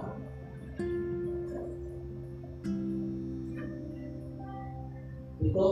Ito, 5.40 5.68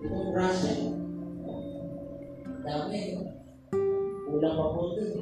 itong 0.00 0.28
grasya, 0.32 0.72
dami, 2.64 3.00
no? 3.20 3.22
Kulang 4.32 4.56
pa 4.56 4.66
po 4.72 4.80
ito. 4.96 5.20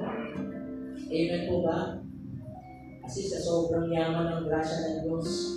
Amen 1.03 1.43
po 1.51 1.67
ba? 1.67 1.99
Kasi 3.09 3.25
sa 3.25 3.41
sobrang 3.41 3.89
yaman 3.89 4.29
ng 4.29 4.45
grasya 4.53 4.85
ng 4.85 4.97
Diyos, 5.09 5.57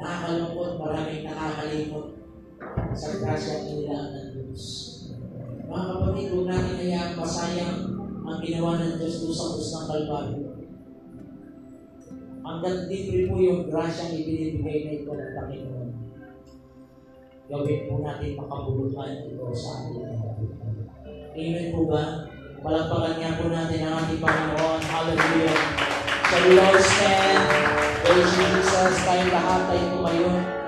nakakalungkot, 0.00 0.80
maraming 0.80 1.28
nakakalimot 1.28 2.16
sa 2.96 3.20
grasya 3.20 3.68
nilang 3.68 4.16
ng 4.16 4.28
Diyos. 4.32 4.64
Mga 5.68 5.84
kapatid, 5.92 6.26
huwag 6.32 6.48
natin 6.48 6.80
hayaan 6.80 7.20
masayang 7.20 7.76
ang 8.24 8.40
ginawa 8.40 8.80
ng 8.80 8.96
Diyos 8.96 9.20
doon 9.20 9.36
sa 9.36 9.52
krus 9.52 9.72
ng 9.76 9.84
Kalbaryo. 9.92 10.44
Hanggang 12.40 12.78
libre 12.88 13.20
po 13.28 13.34
yung 13.36 13.68
grasyang 13.68 14.16
ibinibigay 14.16 14.78
na 14.88 14.92
ito 14.96 15.12
ng 15.12 15.32
Panginoon. 15.36 15.88
Gawin 17.52 17.80
po 17.92 17.94
natin 18.00 18.40
makabulutan 18.40 19.20
ito 19.28 19.52
sa 19.52 19.84
ating 19.84 20.00
Amen 21.36 21.66
po 21.76 21.80
ba? 21.92 22.24
Palagpagan 22.64 23.20
niya 23.20 23.36
po 23.36 23.52
natin 23.52 23.84
ang 23.84 23.94
ating 24.00 24.24
Panginoon. 24.24 24.80
Hallelujah. 24.80 26.01
So 26.32 26.48
we 26.48 26.58
all 26.58 26.78
stand. 26.80 27.44
Praise 28.08 28.32
Jesus. 28.40 29.04
Tayong 29.04 29.36
lahat 29.36 29.68
ay 29.68 29.80
tumayo. 29.92 30.61